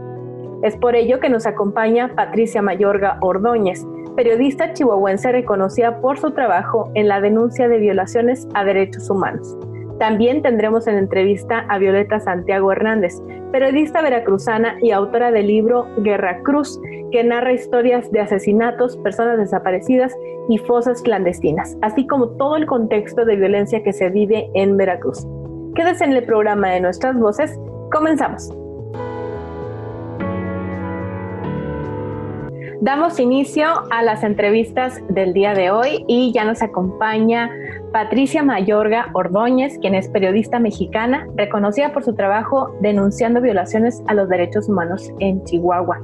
Es 0.61 0.77
por 0.77 0.95
ello 0.95 1.19
que 1.19 1.29
nos 1.29 1.45
acompaña 1.45 2.13
Patricia 2.15 2.61
Mayorga 2.61 3.17
Ordóñez, 3.21 3.85
periodista 4.15 4.73
chihuahuense 4.73 5.31
reconocida 5.31 5.99
por 6.01 6.19
su 6.19 6.31
trabajo 6.31 6.91
en 6.93 7.07
la 7.07 7.19
denuncia 7.19 7.67
de 7.67 7.77
violaciones 7.77 8.47
a 8.53 8.63
derechos 8.63 9.09
humanos. 9.09 9.57
También 9.99 10.41
tendremos 10.43 10.85
en 10.87 10.97
entrevista 10.97 11.65
a 11.69 11.79
Violeta 11.79 12.19
Santiago 12.19 12.71
Hernández, 12.71 13.15
periodista 13.51 14.01
veracruzana 14.01 14.77
y 14.81 14.91
autora 14.91 15.31
del 15.31 15.47
libro 15.47 15.87
Guerra 15.97 16.41
Cruz, 16.43 16.79
que 17.11 17.23
narra 17.23 17.53
historias 17.53 18.11
de 18.11 18.19
asesinatos, 18.19 18.97
personas 18.97 19.39
desaparecidas 19.39 20.15
y 20.49 20.59
fosas 20.59 21.01
clandestinas, 21.01 21.77
así 21.81 22.05
como 22.05 22.29
todo 22.37 22.57
el 22.57 22.67
contexto 22.67 23.25
de 23.25 23.37
violencia 23.37 23.83
que 23.83 23.93
se 23.93 24.09
vive 24.09 24.49
en 24.53 24.77
Veracruz. 24.77 25.25
Quédese 25.73 26.03
en 26.03 26.13
el 26.13 26.23
programa 26.25 26.69
de 26.69 26.81
Nuestras 26.81 27.17
Voces. 27.17 27.59
Comenzamos. 27.91 28.66
Damos 32.79 33.19
inicio 33.19 33.65
a 33.89 34.03
las 34.03 34.23
entrevistas 34.23 35.01
del 35.09 35.33
día 35.33 35.55
de 35.55 35.71
hoy 35.71 36.05
y 36.07 36.31
ya 36.31 36.45
nos 36.45 36.61
acompaña 36.61 37.49
Patricia 37.91 38.43
Mayorga 38.43 39.09
Ordóñez, 39.13 39.79
quien 39.79 39.95
es 39.95 40.07
periodista 40.09 40.59
mexicana, 40.59 41.27
reconocida 41.35 41.91
por 41.91 42.03
su 42.03 42.13
trabajo 42.13 42.75
denunciando 42.79 43.41
violaciones 43.41 44.03
a 44.05 44.13
los 44.13 44.29
derechos 44.29 44.69
humanos 44.69 45.11
en 45.17 45.43
Chihuahua. 45.43 45.99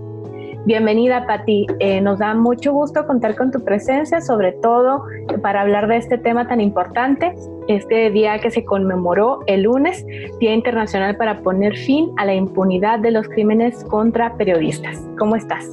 Bienvenida, 0.66 1.28
Pati. 1.28 1.68
Eh, 1.78 2.02
nos 2.02 2.18
da 2.18 2.34
mucho 2.34 2.74
gusto 2.74 3.06
contar 3.06 3.36
con 3.36 3.52
tu 3.52 3.64
presencia, 3.64 4.20
sobre 4.20 4.54
todo 4.54 5.04
para 5.44 5.62
hablar 5.62 5.88
de 5.88 5.98
este 5.98 6.18
tema 6.18 6.48
tan 6.48 6.60
importante, 6.60 7.36
este 7.68 8.10
día 8.10 8.40
que 8.40 8.50
se 8.50 8.66
conmemoró 8.66 9.42
el 9.46 9.64
lunes, 9.64 10.04
Día 10.40 10.56
Internacional 10.56 11.18
para 11.18 11.42
poner 11.42 11.76
fin 11.78 12.12
a 12.18 12.26
la 12.26 12.34
impunidad 12.34 12.98
de 12.98 13.12
los 13.12 13.30
crímenes 13.30 13.84
contra 13.84 14.36
periodistas. 14.38 15.00
¿Cómo 15.20 15.36
estás? 15.36 15.70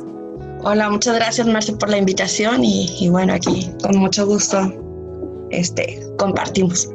Hola, 0.63 0.91
muchas 0.91 1.17
gracias 1.17 1.47
Marce 1.47 1.73
por 1.75 1.89
la 1.89 1.97
invitación 1.97 2.63
y, 2.63 3.09
bueno, 3.09 3.33
aquí 3.33 3.71
con 3.83 3.97
mucho 3.97 4.27
gusto 4.27 4.59
este, 5.49 5.99
compartimos. 6.19 6.93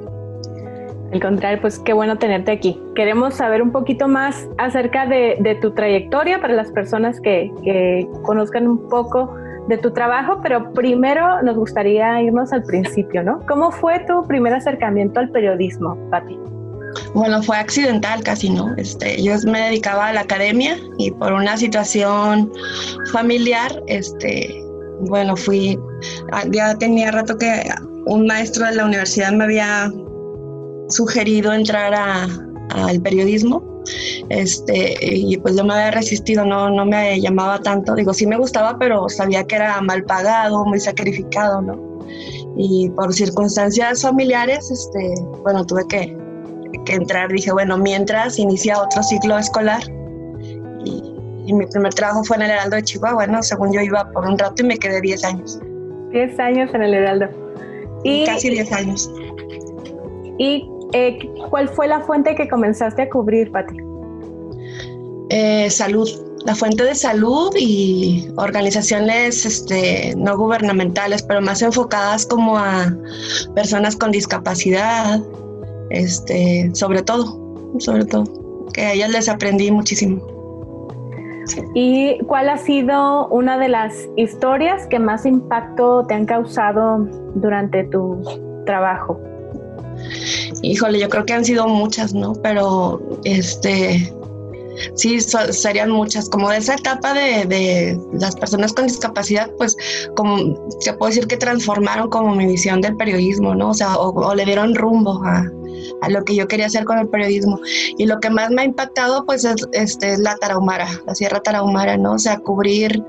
Al 1.12 1.20
contrario, 1.20 1.60
pues 1.62 1.80
qué 1.80 1.94
bueno 1.94 2.18
tenerte 2.18 2.52
aquí. 2.52 2.80
Queremos 2.94 3.34
saber 3.34 3.64
un 3.64 3.72
poquito 3.72 4.08
más 4.08 4.48
acerca 4.60 5.08
de, 5.08 5.58
tu 5.62 5.72
trayectoria 5.72 6.40
para 6.40 6.54
las 6.54 6.72
personas 6.72 7.20
que, 7.22 8.08
conozcan 8.24 8.68
un 8.68 8.88
poco 8.88 9.34
de 9.68 9.80
tu 9.80 9.92
trabajo, 9.92 10.42
pero 10.44 10.72
primero 10.74 11.42
nos 11.42 11.56
gustaría 11.56 12.22
irnos 12.22 12.54
al 12.54 12.64
principio, 12.64 13.24
¿no? 13.24 13.40
¿Cómo 13.48 13.72
fue 13.72 14.00
tu 14.02 14.24
primer 14.28 14.54
acercamiento 14.54 15.20
al 15.20 15.30
periodismo, 15.30 15.98
Pati? 16.12 16.38
Bueno, 17.14 17.42
fue 17.42 17.58
accidental 17.58 18.24
casi, 18.24 18.50
¿no? 18.50 18.74
Este, 18.78 19.22
yo 19.22 19.34
me 19.46 19.62
dedicaba 19.62 20.08
a 20.08 20.14
la 20.14 20.22
academia 20.22 20.78
y 20.98 21.12
por 21.12 21.34
una 21.34 21.58
situación 21.58 22.52
familiar, 23.12 23.82
este, 23.88 24.64
bueno, 25.02 25.36
fui, 25.36 25.80
ah, 26.32 26.44
ya 26.52 26.76
tenía 26.76 27.12
rato 27.12 27.38
que 27.38 27.70
un 28.06 28.28
maestro 28.28 28.66
de 28.66 28.76
la 28.76 28.86
universidad 28.86 29.32
me 29.32 29.46
había 29.46 29.92
sugerido 30.90 31.54
entrar 31.54 31.94
al 31.94 33.02
periodismo, 33.02 33.64
este, 34.30 34.96
y 35.02 35.38
pues 35.38 35.56
yo 35.56 35.64
me 35.64 35.74
había 35.74 35.92
resistido, 35.92 36.46
no, 36.46 36.70
no 36.70 36.86
me 36.86 37.20
llamaba 37.20 37.60
tanto, 37.60 37.96
digo, 37.96 38.14
sí 38.14 38.26
me 38.26 38.38
gustaba, 38.38 38.78
pero 38.78 39.10
sabía 39.10 39.44
que 39.46 39.56
era 39.56 39.82
mal 39.82 40.04
pagado, 40.04 40.66
muy 40.66 40.80
sacrificado, 40.80 41.62
¿no? 41.62 42.00
Y 42.58 42.90
por 42.90 43.14
circunstancias 43.14 44.02
familiares, 44.02 44.72
este, 44.72 45.14
bueno, 45.44 45.66
tuve 45.66 45.86
que 45.88 46.25
que 46.86 46.94
entrar, 46.94 47.30
dije, 47.32 47.52
bueno, 47.52 47.78
mientras 47.78 48.40
inicia 48.40 48.82
otro 48.82 49.04
ciclo 49.04 49.38
escolar. 49.38 49.82
Y, 50.84 51.54
mi 51.54 51.66
primer 51.68 51.94
trabajo 51.94 52.24
fue 52.24 52.38
en 52.38 52.44
el 52.44 52.52
Heraldo 52.52 52.76
de 52.78 52.84
Chihuahua, 52.84 53.28
¿no? 53.28 53.44
Según 53.44 53.72
yo 53.72 53.80
iba 53.80 54.10
por 54.12 54.26
un 54.26 54.38
rato 54.38 54.64
y 54.64 54.66
me 54.66 54.78
quedé 54.78 55.00
10 55.00 55.24
años. 55.26 55.60
10 56.12 56.40
años 56.40 56.74
en 56.74 56.82
el 56.82 56.94
Heraldo. 56.94 57.28
Y, 58.04 58.26
Casi 58.26 58.50
10 58.50 58.72
años. 58.72 59.12
¿Y 60.40 60.68
eh, 60.94 61.20
cuál 61.50 61.70
fue 61.70 61.88
la 61.88 62.02
fuente 62.02 62.36
que 62.36 62.48
comenzaste 62.48 63.04
a 63.04 63.10
cubrir, 63.10 63.52
Pati? 63.52 63.78
Eh, 65.30 65.70
salud, 65.70 66.10
la 66.46 66.56
fuente 66.56 66.84
de 66.84 66.94
salud 66.94 67.52
y 67.58 68.28
organizaciones 68.38 69.46
este, 69.46 70.14
no 70.16 70.38
gubernamentales, 70.38 71.24
pero 71.24 71.42
más 71.42 71.62
enfocadas 71.62 72.26
como 72.26 72.58
a 72.58 72.96
personas 73.56 73.96
con 73.96 74.12
discapacidad, 74.12 75.20
este, 75.90 76.72
sobre 76.74 77.04
todo, 77.04 77.40
sobre 77.80 78.06
todo, 78.06 78.26
que 78.74 78.82
a 78.82 78.94
ellas 78.94 79.12
les 79.12 79.30
aprendí 79.30 79.72
muchísimo. 79.72 80.36
¿Y 81.74 82.18
cuál 82.26 82.50
ha 82.50 82.58
sido 82.58 83.28
una 83.28 83.58
de 83.58 83.70
las 83.70 83.94
historias 84.16 84.88
que 84.88 85.00
más 85.00 85.26
impacto 85.26 86.06
te 86.08 86.16
han 86.16 86.26
causado 86.26 87.08
durante 87.36 87.84
tu 87.86 88.20
trabajo? 88.66 89.20
Híjole, 90.62 91.00
yo 91.00 91.10
creo 91.10 91.26
que 91.26 91.34
han 91.34 91.46
sido 91.46 91.68
muchas, 91.68 92.14
¿no? 92.14 92.34
Pero 92.42 93.02
este 93.24 94.12
sí, 94.96 95.20
serían 95.20 95.92
muchas. 95.92 96.30
Como 96.30 96.50
de 96.50 96.58
esa 96.58 96.76
etapa 96.76 97.14
de, 97.14 97.46
de, 97.46 98.00
las 98.14 98.36
personas 98.36 98.74
con 98.74 98.88
discapacidad, 98.88 99.50
pues 99.58 99.78
como 100.16 100.58
se 100.80 100.94
puede 100.94 101.12
decir 101.12 101.28
que 101.28 101.38
transformaron 101.38 102.10
como 102.10 102.36
mi 102.36 102.46
visión 102.46 102.82
del 102.82 102.96
periodismo, 102.96 103.54
¿no? 103.56 103.70
O 103.70 103.74
sea, 103.74 103.96
o 103.98 104.34
le 104.34 104.46
dieron 104.46 104.76
rumbo 104.76 105.22
a, 105.24 105.46
a 106.02 106.10
lo 106.10 106.24
que 106.24 106.36
yo 106.36 106.48
quería 106.48 106.68
hacer 106.68 106.86
con 106.86 106.98
el 106.98 107.08
periodismo. 107.08 107.60
Y 107.98 108.06
lo 108.06 108.20
que 108.20 108.30
más 108.30 108.50
me 108.52 108.62
ha 108.62 108.66
impactado, 108.66 109.26
pues, 109.26 109.46
es, 109.46 109.68
este, 109.74 110.18
la 110.18 110.36
Tarahumara, 110.36 110.88
la 111.06 111.16
Sierra 111.16 111.42
Tarahumara, 111.42 111.98
¿no? 111.98 112.14
O 112.14 112.20
sea, 112.20 112.38
cubrir 112.40 113.04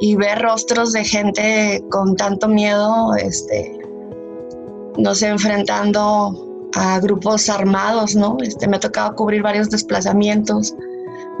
y 0.00 0.16
ver 0.16 0.40
rostros 0.40 0.92
de 0.92 1.04
gente 1.04 1.84
con 1.90 2.16
tanto 2.16 2.48
miedo, 2.48 3.14
este, 3.16 3.78
no 4.96 5.14
sé, 5.14 5.28
enfrentando 5.28 6.68
a 6.74 7.00
grupos 7.00 7.48
armados, 7.48 8.14
¿no? 8.14 8.36
Este, 8.42 8.68
me 8.68 8.76
ha 8.76 8.80
tocado 8.80 9.14
cubrir 9.14 9.42
varios 9.42 9.70
desplazamientos 9.70 10.74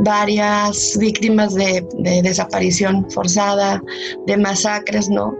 varias 0.00 0.96
víctimas 0.98 1.54
de, 1.54 1.86
desaparición 2.22 3.10
forzada, 3.10 3.82
de 4.26 4.36
masacres, 4.36 5.08
¿no? 5.08 5.36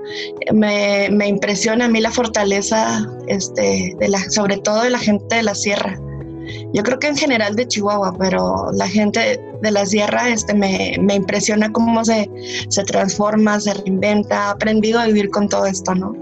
Me, 0.52 1.08
impresiona 1.26 1.86
a 1.86 1.88
mí 1.88 2.00
la 2.00 2.10
fortaleza, 2.10 3.06
este, 3.28 3.94
de 3.98 4.08
la, 4.08 4.18
sobre 4.30 4.58
todo 4.58 4.82
de 4.82 4.90
la 4.90 4.98
gente 4.98 5.36
de 5.36 5.42
la 5.42 5.54
sierra. 5.54 5.98
Yo 6.72 6.82
creo 6.82 6.98
que 6.98 7.08
en 7.08 7.16
general 7.16 7.56
de 7.56 7.66
Chihuahua, 7.66 8.14
pero 8.18 8.70
la 8.72 8.88
gente 8.88 9.40
de 9.62 9.70
la 9.70 9.84
sierra 9.84 10.28
este, 10.28 10.54
me, 10.54 10.96
impresiona 11.14 11.72
cómo 11.72 12.04
se, 12.04 12.30
se 12.68 12.84
transforma, 12.84 13.58
se 13.60 13.74
reinventa, 13.74 14.46
ha 14.46 14.50
aprendido 14.50 15.00
a 15.00 15.06
vivir 15.06 15.30
con 15.30 15.48
todo 15.48 15.66
esto, 15.66 15.94
¿no? 15.94 16.14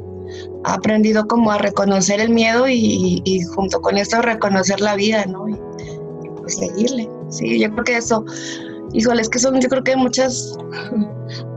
Ha 0.65 0.75
aprendido 0.75 1.27
como 1.27 1.51
a 1.53 1.59
reconocer 1.59 2.21
el 2.21 2.31
miedo 2.31 2.67
y, 2.69 3.43
junto 3.55 3.81
con 3.81 3.99
esto 3.99 4.23
reconocer 4.23 4.81
la 4.81 4.97
vida, 4.97 5.27
¿no? 5.27 5.47
Pues 6.45 6.57
seguirle. 6.57 7.09
Sí, 7.31 7.59
yo 7.59 7.71
creo 7.73 7.85
que 7.85 7.97
eso, 7.97 8.25
híjole, 8.93 9.23
es 9.23 9.29
que 9.31 9.39
son, 9.39 9.61
yo 9.61 9.69
creo 9.69 9.83
que 9.83 9.93
hay 9.93 9.97
muchas 9.97 10.57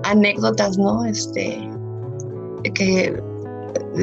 anécdotas, 0.04 0.78
¿no? 0.78 1.04
Este, 1.04 1.70
que, 2.74 3.22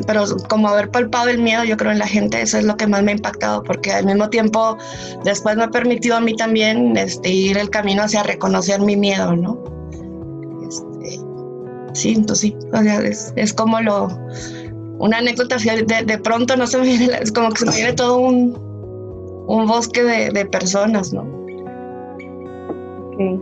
pero 0.07 0.25
como 0.49 0.69
haber 0.69 0.91
palpado 0.91 1.31
el 1.31 1.41
miedo, 1.41 1.65
yo 1.65 1.77
creo 1.77 1.91
en 1.91 1.99
la 1.99 2.07
gente, 2.07 2.41
eso 2.43 2.59
es 2.59 2.65
lo 2.65 2.77
que 2.77 2.87
más 2.87 3.03
me 3.03 3.13
ha 3.13 3.15
impactado, 3.15 3.63
porque 3.63 3.93
al 3.93 4.05
mismo 4.05 4.29
tiempo 4.29 4.77
después 5.25 5.57
me 5.57 5.65
ha 5.65 5.71
permitido 5.71 6.17
a 6.17 6.21
mí 6.21 6.37
también 6.37 6.97
este, 6.97 7.31
ir 7.31 7.57
el 7.57 7.71
camino 7.71 8.03
hacia 8.03 8.23
reconocer 8.23 8.81
mi 8.81 8.97
miedo, 8.97 9.35
¿no? 9.35 9.59
Este, 10.69 11.19
sí, 11.95 12.15
entonces 12.17 12.41
sí, 12.41 12.57
o 12.73 12.83
sea, 12.83 13.01
es, 13.01 13.33
es 13.37 13.55
como 13.55 13.81
lo, 13.81 14.09
una 14.99 15.19
anécdota, 15.19 15.57
de, 15.57 16.05
de 16.05 16.19
pronto 16.19 16.57
no 16.57 16.67
se 16.67 16.79
me 16.79 16.85
viene, 16.85 17.19
es 17.23 17.33
como 17.33 17.49
que 17.51 17.61
se 17.61 17.67
me 17.67 17.77
viene 17.77 17.93
todo 17.95 18.19
un, 18.19 18.74
un 19.47 19.67
bosque 19.67 20.03
de, 20.03 20.31
de 20.31 20.47
personas, 20.47 21.13
¿no? 21.13 21.23
Okay. 23.13 23.41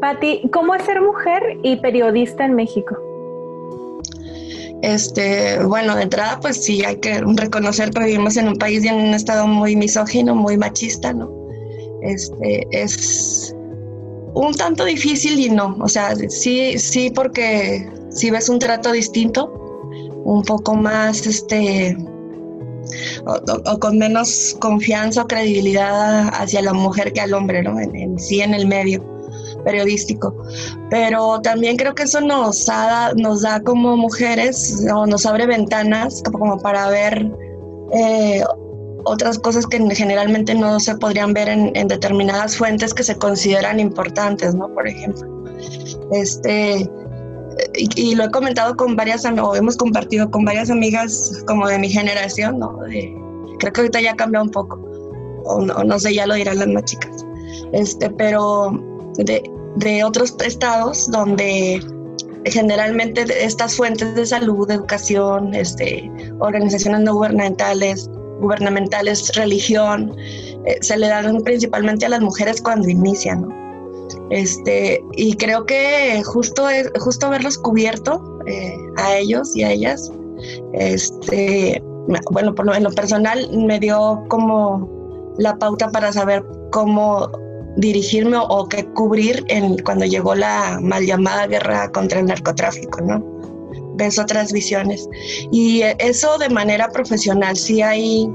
Pati, 0.00 0.48
¿cómo 0.52 0.74
es 0.74 0.84
ser 0.84 1.00
mujer 1.00 1.58
y 1.62 1.76
periodista 1.76 2.44
en 2.44 2.54
México? 2.54 2.96
Este, 4.82 5.64
bueno, 5.64 5.96
de 5.96 6.02
entrada, 6.02 6.38
pues 6.40 6.62
sí, 6.62 6.84
hay 6.84 6.96
que 6.96 7.20
reconocer 7.20 7.90
que 7.90 8.04
vivimos 8.04 8.36
en 8.36 8.48
un 8.48 8.56
país 8.56 8.84
y 8.84 8.88
en 8.88 8.96
un 8.96 9.14
estado 9.14 9.46
muy 9.46 9.76
misógino, 9.76 10.34
muy 10.34 10.58
machista, 10.58 11.12
¿no? 11.12 11.30
Este, 12.02 12.66
es 12.70 13.56
un 14.34 14.52
tanto 14.52 14.84
difícil 14.84 15.40
y 15.40 15.48
no, 15.48 15.76
o 15.80 15.88
sea, 15.88 16.14
sí, 16.28 16.78
sí, 16.78 17.10
porque 17.14 17.88
si 18.10 18.30
ves 18.30 18.50
un 18.50 18.58
trato 18.58 18.92
distinto, 18.92 19.50
un 20.24 20.42
poco 20.42 20.74
más, 20.74 21.26
este, 21.26 21.96
o, 23.26 23.78
con 23.78 23.98
menos 23.98 24.56
confianza 24.60 25.22
o 25.22 25.26
credibilidad 25.26 26.28
hacia 26.34 26.62
la 26.62 26.72
mujer 26.72 27.12
que 27.12 27.20
al 27.20 27.34
hombre, 27.34 27.62
¿no? 27.62 27.78
en 27.80 28.18
sí 28.18 28.40
en 28.40 28.54
el 28.54 28.66
medio 28.66 29.14
periodístico. 29.64 30.34
Pero 30.90 31.40
también 31.40 31.76
creo 31.76 31.94
que 31.94 32.04
eso 32.04 32.20
nos, 32.20 32.66
da, 32.66 33.12
nos 33.14 33.42
da 33.42 33.60
como 33.60 33.96
mujeres 33.96 34.84
o 34.92 35.06
nos 35.06 35.26
abre 35.26 35.46
ventanas 35.46 36.22
como 36.30 36.58
para 36.60 36.88
ver 36.88 37.30
eh, 37.92 38.42
otras 39.04 39.38
cosas 39.38 39.66
que 39.66 39.78
generalmente 39.94 40.54
no 40.54 40.80
se 40.80 40.96
podrían 40.96 41.32
ver 41.32 41.48
en, 41.48 41.88
determinadas 41.88 42.56
fuentes 42.56 42.94
que 42.94 43.02
se 43.02 43.16
consideran 43.16 43.80
importantes, 43.80 44.54
¿no? 44.54 44.72
Por 44.72 44.88
ejemplo. 44.88 45.28
Este, 46.12 46.88
y, 47.74 48.14
lo 48.14 48.24
he 48.24 48.30
comentado 48.30 48.76
con 48.76 48.96
varias, 48.96 49.24
o 49.24 49.54
hemos 49.54 49.76
compartido 49.76 50.30
con 50.30 50.44
varias 50.44 50.70
amigas 50.70 51.42
como 51.46 51.68
de 51.68 51.78
mi 51.78 51.88
generación, 51.88 52.58
¿no? 52.58 52.78
creo 53.58 53.72
que 53.72 53.80
ahorita 53.80 54.00
ya 54.00 54.12
ha 54.12 54.16
cambiado 54.16 54.44
un 54.44 54.50
poco, 54.50 54.76
o 55.44 55.60
no, 55.60 55.84
no 55.84 55.98
sé, 55.98 56.14
ya 56.14 56.26
lo 56.26 56.34
dirán 56.34 56.58
las 56.58 56.68
más 56.68 56.84
chicas. 56.84 57.24
Este, 57.72 58.10
pero 58.10 58.72
de, 59.16 59.42
de 59.76 60.04
otros 60.04 60.34
estados 60.44 61.10
donde 61.10 61.80
generalmente 62.44 63.24
estas 63.44 63.76
fuentes 63.76 64.14
de 64.14 64.26
salud, 64.26 64.70
educación, 64.70 65.54
este, 65.54 66.10
organizaciones 66.40 67.00
no 67.00 67.14
gubernamentales, 67.14 68.10
gubernamentales, 68.40 69.34
religión, 69.34 70.14
eh, 70.66 70.78
se 70.80 70.96
le 70.96 71.08
dan 71.08 71.42
principalmente 71.42 72.06
a 72.06 72.10
las 72.10 72.20
mujeres 72.20 72.60
cuando 72.60 72.88
inician. 72.88 73.48
Este, 74.30 75.02
y 75.12 75.34
creo 75.36 75.64
que 75.66 76.22
justo, 76.24 76.66
justo 76.98 77.26
haberlos 77.26 77.58
cubierto 77.58 78.40
eh, 78.46 78.76
a 78.96 79.16
ellos 79.16 79.54
y 79.56 79.62
a 79.62 79.70
ellas, 79.70 80.10
este, 80.72 81.82
bueno, 82.30 82.54
por 82.54 82.66
lo, 82.66 82.90
personal 82.90 83.48
me 83.52 83.78
dio 83.78 84.24
como 84.28 84.88
la 85.38 85.56
pauta 85.56 85.88
para 85.90 86.12
saber 86.12 86.44
cómo 86.70 87.30
dirigirme 87.76 88.36
o, 88.36 88.68
que 88.68 88.84
cubrir 88.92 89.44
en, 89.48 89.78
cuando 89.78 90.04
llegó 90.04 90.34
la 90.34 90.78
mal 90.80 91.04
llamada 91.04 91.46
guerra 91.46 91.90
contra 91.90 92.20
el 92.20 92.26
narcotráfico, 92.26 93.00
¿no? 93.00 93.24
Ves 93.96 94.18
otras 94.18 94.52
visiones. 94.52 95.08
Y 95.50 95.82
eso 95.98 96.38
de 96.38 96.48
manera 96.48 96.88
profesional, 96.88 97.56
sí 97.56 97.82
hay 97.82 98.28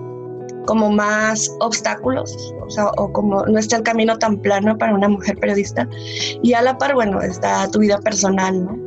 como 0.66 0.90
más 0.92 1.56
obstáculos, 1.62 2.54
o 2.70 2.72
sea, 2.72 2.92
o 2.98 3.12
como 3.12 3.44
no 3.48 3.58
está 3.58 3.78
el 3.78 3.84
camino 3.84 4.18
tan 4.20 4.38
plano 4.38 4.78
para 4.78 4.94
una 4.94 5.10
mujer 5.10 5.38
periodista. 5.40 5.88
Y 6.44 6.54
a 6.54 6.62
la 6.62 6.78
par, 6.78 6.94
bueno, 6.94 7.20
está 7.22 7.70
tu 7.72 7.80
vida 7.80 8.00
personal, 8.00 8.66
¿no? 8.66 8.78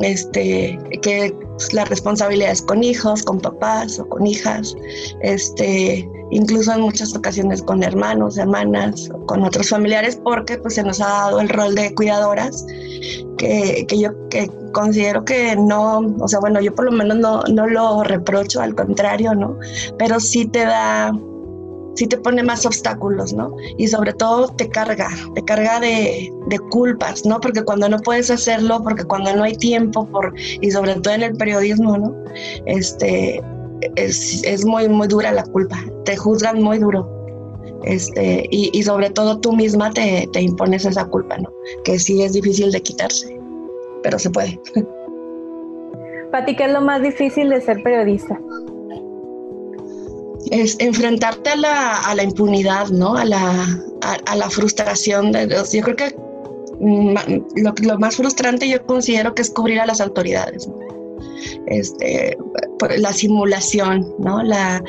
Este, 0.00 0.78
que 1.02 1.34
las 1.72 1.88
responsabilidades 1.90 2.62
con 2.62 2.82
hijos, 2.82 3.22
con 3.22 3.38
papás 3.38 3.98
o 3.98 4.08
con 4.08 4.26
hijas, 4.26 4.74
este, 5.20 6.08
incluso 6.30 6.72
en 6.72 6.80
muchas 6.80 7.14
ocasiones 7.14 7.62
con 7.62 7.82
hermanos, 7.82 8.38
hermanas, 8.38 9.10
con 9.26 9.42
otros 9.42 9.68
familiares, 9.68 10.18
porque 10.24 10.56
pues 10.56 10.76
se 10.76 10.82
nos 10.82 11.02
ha 11.02 11.08
dado 11.08 11.40
el 11.40 11.50
rol 11.50 11.74
de 11.74 11.94
cuidadoras, 11.94 12.64
que, 13.36 13.84
que 13.86 13.98
yo 13.98 14.10
que 14.30 14.50
considero 14.72 15.24
que 15.24 15.54
no, 15.56 15.98
o 16.18 16.28
sea, 16.28 16.40
bueno, 16.40 16.60
yo 16.60 16.74
por 16.74 16.86
lo 16.86 16.92
menos 16.92 17.18
no, 17.18 17.42
no 17.42 17.66
lo 17.66 18.02
reprocho, 18.02 18.62
al 18.62 18.74
contrario, 18.74 19.34
¿no? 19.34 19.58
Pero 19.98 20.18
sí 20.18 20.46
te 20.46 20.64
da, 20.64 21.12
sí 21.94 22.06
te 22.06 22.16
pone 22.18 22.42
más 22.42 22.64
obstáculos, 22.66 23.32
¿no? 23.32 23.54
Y 23.78 23.88
sobre 23.88 24.12
todo 24.12 24.48
te 24.48 24.68
carga, 24.68 25.08
te 25.34 25.44
carga 25.44 25.80
de, 25.80 26.32
de, 26.48 26.58
culpas, 26.70 27.24
¿no? 27.24 27.40
Porque 27.40 27.62
cuando 27.62 27.88
no 27.88 27.98
puedes 27.98 28.30
hacerlo, 28.30 28.82
porque 28.82 29.04
cuando 29.04 29.34
no 29.34 29.42
hay 29.42 29.54
tiempo, 29.56 30.06
por, 30.06 30.34
y 30.38 30.70
sobre 30.70 30.94
todo 30.94 31.14
en 31.14 31.22
el 31.22 31.36
periodismo, 31.36 31.98
¿no? 31.98 32.14
Este, 32.66 33.42
es, 33.96 34.64
muy, 34.64 34.88
muy 34.88 35.08
dura 35.08 35.32
la 35.32 35.44
culpa, 35.44 35.78
te 36.04 36.16
juzgan 36.16 36.62
muy 36.62 36.78
duro. 36.78 37.08
Este, 37.84 38.46
y, 38.50 38.70
y 38.74 38.82
sobre 38.82 39.08
todo 39.08 39.38
tú 39.40 39.52
misma 39.54 39.90
te, 39.90 40.28
te, 40.32 40.42
impones 40.42 40.84
esa 40.84 41.06
culpa, 41.06 41.38
¿no? 41.38 41.50
Que 41.84 41.98
sí 41.98 42.22
es 42.22 42.34
difícil 42.34 42.70
de 42.72 42.82
quitarse, 42.82 43.40
pero 44.02 44.18
se 44.18 44.28
puede. 44.30 44.60
Pati, 46.30 46.54
¿qué 46.54 46.64
es 46.66 46.72
lo 46.72 46.80
más 46.80 47.02
difícil 47.02 47.48
de 47.48 47.60
ser 47.60 47.82
periodista? 47.82 48.38
Es 50.50 50.76
enfrentarte 50.80 51.50
a 51.50 51.56
la, 51.56 51.96
a 51.98 52.14
la 52.14 52.24
impunidad, 52.24 52.88
¿no? 52.88 53.14
A 53.14 53.24
la, 53.24 53.66
a, 54.02 54.36
la 54.36 54.50
frustración. 54.50 55.32
De, 55.32 55.48
yo 55.48 55.82
creo 55.82 55.96
que 55.96 56.16
mm, 56.80 57.14
lo, 57.86 57.98
más 57.98 58.16
frustrante 58.16 58.68
yo 58.68 58.84
considero 58.86 59.34
que 59.34 59.42
es 59.42 59.50
cubrir 59.50 59.80
a 59.80 59.86
las 59.86 60.00
autoridades. 60.00 60.68
este, 61.66 62.36
la 62.98 63.12
simulación, 63.12 64.14
¿no? 64.18 64.42
La, 64.42 64.82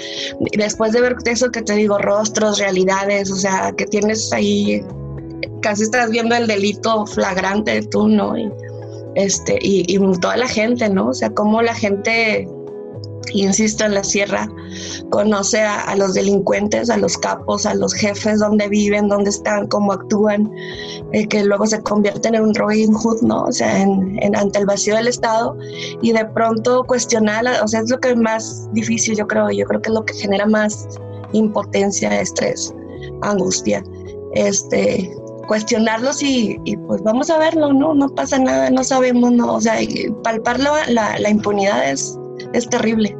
después 0.57 0.93
de 0.93 1.01
ver 1.01 1.15
eso 1.25 1.51
que 1.51 1.61
te 1.61 1.73
digo, 1.73 1.97
rostros, 1.97 2.59
realidades, 2.59 3.29
o 3.31 3.35
sea, 3.35 3.71
que 3.77 3.85
tienes 3.85 4.31
ahí, 4.33 4.83
casi 5.61 5.83
estás 5.83 6.09
viendo 6.09 6.35
el 6.35 6.47
delito 6.47 7.05
flagrante 7.05 7.81
tú, 7.83 8.07
¿no? 8.07 8.37
Y, 8.37 8.51
este, 9.15 9.59
y, 9.61 9.85
y 9.87 9.99
toda 10.19 10.37
la 10.37 10.47
gente, 10.47 10.89
¿no? 10.89 11.09
O 11.09 11.13
sea, 11.13 11.29
cómo 11.29 11.61
la 11.61 11.75
gente 11.75 12.47
insisto, 13.33 13.85
en 13.85 13.93
la 13.93 14.03
sierra, 14.03 14.49
conoce 15.09 15.61
a, 15.61 15.95
los 15.95 16.13
delincuentes, 16.13 16.89
a 16.89 16.97
los 16.97 17.17
capos, 17.17 17.65
a 17.65 17.73
los 17.73 17.93
jefes, 17.93 18.39
dónde 18.39 18.67
viven, 18.67 19.09
dónde 19.09 19.29
están, 19.29 19.67
cómo 19.67 19.93
actúan, 19.93 20.51
eh, 21.13 21.27
que 21.27 21.43
luego 21.43 21.65
se 21.65 21.81
convierten 21.81 22.35
en 22.35 22.43
un 22.43 22.55
Robin 22.55 22.93
Hood, 22.93 23.21
¿no? 23.21 23.43
O 23.43 23.51
sea, 23.51 23.81
en, 23.81 24.35
ante 24.35 24.59
el 24.59 24.65
vacío 24.65 24.95
del 24.95 25.07
Estado 25.07 25.57
y 26.01 26.11
de 26.11 26.25
pronto 26.25 26.83
cuestionar, 26.85 27.45
o 27.63 27.67
sea, 27.67 27.81
es 27.81 27.89
lo 27.89 27.99
que 27.99 28.11
es 28.11 28.17
más 28.17 28.69
difícil, 28.73 29.15
yo 29.15 29.27
creo, 29.27 29.49
yo 29.49 29.65
creo 29.65 29.81
que 29.81 29.89
es 29.89 29.95
lo 29.95 30.05
que 30.05 30.13
genera 30.13 30.45
más 30.45 30.87
impotencia, 31.33 32.21
estrés, 32.21 32.73
angustia, 33.21 33.83
este, 34.33 35.13
cuestionarlos 35.47 36.21
y, 36.21 36.57
pues 36.87 37.01
vamos 37.03 37.29
a 37.29 37.37
verlo, 37.37 37.73
¿no? 37.73 37.93
No 37.93 38.09
pasa 38.09 38.39
nada, 38.39 38.69
no 38.69 38.83
sabemos, 38.83 39.31
¿no? 39.31 39.55
O 39.55 39.61
sea, 39.61 39.75
palpar 40.23 40.59
la, 40.59 40.87
la 40.87 41.29
impunidad 41.29 41.89
es 41.89 42.17
es 42.53 42.69
terrible. 42.69 43.15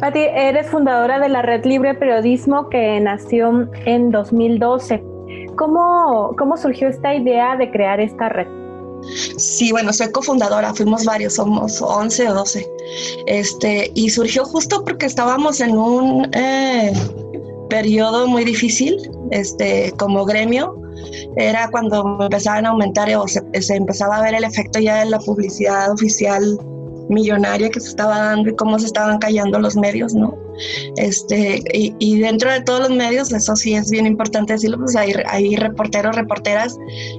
Pati, 0.00 0.20
eres 0.20 0.66
fundadora 0.68 1.18
de 1.18 1.28
la 1.28 1.42
Red 1.42 1.64
Libre 1.64 1.94
Periodismo 1.94 2.68
que 2.68 3.00
nació 3.00 3.68
en 3.86 4.10
2012. 4.10 5.02
¿Cómo, 5.56 6.34
cómo 6.36 6.56
surgió 6.56 6.88
esta 6.88 7.14
idea 7.14 7.56
de 7.56 7.70
crear 7.70 8.00
esta 8.00 8.28
red? 8.28 8.48
Sí, 9.36 9.70
bueno, 9.70 9.92
soy 9.92 10.10
cofundadora, 10.10 10.74
fuimos 10.74 11.04
varios, 11.04 11.34
somos 11.34 11.80
11 11.80 12.28
o 12.28 12.34
12. 12.34 12.66
Este, 13.26 13.90
y 13.94 14.10
surgió 14.10 14.44
justo 14.44 14.82
porque 14.84 15.06
estábamos 15.06 15.60
en 15.60 15.76
un 15.76 16.28
eh, 16.34 16.92
periodo 17.68 18.26
muy 18.26 18.44
difícil 18.44 18.96
este, 19.30 19.92
como 19.98 20.24
gremio. 20.24 20.80
Era 21.36 21.68
cuando 21.70 22.18
empezaban 22.20 22.66
a 22.66 22.70
aumentar 22.70 23.14
o 23.14 23.28
se, 23.28 23.42
se 23.60 23.76
empezaba 23.76 24.16
a 24.16 24.22
ver 24.22 24.34
el 24.34 24.44
efecto 24.44 24.80
ya 24.80 25.00
de 25.00 25.06
la 25.06 25.18
publicidad 25.18 25.90
oficial 25.92 26.58
millonaria 27.08 27.70
que 27.70 27.80
se 27.80 27.88
estaba 27.88 28.18
dando 28.18 28.50
y 28.50 28.56
cómo 28.56 28.78
se 28.78 28.86
estaban 28.86 29.18
callando 29.18 29.58
los 29.58 29.76
medios, 29.76 30.14
¿no? 30.14 30.36
Este, 30.96 31.62
y, 31.72 32.18
dentro 32.20 32.52
de 32.52 32.60
todos 32.62 32.88
los 32.88 32.90
medios, 32.90 33.32
eso 33.32 33.56
sí 33.56 33.74
es 33.74 33.90
bien 33.90 34.06
importante 34.06 34.52
decirlo, 34.52 34.78
pues 34.78 34.94
hay, 34.96 35.12
hay 35.26 35.56
reporteros, 35.56 36.14
reporteras 36.14 36.76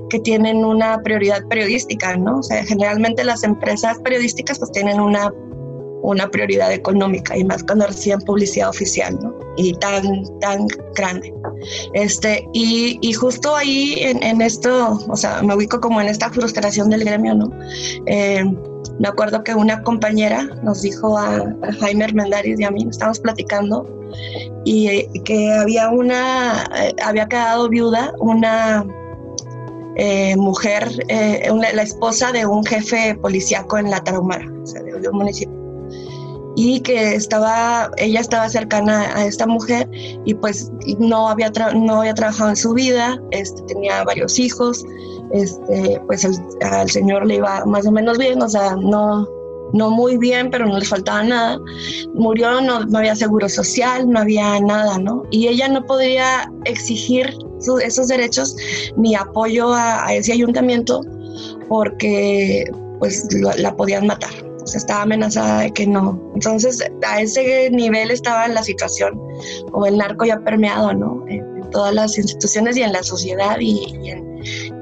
que 0.10 0.20
tienen 0.20 0.64
una 0.64 0.98
prioridad 1.00 1.46
periodística, 1.48 2.16
¿no? 2.16 2.40
O 2.40 2.44
sea, 2.44 2.64
generalmente 2.66 3.24
las 3.24 3.44
empresas 3.44 4.00
periodísticas 4.00 4.60
pues 4.60 4.72
tienen 4.72 5.00
una 5.00 5.32
una 6.06 6.30
prioridad 6.30 6.72
económica 6.72 7.36
y 7.36 7.44
más 7.44 7.64
cuando 7.64 7.88
reciben 7.88 8.22
publicidad 8.22 8.70
oficial, 8.70 9.18
¿no? 9.22 9.34
Y 9.58 9.74
tan, 9.80 10.24
tan 10.40 10.68
grande. 10.94 11.34
Este, 11.94 12.48
y, 12.54 13.12
justo 13.14 13.56
ahí 13.56 13.96
en, 14.00 14.22
en, 14.22 14.42
esto, 14.42 15.00
o 15.08 15.16
sea, 15.16 15.42
me 15.42 15.56
ubico 15.56 15.80
como 15.80 16.00
en 16.02 16.08
esta 16.08 16.30
frustración 16.30 16.90
del 16.90 17.06
gremio, 17.06 17.34
¿no? 17.34 17.50
Eh, 18.06 18.44
me 19.00 19.08
acuerdo 19.08 19.44
que 19.44 19.54
una 19.54 19.82
compañera 19.84 20.44
nos 20.64 20.82
dijo 20.82 21.18
a, 21.18 21.44
Jaime 21.80 22.06
Hermendáriz 22.06 22.60
y 22.60 22.64
a 22.64 22.72
mí, 22.72 22.86
estábamos 22.90 23.20
platicando, 23.20 23.88
y 24.64 24.88
eh, 24.88 25.10
que 25.24 25.52
había 25.54 25.90
una, 25.90 26.66
eh, 26.78 26.96
había 27.04 27.28
quedado 27.28 27.70
viuda 27.70 28.14
una 28.20 28.86
eh, 29.98 30.36
mujer, 30.36 30.90
la 31.08 31.82
esposa 31.82 32.32
de 32.32 32.46
un 32.46 32.64
jefe 32.66 33.16
policíaco 33.16 33.78
en 33.78 33.90
la 33.90 34.04
Tarahumara, 34.04 34.46
o 34.64 34.66
sea, 34.66 34.82
de, 34.82 35.08
un 35.08 35.18
municipio. 35.18 35.56
Y 36.58 36.80
que 36.80 37.16
estaba, 37.16 37.92
ella 37.98 38.22
estaba 38.22 38.48
cercana 38.50 39.14
a 39.14 39.26
esta 39.26 39.46
mujer 39.46 39.90
y 40.24 40.34
pues 40.34 40.72
no 41.00 41.28
había, 41.28 41.52
no 41.76 42.00
había 42.00 42.14
trabajado 42.14 42.52
en 42.52 42.56
su 42.56 42.74
vida, 42.74 43.22
este, 43.32 43.62
tenía 43.64 44.06
varios 44.06 44.40
hijos, 44.40 44.86
este, 45.32 46.02
pues 46.08 46.24
el, 46.24 46.36
al 46.62 46.90
señor 46.90 47.26
le 47.26 47.36
iba 47.36 47.66
más 47.66 47.86
o 47.86 47.92
menos 47.92 48.18
bien, 48.18 48.42
o 48.42 48.50
sea, 48.50 48.76
no, 48.76 49.28
no 49.74 49.90
muy 49.90 50.18
bien, 50.18 50.50
pero 50.50 50.66
no 50.66 50.80
le 50.80 50.86
faltaba 50.86 51.24
nada. 51.24 51.60
Murió, 52.14 52.62
no, 52.62 52.86
no, 52.86 52.98
había 52.98 53.16
seguro 53.16 53.50
social, 53.50 54.10
no 54.10 54.20
había 54.20 54.60
nada, 54.60 54.98
¿no? 54.98 55.24
Y 55.32 55.48
ella 55.48 55.68
no 55.68 55.86
podría 55.86 56.52
exigir 56.66 57.38
esos 57.84 58.08
derechos 58.08 58.56
ni 58.96 59.16
apoyo 59.16 59.74
a, 59.74 60.14
ese 60.14 60.34
ayuntamiento 60.34 61.02
porque 61.68 62.72
pues 63.00 63.28
la 63.58 63.76
podían 63.76 64.08
matar. 64.08 64.32
O 64.64 64.68
sea, 64.68 64.80
estaba 64.80 65.02
amenazada 65.04 65.62
de 65.62 65.72
que 65.72 65.86
no. 65.86 66.20
Entonces, 66.34 66.84
a 67.06 67.22
ese 67.22 67.70
nivel 67.70 68.10
estaba 68.10 68.48
la 68.48 68.64
situación, 68.64 69.20
o 69.74 69.86
el 69.86 69.98
narco 69.98 70.26
ya 70.26 70.40
permeado, 70.40 70.92
¿no? 70.94 71.24
En, 71.28 71.56
en 71.58 71.70
todas 71.70 71.94
las 71.94 72.18
instituciones 72.18 72.76
y 72.78 72.82
en 72.82 72.94
la 72.94 73.04
sociedad 73.04 73.58
y, 73.60 73.96
y, 74.02 74.10
en, 74.10 74.25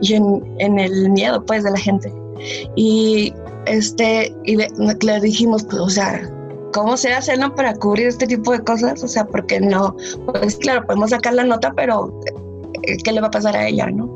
y 0.03 0.13
en, 0.13 0.55
en 0.59 0.79
el 0.79 1.09
miedo, 1.09 1.43
pues, 1.45 1.63
de 1.63 1.71
la 1.71 1.79
gente. 1.79 2.13
Y 2.75 3.33
este, 3.65 4.35
y 4.43 4.55
le, 4.55 4.69
le 5.01 5.19
dijimos, 5.21 5.63
pues, 5.63 5.79
o 5.79 5.89
sea, 5.89 6.29
¿cómo 6.73 6.97
se 6.97 7.13
hace 7.13 7.37
no 7.37 7.53
para 7.55 7.73
cubrir 7.75 8.07
este 8.07 8.27
tipo 8.27 8.51
de 8.51 8.59
cosas? 8.59 9.03
O 9.03 9.07
sea, 9.07 9.25
porque 9.25 9.59
no, 9.59 9.95
pues 10.25 10.57
claro, 10.57 10.85
podemos 10.85 11.11
sacar 11.11 11.33
la 11.33 11.43
nota, 11.43 11.71
pero 11.75 12.19
¿qué 13.03 13.11
le 13.11 13.21
va 13.21 13.27
a 13.27 13.31
pasar 13.31 13.55
a 13.55 13.67
ella, 13.67 13.87
no? 13.87 14.09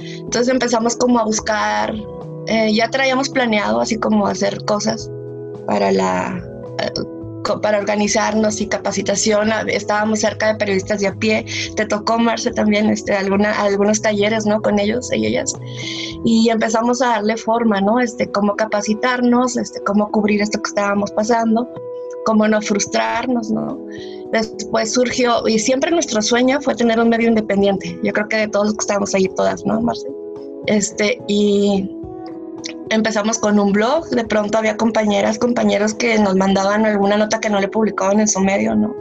Entonces 0.00 0.48
empezamos 0.48 0.96
como 0.96 1.18
a 1.18 1.24
buscar, 1.24 1.94
eh, 2.46 2.72
ya 2.72 2.88
traíamos 2.88 3.28
planeado 3.28 3.80
así 3.80 3.96
como 3.96 4.26
hacer 4.26 4.64
cosas 4.64 5.10
para 5.66 5.92
la, 5.92 6.42
eh, 6.80 6.90
para 7.62 7.78
organizarnos 7.78 8.60
y 8.60 8.66
capacitación. 8.66 9.50
Estábamos 9.68 10.20
cerca 10.20 10.48
de 10.48 10.54
periodistas 10.56 11.00
de 11.00 11.08
a 11.08 11.14
pie. 11.14 11.44
Te 11.76 11.86
tocó, 11.86 12.18
Marce, 12.18 12.50
también 12.50 12.88
este, 12.90 13.12
alguna, 13.12 13.52
algunos 13.60 14.00
talleres, 14.00 14.46
¿no? 14.46 14.60
Con 14.62 14.78
ellos 14.78 15.12
y 15.12 15.26
ellas. 15.26 15.52
Y 16.24 16.48
empezamos 16.48 17.02
a 17.02 17.08
darle 17.08 17.36
forma, 17.36 17.80
¿no? 17.80 18.00
Este, 18.00 18.30
cómo 18.30 18.56
capacitarnos, 18.56 19.56
este, 19.56 19.80
cómo 19.84 20.10
cubrir 20.10 20.40
esto 20.40 20.60
que 20.60 20.68
estábamos 20.68 21.10
pasando, 21.12 21.68
cómo 22.24 22.48
no 22.48 22.60
frustrarnos, 22.62 23.50
¿no? 23.50 23.78
Después 24.32 24.92
surgió, 24.92 25.46
y 25.46 25.58
siempre 25.58 25.90
nuestro 25.90 26.20
sueño 26.22 26.60
fue 26.60 26.74
tener 26.74 26.98
un 26.98 27.08
medio 27.08 27.28
independiente. 27.28 27.98
Yo 28.02 28.12
creo 28.12 28.28
que 28.28 28.36
de 28.38 28.48
todos 28.48 28.66
los 28.66 28.74
que 28.74 28.82
estábamos 28.82 29.14
ahí, 29.14 29.28
todas, 29.36 29.64
¿no, 29.64 29.80
Marce? 29.80 30.08
Este, 30.66 31.20
y 31.28 31.88
empezamos 32.94 33.38
con 33.38 33.58
un 33.58 33.72
blog, 33.72 34.08
de 34.10 34.24
pronto 34.24 34.58
había 34.58 34.76
compañeras, 34.76 35.38
compañeros 35.38 35.94
que 35.94 36.18
nos 36.18 36.34
mandaban 36.36 36.86
alguna 36.86 37.16
nota 37.16 37.40
que 37.40 37.50
no 37.50 37.60
le 37.60 37.68
publicaban 37.68 38.20
en 38.20 38.28
su 38.28 38.40
medio, 38.40 38.74
¿no? 38.74 38.94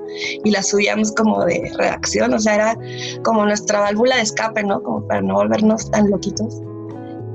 Y 0.44 0.52
la 0.52 0.62
subíamos 0.64 1.12
como 1.14 1.46
de 1.46 1.72
redacción, 1.78 2.34
o 2.34 2.40
sea, 2.40 2.56
era 2.56 2.78
como 3.24 3.46
nuestra 3.46 3.82
válvula 3.82 4.18
de 4.18 4.24
escape, 4.24 4.64
¿no? 4.64 4.82
Como 4.82 5.08
para 5.08 5.22
no 5.22 5.36
volvernos 5.36 5.90
tan 5.92 6.10
loquitos. 6.10 6.62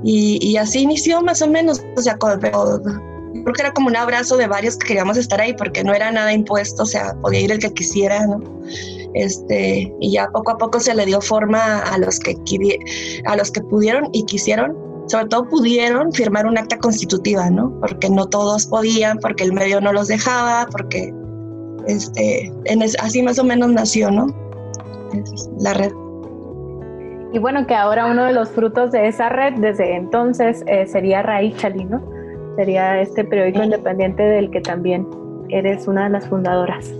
Y, 0.03 0.39
y 0.45 0.57
así 0.57 0.81
inició 0.81 1.21
más 1.21 1.41
o 1.41 1.47
menos, 1.47 1.83
o 1.97 2.01
sea, 2.01 2.17
pero 2.19 2.81
creo 3.43 3.53
que 3.53 3.61
era 3.61 3.73
como 3.73 3.87
un 3.87 3.95
abrazo 3.95 4.37
de 4.37 4.47
varios 4.47 4.77
que 4.77 4.87
queríamos 4.87 5.17
estar 5.17 5.39
ahí 5.41 5.53
porque 5.53 5.83
no 5.83 5.93
era 5.93 6.11
nada 6.11 6.33
impuesto, 6.33 6.83
o 6.83 6.85
sea, 6.85 7.15
podía 7.21 7.41
ir 7.41 7.51
el 7.51 7.59
que 7.59 7.73
quisiera, 7.73 8.25
¿no? 8.25 8.41
Este, 9.13 9.93
y 9.99 10.11
ya 10.11 10.29
poco 10.29 10.51
a 10.51 10.57
poco 10.57 10.79
se 10.79 10.93
le 10.93 11.05
dio 11.05 11.19
forma 11.19 11.79
a 11.79 11.97
los 11.97 12.19
que, 12.19 12.37
a 13.25 13.35
los 13.35 13.51
que 13.51 13.61
pudieron 13.61 14.09
y 14.13 14.23
quisieron 14.25 14.88
sobre 15.09 15.25
todo 15.25 15.47
pudieron 15.49 16.13
firmar 16.13 16.45
un 16.45 16.57
acta 16.57 16.77
constitutiva, 16.77 17.49
¿no? 17.49 17.73
Porque 17.79 18.09
no 18.09 18.27
todos 18.27 18.67
podían, 18.67 19.17
porque 19.17 19.43
el 19.43 19.53
medio 19.53 19.81
no 19.81 19.91
los 19.91 20.07
dejaba, 20.07 20.67
porque 20.71 21.13
este, 21.87 22.53
en 22.65 22.81
es, 22.81 22.95
así 23.01 23.21
más 23.23 23.39
o 23.39 23.43
menos 23.43 23.69
nació, 23.71 24.11
¿no? 24.11 24.27
Es 25.13 25.49
la 25.59 25.73
red. 25.73 25.91
Y 27.33 27.39
bueno, 27.39 27.67
que 27.67 27.75
ahora 27.75 28.05
uno 28.05 28.23
de 28.25 28.33
los 28.33 28.49
frutos 28.49 28.91
de 28.91 29.07
esa 29.07 29.29
red 29.29 29.53
desde 29.57 29.95
entonces 29.95 30.63
eh, 30.67 30.87
sería 30.87 31.21
Raichali, 31.21 31.85
¿no? 31.85 32.01
Sería 32.55 33.01
este 33.01 33.23
periódico 33.23 33.63
independiente 33.63 34.23
del 34.23 34.49
que 34.51 34.61
también 34.61 35.07
eres 35.49 35.87
una 35.87 36.05
de 36.05 36.09
las 36.11 36.27
fundadoras. 36.27 36.91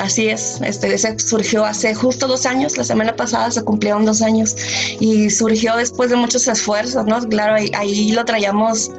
Así 0.00 0.28
es, 0.28 0.60
este 0.62 0.92
ese 0.94 1.18
surgió 1.18 1.64
hace 1.64 1.94
justo 1.94 2.26
dos 2.26 2.46
años, 2.46 2.76
la 2.76 2.84
semana 2.84 3.14
pasada 3.14 3.50
se 3.50 3.62
cumplieron 3.62 4.04
dos 4.04 4.22
años 4.22 4.56
y 5.00 5.30
surgió 5.30 5.76
después 5.76 6.10
de 6.10 6.16
muchos 6.16 6.46
esfuerzos, 6.48 7.06
¿no? 7.06 7.20
Claro, 7.28 7.56
ahí, 7.74 8.12
lo 8.12 8.24
traíamos 8.24 8.90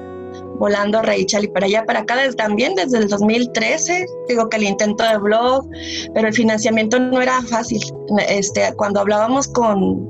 volando 0.58 1.01
Rachel 1.01 1.46
y 1.46 1.48
para 1.48 1.65
allá, 1.68 1.86
para 1.86 2.00
acá 2.00 2.15
también 2.36 2.75
desde 2.75 2.98
el 2.98 3.08
2013, 3.08 4.06
digo 4.27 4.50
que 4.50 4.58
el 4.58 4.63
intento 4.63 5.03
de 5.03 5.18
blog, 5.18 5.65
pero 6.13 6.27
el 6.27 6.34
financiamiento 6.34 7.00
no 7.00 7.22
era 7.22 7.41
fácil. 7.44 7.79
Este, 8.27 8.74
cuando 8.75 9.00
hablábamos 9.00 9.48
con, 9.48 10.06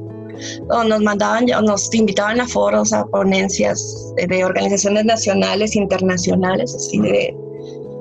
o 0.69 0.83
nos 0.83 1.01
mandaban, 1.01 1.51
o 1.53 1.61
nos 1.61 1.93
invitaban 1.93 2.41
a 2.41 2.47
foros, 2.47 2.93
a 2.93 3.05
ponencias 3.05 4.13
de, 4.27 4.43
organizaciones 4.43 5.05
nacionales, 5.05 5.75
internacionales, 5.75 6.73
así 6.75 6.97
de 6.99 7.35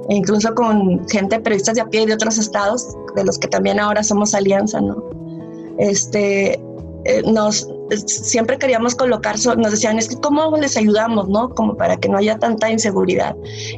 incluso 0.08 0.54
con 0.54 1.06
gente 1.08 1.38
periodistas 1.40 1.74
de 1.74 1.82
a 1.82 1.86
pie 1.86 2.06
de 2.06 2.14
otros 2.14 2.38
estados, 2.38 2.96
de 3.14 3.24
los 3.24 3.38
que 3.38 3.48
también 3.48 3.78
ahora 3.78 4.02
somos 4.02 4.34
alianza, 4.34 4.80
¿no? 4.80 5.02
Este, 5.78 6.54
eh, 7.04 7.22
nos, 7.24 7.68
siempre 8.06 8.58
queríamos 8.58 8.94
colocar, 8.94 9.36
nos 9.56 9.70
decían, 9.70 9.98
es 9.98 10.08
que 10.08 10.16
cómo 10.16 10.56
les 10.56 10.76
ayudamos, 10.76 11.28
¿no? 11.28 11.50
Como 11.50 11.76
para 11.76 11.96
que 11.96 12.08
no 12.08 12.18
haya 12.18 12.38
tanta 12.38 12.70
inseguridad. 12.70 13.34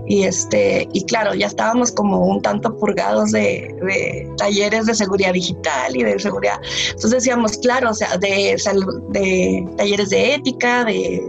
Y, 0.07 0.25
este, 0.25 0.89
y 0.93 1.05
claro, 1.05 1.35
ya 1.35 1.47
estábamos 1.47 1.93
como 1.93 2.27
un 2.27 2.43
tanto 2.43 2.77
purgados 2.77 3.33
de, 3.33 4.29
talleres 4.37 4.87
de 4.87 4.95
seguridad 4.95 5.33
digital 5.33 5.97
y 5.97 6.03
de 6.03 6.19
seguridad. 6.19 6.61
Entonces 6.87 7.11
decíamos, 7.11 7.59
claro, 7.59 7.91
o 7.91 7.95
sea, 7.95 8.17
de, 8.19 8.57
de 9.11 9.69
talleres 9.77 10.11
de 10.11 10.35
ética, 10.35 10.85
de, 10.85 11.23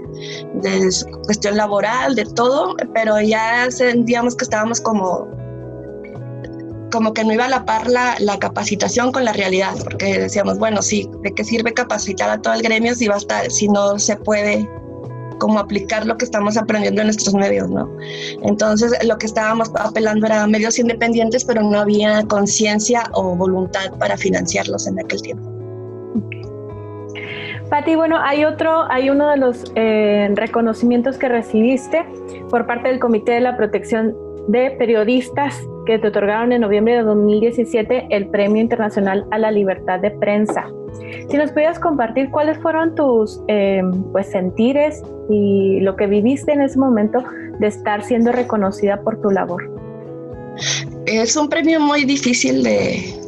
de 0.56 0.90
cuestión 1.26 1.58
laboral, 1.58 2.16
de 2.16 2.26
todo, 2.26 2.76
pero 2.94 3.20
ya 3.22 3.70
sentíamos 3.70 4.36
que 4.36 4.46
estábamos 4.46 4.82
como 4.82 5.41
como 6.92 7.14
que 7.14 7.24
no 7.24 7.34
iba 7.34 7.46
a 7.46 7.50
la 7.50 7.66
par 7.66 7.88
la, 7.88 8.16
la, 8.20 8.38
capacitación 8.38 9.12
con 9.12 9.26
la 9.26 9.34
realidad, 9.34 9.74
porque 9.84 10.20
decíamos, 10.20 10.60
bueno, 10.60 10.82
sí, 10.82 11.10
¿de 11.24 11.34
qué 11.34 11.44
sirve 11.44 11.74
capacitar 11.74 12.30
a 12.30 12.42
todo 12.42 12.54
el 12.54 12.62
gremio 12.62 12.94
si, 12.94 13.08
basta, 13.08 13.50
si 13.50 13.68
no 13.68 13.98
se 13.98 14.18
puede 14.18 14.70
como 15.42 15.58
aplicar 15.58 16.06
lo 16.06 16.18
que 16.18 16.26
estamos 16.26 16.56
aprendiendo 16.56 17.02
en 17.02 17.08
nuestros 17.08 17.34
medios, 17.34 17.68
¿no? 17.68 17.90
Entonces, 18.44 18.94
lo 19.04 19.18
que 19.18 19.26
estábamos 19.26 19.72
apelando 19.74 20.28
era 20.28 20.46
medios 20.46 20.78
independientes, 20.78 21.44
pero 21.44 21.64
no 21.64 21.80
había 21.80 22.24
conciencia 22.28 23.06
o 23.14 23.36
voluntad 23.36 23.92
para 23.98 24.18
financiarlos 24.18 24.86
en 24.86 25.00
aquel 25.00 25.20
tiempo. 25.24 25.52
Pati, 27.72 27.96
bueno, 27.96 28.18
hay 28.22 28.46
otro, 28.46 28.84
hay 28.92 29.10
uno 29.10 29.32
de 29.32 29.38
los 29.38 29.64
eh, 29.76 30.30
reconocimientos 30.36 31.18
que 31.18 31.28
recibiste 31.28 32.06
por 32.52 32.68
parte 32.68 32.90
del 32.90 33.00
Comité 33.00 33.32
de 33.32 33.42
la 33.42 33.58
Protección 33.58 34.16
de 34.48 34.72
Periodistas 34.78 35.58
que 35.86 36.00
te 36.00 36.08
otorgaron 36.08 36.52
en 36.52 36.62
noviembre 36.62 36.96
de 36.96 37.04
2017 37.04 38.08
el 38.10 38.28
Premio 38.28 38.62
Internacional 38.62 39.26
a 39.32 39.40
la 39.40 39.52
Libertad 39.52 40.00
de 40.00 40.12
Prensa. 40.12 40.66
Si 41.30 41.38
nos 41.38 41.52
pudieras 41.52 41.80
compartir 41.80 42.30
cuáles 42.30 42.58
fueron 42.58 42.96
tus 42.96 43.42
eh, 43.48 43.82
pues, 44.12 44.28
sentires 44.28 45.02
y 45.30 45.80
lo 45.82 45.96
que 45.96 46.08
viviste 46.08 46.52
en 46.52 46.62
ese 46.62 46.78
momento 46.78 47.24
de 47.60 47.68
estar 47.68 48.04
siendo 48.04 48.32
reconocida 48.32 49.02
por 49.02 49.22
tu 49.22 49.30
labor. 49.30 49.70
Es 51.06 51.36
un 51.36 51.50
premio 51.50 51.80
muy 51.80 52.04
difícil 52.06 52.64
de, 52.64 53.21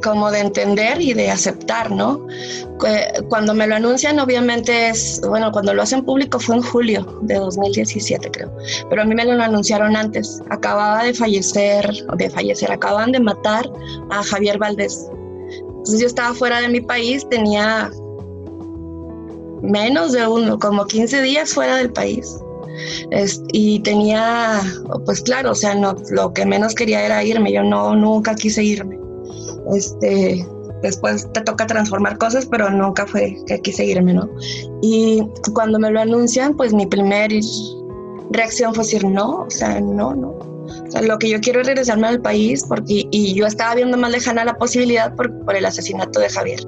como 0.00 0.30
de 0.30 0.40
entender 0.40 1.00
y 1.00 1.14
de 1.14 1.30
aceptar, 1.30 1.90
¿no? 1.90 2.26
Cuando 3.28 3.54
me 3.54 3.66
lo 3.66 3.74
anuncian, 3.74 4.18
obviamente 4.20 4.88
es, 4.88 5.20
bueno, 5.26 5.50
cuando 5.50 5.74
lo 5.74 5.82
hacen 5.82 6.04
público 6.04 6.38
fue 6.38 6.56
en 6.56 6.62
julio 6.62 7.18
de 7.22 7.34
2017, 7.34 8.30
creo, 8.30 8.52
pero 8.88 9.02
a 9.02 9.04
mí 9.04 9.14
me 9.14 9.24
lo 9.24 9.42
anunciaron 9.42 9.96
antes. 9.96 10.40
Acababa 10.50 11.02
de 11.02 11.14
fallecer, 11.14 11.90
de 12.16 12.30
fallecer, 12.30 12.70
acaban 12.70 13.12
de 13.12 13.20
matar 13.20 13.68
a 14.10 14.22
Javier 14.22 14.58
Valdés. 14.58 15.06
Entonces 15.50 16.00
yo 16.00 16.06
estaba 16.06 16.34
fuera 16.34 16.60
de 16.60 16.68
mi 16.68 16.80
país, 16.80 17.26
tenía 17.28 17.90
menos 19.62 20.12
de 20.12 20.26
uno, 20.26 20.58
como 20.58 20.86
15 20.86 21.22
días 21.22 21.52
fuera 21.52 21.76
del 21.76 21.92
país. 21.92 22.38
y 23.52 23.80
tenía, 23.80 24.60
pues 25.04 25.20
claro, 25.22 25.50
o 25.50 25.54
sea, 25.54 25.74
no, 25.74 25.96
lo 26.10 26.32
que 26.32 26.46
menos 26.46 26.74
quería 26.74 27.04
era 27.04 27.24
irme, 27.24 27.52
yo 27.52 27.62
no, 27.64 27.94
nunca 27.96 28.34
quise 28.34 28.62
irme. 28.62 29.07
Este, 29.74 30.46
después 30.82 31.30
te 31.32 31.40
toca 31.42 31.66
transformar 31.66 32.18
cosas, 32.18 32.46
pero 32.46 32.70
nunca 32.70 33.06
fue 33.06 33.36
que 33.46 33.60
quise 33.60 33.84
irme, 33.84 34.14
¿no? 34.14 34.28
Y 34.82 35.22
cuando 35.52 35.78
me 35.78 35.90
lo 35.90 36.00
anuncian, 36.00 36.56
pues 36.56 36.72
mi 36.72 36.86
primer 36.86 37.32
reacción 38.30 38.74
fue 38.74 38.84
decir, 38.84 39.04
no, 39.04 39.42
o 39.42 39.50
sea, 39.50 39.80
no, 39.80 40.14
no. 40.14 40.48
O 40.68 40.90
sea, 40.90 41.00
lo 41.02 41.18
que 41.18 41.30
yo 41.30 41.40
quiero 41.40 41.60
es 41.60 41.66
regresarme 41.66 42.08
al 42.08 42.20
país 42.20 42.64
porque, 42.68 43.06
y 43.10 43.34
yo 43.34 43.46
estaba 43.46 43.74
viendo 43.74 43.96
más 43.96 44.10
lejana 44.10 44.44
la 44.44 44.54
posibilidad 44.54 45.14
por, 45.14 45.32
por 45.44 45.56
el 45.56 45.64
asesinato 45.64 46.20
de 46.20 46.28
Javier, 46.28 46.60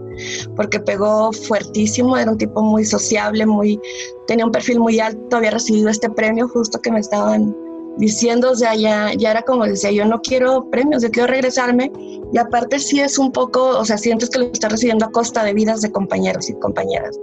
porque 0.57 0.81
pegó 0.81 1.33
fuertísimo, 1.33 2.17
era 2.17 2.31
un 2.31 2.39
tipo 2.39 2.63
muy 2.63 2.85
sociable, 2.85 3.45
muy, 3.45 3.79
tenía 4.27 4.47
un 4.47 4.53
perfil 4.53 4.81
muy 4.81 5.01
alto, 5.01 5.37
había 5.37 5.51
recibido 5.51 5.91
este 5.91 6.09
premio 6.11 6.49
justo 6.49 6.81
que 6.81 6.91
me 6.91 7.01
estaban 7.01 7.55
diciendo, 8.01 8.51
o 8.51 8.57
sea, 8.57 8.75
ya, 8.75 9.13
ya 9.17 9.31
era 9.31 9.43
como 9.43 9.67
decía, 9.67 9.93
yo 9.93 10.07
no 10.07 10.21
quiero 10.23 10.69
premios, 10.71 11.03
yo 11.03 11.11
quiero 11.11 11.29
regresarme. 11.29 11.93
Y 12.33 12.39
aparte 12.39 12.79
sí 12.79 12.99
es 12.99 13.19
un 13.19 13.31
poco, 13.31 13.79
o 13.79 13.85
sea, 13.85 13.99
sientes 13.99 14.31
que 14.31 14.39
lo 14.39 14.47
estás 14.47 14.73
recibiendo 14.73 15.05
a 15.05 15.11
costa 15.11 15.45
de 15.45 15.53
vidas 15.53 15.83
de 15.83 15.93
compañeros 15.93 16.49
y 16.49 16.55
compañeras. 16.55 17.19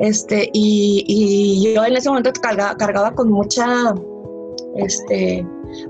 Este, 0.00 0.50
y, 0.52 1.04
y 1.06 1.74
yo 1.74 1.84
en 1.84 1.96
ese 1.96 2.08
momento 2.08 2.32
cargaba, 2.32 2.76
cargaba 2.76 3.14
con 3.14 3.30
mucha 3.30 3.94
este, 4.76 5.46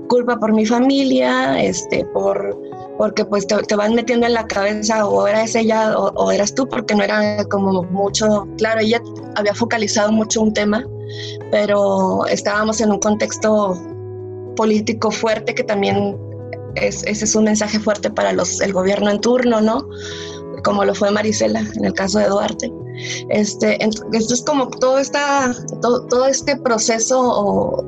culpa 0.07 0.37
por 0.37 0.53
mi 0.53 0.65
familia, 0.65 1.61
este, 1.61 2.05
por, 2.13 2.55
porque 2.97 3.25
pues 3.25 3.47
te, 3.47 3.57
te, 3.63 3.75
van 3.75 3.95
metiendo 3.95 4.27
en 4.27 4.33
la 4.33 4.45
cabeza 4.45 5.07
o 5.07 5.25
eras 5.25 5.55
ella 5.55 5.97
o, 5.97 6.11
o, 6.15 6.31
eras 6.31 6.53
tú, 6.53 6.67
porque 6.67 6.93
no 6.93 7.03
era 7.03 7.43
como 7.45 7.83
mucho, 7.83 8.47
claro, 8.57 8.81
ella 8.81 9.01
había 9.35 9.55
focalizado 9.55 10.11
mucho 10.11 10.41
un 10.41 10.53
tema, 10.53 10.85
pero 11.49 12.25
estábamos 12.27 12.79
en 12.81 12.91
un 12.91 12.99
contexto 12.99 13.92
político 14.55 15.11
fuerte 15.11 15.55
que 15.55 15.63
también 15.63 16.17
es, 16.75 17.03
ese 17.03 17.25
es 17.25 17.35
un 17.35 17.45
mensaje 17.45 17.79
fuerte 17.79 18.09
para 18.09 18.33
los, 18.33 18.61
el 18.61 18.73
gobierno 18.73 19.09
en 19.09 19.21
turno, 19.21 19.61
¿no? 19.61 19.87
Como 20.63 20.85
lo 20.85 20.95
fue 20.95 21.11
Marisela 21.11 21.59
en 21.75 21.85
el 21.85 21.93
caso 21.93 22.19
de 22.19 22.27
Duarte. 22.27 22.71
Este, 23.29 23.83
esto 23.83 24.33
es 24.33 24.43
como 24.43 24.69
todo, 24.69 24.97
esta, 24.99 25.53
todo, 25.81 26.05
todo 26.07 26.25
este 26.27 26.55
proceso 26.57 27.83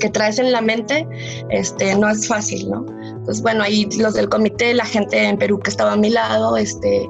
que 0.00 0.08
traes 0.08 0.38
en 0.38 0.50
la 0.50 0.60
mente, 0.60 1.06
este, 1.50 1.94
no 1.94 2.08
es 2.08 2.26
fácil, 2.26 2.70
¿no? 2.70 2.86
Entonces, 3.02 3.42
bueno, 3.42 3.62
ahí 3.62 3.86
los 3.98 4.14
del 4.14 4.28
comité, 4.28 4.72
la 4.72 4.86
gente 4.86 5.22
en 5.22 5.36
Perú 5.36 5.60
que 5.60 5.70
estaba 5.70 5.92
a 5.92 5.96
mi 5.96 6.08
lado, 6.08 6.56
este, 6.56 7.08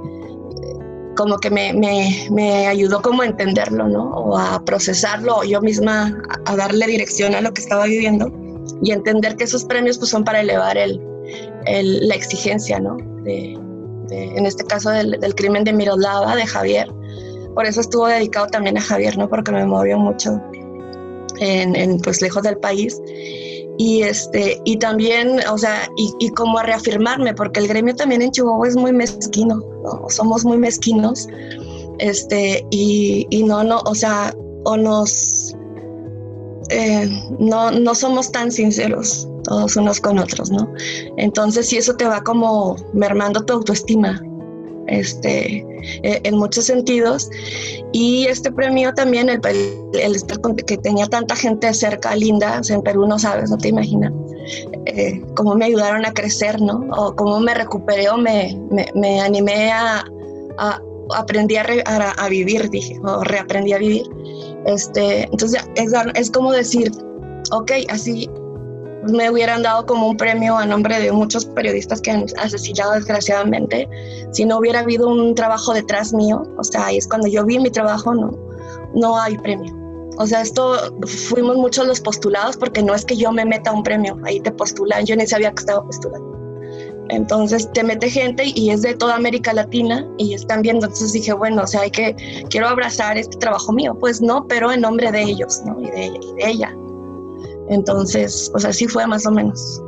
como 1.16 1.38
que 1.38 1.50
me, 1.50 1.72
me, 1.72 2.26
me, 2.32 2.66
ayudó 2.66 3.00
como 3.00 3.22
a 3.22 3.26
entenderlo, 3.26 3.88
¿no? 3.88 4.10
O 4.10 4.36
a 4.36 4.62
procesarlo, 4.64 5.36
o 5.36 5.44
yo 5.44 5.60
misma 5.60 6.20
a 6.46 6.56
darle 6.56 6.86
dirección 6.86 7.34
a 7.34 7.40
lo 7.40 7.52
que 7.52 7.60
estaba 7.60 7.84
viviendo 7.84 8.32
y 8.82 8.92
entender 8.92 9.36
que 9.36 9.44
esos 9.44 9.64
premios 9.64 9.98
pues, 9.98 10.10
son 10.10 10.24
para 10.24 10.40
elevar 10.40 10.76
el, 10.76 11.00
el, 11.66 12.08
la 12.08 12.14
exigencia, 12.14 12.78
¿no? 12.80 12.96
De, 13.22 13.58
de, 14.08 14.24
en 14.36 14.46
este 14.46 14.64
caso 14.64 14.90
del, 14.90 15.12
del, 15.20 15.34
crimen 15.34 15.64
de 15.64 15.72
Miroslava, 15.72 16.34
de 16.36 16.46
Javier. 16.46 16.88
Por 17.54 17.66
eso 17.66 17.80
estuvo 17.80 18.06
dedicado 18.06 18.46
también 18.46 18.78
a 18.78 18.80
Javier, 18.80 19.18
¿no? 19.18 19.28
Porque 19.28 19.52
me 19.52 19.66
movió 19.66 19.98
mucho 19.98 20.40
en, 21.40 21.74
en 21.76 21.98
pues 22.00 22.22
lejos 22.22 22.42
del 22.42 22.58
país. 22.58 23.00
Y, 23.78 24.02
este, 24.02 24.60
y 24.64 24.76
también, 24.76 25.40
o 25.50 25.56
sea, 25.56 25.88
y, 25.96 26.12
y, 26.18 26.28
como 26.30 26.58
a 26.58 26.62
reafirmarme, 26.64 27.32
porque 27.32 27.60
el 27.60 27.68
gremio 27.68 27.94
también 27.94 28.20
en 28.20 28.30
Chihuahua 28.30 28.68
es 28.68 28.76
muy 28.76 28.92
mezquino, 28.92 29.56
¿no? 29.82 30.04
somos 30.10 30.44
muy 30.44 30.58
mezquinos, 30.58 31.26
este, 31.98 32.62
y, 32.70 33.26
y 33.30 33.42
no, 33.42 33.64
no, 33.64 33.80
o 33.86 33.94
sea, 33.94 34.34
o 34.64 34.76
nos 34.76 35.56
eh, 36.70 37.08
no, 37.38 37.70
no 37.70 37.94
somos 37.94 38.30
tan 38.32 38.50
sinceros 38.50 39.28
todos 39.44 39.76
unos 39.76 40.00
con 40.00 40.18
otros, 40.18 40.50
¿no? 40.50 40.72
Entonces, 41.16 41.68
si 41.68 41.76
eso 41.76 41.94
te 41.94 42.04
va 42.04 42.22
como 42.22 42.76
mermando 42.92 43.44
tu 43.44 43.54
autoestima, 43.54 44.20
este, 44.90 45.64
eh, 46.02 46.20
en 46.24 46.36
muchos 46.36 46.66
sentidos. 46.66 47.30
Y 47.92 48.26
este 48.26 48.52
premio 48.52 48.92
también, 48.92 49.28
el, 49.28 49.40
el, 49.46 50.16
el, 50.16 50.64
que 50.66 50.76
tenía 50.76 51.06
tanta 51.06 51.34
gente 51.36 51.72
cerca, 51.72 52.14
linda, 52.14 52.60
en 52.68 52.82
Perú 52.82 53.06
no 53.06 53.18
sabes, 53.18 53.50
no 53.50 53.58
te 53.58 53.68
imaginas, 53.68 54.12
eh, 54.86 55.22
cómo 55.34 55.54
me 55.54 55.66
ayudaron 55.66 56.04
a 56.04 56.12
crecer, 56.12 56.60
¿no? 56.60 56.86
O 56.96 57.14
cómo 57.14 57.40
me 57.40 57.54
recuperé 57.54 58.08
o 58.10 58.18
me, 58.18 58.58
me, 58.70 58.86
me 58.94 59.20
animé 59.20 59.70
a, 59.70 60.04
a 60.58 60.82
aprendí 61.16 61.56
a, 61.56 61.66
a, 61.86 62.10
a, 62.10 62.28
vivir, 62.28 62.70
dije, 62.70 62.98
o 63.02 63.24
reaprendí 63.24 63.72
a 63.72 63.78
vivir. 63.78 64.06
Este, 64.66 65.24
entonces 65.24 65.62
es, 66.14 66.30
como 66.30 66.52
decir, 66.52 66.90
ok, 67.50 67.72
así 67.88 68.28
me 69.10 69.30
hubieran 69.30 69.62
dado 69.62 69.86
como 69.86 70.08
un 70.08 70.16
premio 70.16 70.56
a 70.58 70.66
nombre 70.66 71.00
de 71.00 71.10
muchos 71.10 71.46
periodistas 71.46 72.02
que 72.02 72.10
han 72.10 72.26
asesinado 72.38 72.92
desgraciadamente, 72.92 73.88
si 74.32 74.44
no 74.44 74.58
hubiera 74.58 74.80
habido 74.80 75.08
un 75.08 75.34
trabajo 75.34 75.72
detrás 75.72 76.12
mío, 76.12 76.42
o 76.58 76.64
sea, 76.64 76.86
ahí 76.86 76.98
es 76.98 77.08
cuando 77.08 77.26
yo 77.26 77.44
vi 77.44 77.58
mi 77.58 77.70
trabajo, 77.70 78.14
no, 78.14 78.38
no 78.94 79.18
hay 79.18 79.38
premio. 79.38 79.74
O 80.18 80.26
sea, 80.26 80.42
esto 80.42 80.76
fuimos 81.06 81.56
muchos 81.56 81.86
los 81.86 82.00
postulados 82.00 82.58
porque 82.58 82.82
no 82.82 82.94
es 82.94 83.06
que 83.06 83.16
yo 83.16 83.32
me 83.32 83.46
meta 83.46 83.72
un 83.72 83.82
premio, 83.82 84.18
ahí 84.24 84.38
te 84.40 84.52
postulan, 84.52 85.06
yo 85.06 85.16
ni 85.16 85.26
sabía 85.26 85.50
que 85.50 85.60
estaba 85.60 85.82
postulando. 85.82 86.29
Entonces 87.10 87.70
te 87.72 87.82
mete 87.82 88.08
gente 88.08 88.44
y 88.46 88.70
es 88.70 88.82
de 88.82 88.94
toda 88.94 89.16
América 89.16 89.52
Latina 89.52 90.06
y 90.18 90.34
están 90.34 90.62
viendo. 90.62 90.86
Entonces 90.86 91.12
dije, 91.12 91.32
bueno, 91.32 91.62
o 91.62 91.66
sea, 91.66 91.82
hay 91.82 91.90
que, 91.90 92.14
quiero 92.50 92.68
abrazar 92.68 93.18
este 93.18 93.36
trabajo 93.38 93.72
mío. 93.72 93.96
Pues 93.98 94.20
no, 94.20 94.46
pero 94.46 94.72
en 94.72 94.80
nombre 94.80 95.10
de 95.10 95.22
ellos, 95.22 95.62
¿no? 95.66 95.80
Y 95.80 95.90
de 95.90 96.04
ella. 96.04 96.20
Y 96.22 96.42
de 96.42 96.50
ella. 96.50 96.76
Entonces, 97.68 98.50
o 98.54 98.58
sea, 98.58 98.72
sí 98.72 98.86
fue 98.86 99.06
más 99.06 99.26
o 99.26 99.30
menos. 99.30 99.82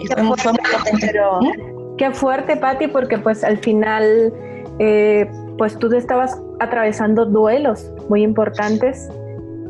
Y 0.00 0.06
fue, 0.06 0.24
fuerte, 0.36 0.62
fue, 0.64 0.92
muy. 0.92 1.00
Pero, 1.00 1.40
¿Mm? 1.40 1.96
Qué 1.96 2.10
fuerte, 2.12 2.56
Patti, 2.56 2.86
porque 2.88 3.18
pues 3.18 3.42
al 3.42 3.58
final, 3.58 4.32
eh, 4.78 5.28
pues 5.56 5.76
tú 5.78 5.92
estabas 5.94 6.40
atravesando 6.60 7.26
duelos 7.26 7.90
muy 8.08 8.22
importantes 8.22 9.08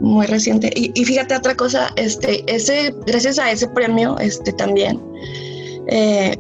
muy 0.01 0.27
reciente. 0.27 0.71
Y, 0.75 0.93
y, 0.95 1.05
fíjate 1.05 1.37
otra 1.37 1.55
cosa, 1.55 1.91
este, 1.97 2.45
ese, 2.53 2.95
gracias 3.07 3.39
a 3.39 3.51
ese 3.51 3.69
premio, 3.69 4.17
este 4.19 4.53
también, 4.53 5.01
eh, 5.89 6.37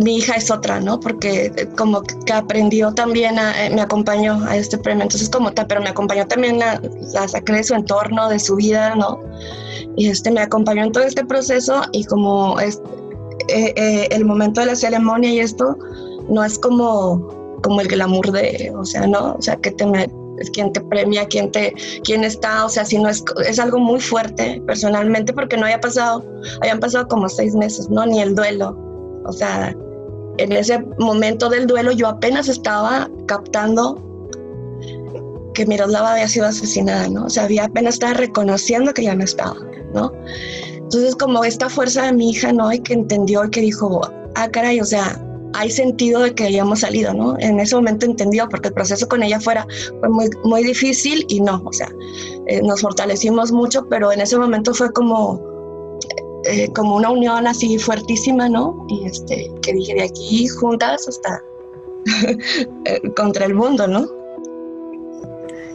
mi 0.00 0.16
hija 0.16 0.34
es 0.34 0.50
otra, 0.50 0.80
¿no? 0.80 0.98
Porque 1.00 1.52
eh, 1.56 1.68
como 1.76 2.02
que 2.02 2.32
aprendió 2.32 2.92
también, 2.94 3.38
a, 3.38 3.66
eh, 3.66 3.70
me 3.70 3.82
acompañó 3.82 4.42
a 4.46 4.56
este 4.56 4.78
premio, 4.78 5.02
entonces 5.02 5.28
como 5.28 5.52
tal, 5.52 5.66
pero 5.66 5.82
me 5.82 5.90
acompañó 5.90 6.26
también 6.26 6.62
a, 6.62 6.80
la 7.12 7.28
saqué 7.28 7.52
de 7.52 7.64
su 7.64 7.74
entorno, 7.74 8.28
de 8.28 8.38
su 8.38 8.56
vida, 8.56 8.94
¿no? 8.94 9.20
Y 9.96 10.08
este 10.08 10.30
me 10.30 10.40
acompañó 10.40 10.84
en 10.84 10.92
todo 10.92 11.04
este 11.04 11.24
proceso 11.24 11.82
y 11.92 12.04
como 12.04 12.58
es, 12.60 12.80
eh, 13.48 14.08
el 14.10 14.24
momento 14.24 14.60
de 14.60 14.66
la 14.66 14.76
ceremonia 14.76 15.30
y 15.30 15.40
esto 15.40 15.76
no 16.28 16.42
es 16.44 16.58
como, 16.58 17.58
como 17.62 17.80
el 17.80 17.88
glamour 17.88 18.32
de, 18.32 18.72
o 18.74 18.84
sea, 18.84 19.06
¿no? 19.06 19.34
O 19.34 19.42
sea, 19.42 19.56
que 19.56 19.72
te 19.72 19.84
es 20.42 20.50
quien 20.50 20.72
te 20.72 20.80
premia, 20.80 21.26
quien 21.26 21.50
te, 21.50 21.74
quien 22.04 22.24
está, 22.24 22.64
o 22.64 22.68
sea, 22.68 22.84
si 22.84 22.98
no 22.98 23.08
es, 23.08 23.24
es 23.46 23.58
algo 23.58 23.78
muy 23.78 24.00
fuerte 24.00 24.62
personalmente 24.66 25.32
porque 25.32 25.56
no 25.56 25.64
había 25.64 25.80
pasado, 25.80 26.24
habían 26.60 26.80
pasado 26.80 27.08
como 27.08 27.28
seis 27.28 27.54
meses, 27.54 27.88
¿no? 27.88 28.04
Ni 28.06 28.20
el 28.20 28.34
duelo. 28.34 28.76
O 29.24 29.32
sea, 29.32 29.74
en 30.38 30.52
ese 30.52 30.78
momento 30.98 31.48
del 31.48 31.66
duelo 31.66 31.92
yo 31.92 32.08
apenas 32.08 32.48
estaba 32.48 33.08
captando 33.26 34.00
que 35.54 35.66
Miroslava 35.66 36.12
había 36.12 36.28
sido 36.28 36.46
asesinada, 36.46 37.08
¿no? 37.08 37.26
O 37.26 37.30
sea, 37.30 37.44
había 37.44 37.64
apenas 37.64 37.94
estaba 37.94 38.14
reconociendo 38.14 38.92
que 38.92 39.04
ya 39.04 39.14
no 39.14 39.24
estaba, 39.24 39.56
¿no? 39.94 40.12
Entonces, 40.74 41.14
como 41.16 41.44
esta 41.44 41.68
fuerza 41.68 42.06
de 42.06 42.12
mi 42.12 42.30
hija, 42.30 42.52
¿no? 42.52 42.72
Y 42.72 42.80
que 42.80 42.94
entendió 42.94 43.44
y 43.44 43.50
que 43.50 43.60
dijo, 43.60 44.00
ah, 44.34 44.48
caray, 44.50 44.80
o 44.80 44.84
sea, 44.84 45.20
hay 45.54 45.70
sentido 45.70 46.20
de 46.20 46.34
que 46.34 46.44
hayamos 46.44 46.80
salido, 46.80 47.12
¿no? 47.14 47.36
En 47.38 47.60
ese 47.60 47.74
momento 47.76 48.06
entendió, 48.06 48.48
porque 48.48 48.68
el 48.68 48.74
proceso 48.74 49.08
con 49.08 49.22
ella 49.22 49.40
fuera 49.40 49.66
fue 50.00 50.08
muy, 50.08 50.30
muy 50.44 50.64
difícil 50.64 51.24
y 51.28 51.40
no, 51.40 51.62
o 51.64 51.72
sea, 51.72 51.90
eh, 52.46 52.60
nos 52.62 52.80
fortalecimos 52.80 53.52
mucho, 53.52 53.86
pero 53.88 54.12
en 54.12 54.20
ese 54.20 54.38
momento 54.38 54.74
fue 54.74 54.92
como, 54.92 55.40
eh, 56.44 56.72
como 56.74 56.96
una 56.96 57.10
unión 57.10 57.46
así 57.46 57.78
fuertísima, 57.78 58.48
¿no? 58.48 58.86
Y 58.88 59.06
este, 59.06 59.50
que 59.62 59.72
dije, 59.72 59.94
de 59.94 60.02
aquí 60.02 60.48
juntas 60.48 61.06
hasta 61.08 61.42
eh, 62.84 63.00
contra 63.14 63.46
el 63.46 63.54
mundo, 63.54 63.86
¿no? 63.86 64.06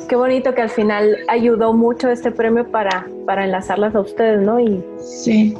Qué 0.10 0.16
bonito 0.16 0.56
que 0.56 0.62
al 0.62 0.70
final 0.70 1.18
ayudó 1.28 1.74
mucho 1.74 2.10
este 2.10 2.32
premio 2.32 2.70
para, 2.72 3.08
para 3.26 3.44
enlazarlas 3.44 3.94
a 3.94 4.00
ustedes, 4.00 4.42
¿no? 4.42 4.60
Y, 4.60 4.84
sí. 5.00 5.54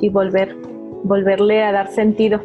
y 0.00 0.10
volver, 0.10 0.54
volverle 1.04 1.62
a 1.62 1.72
dar 1.72 1.90
sentido. 1.90 2.42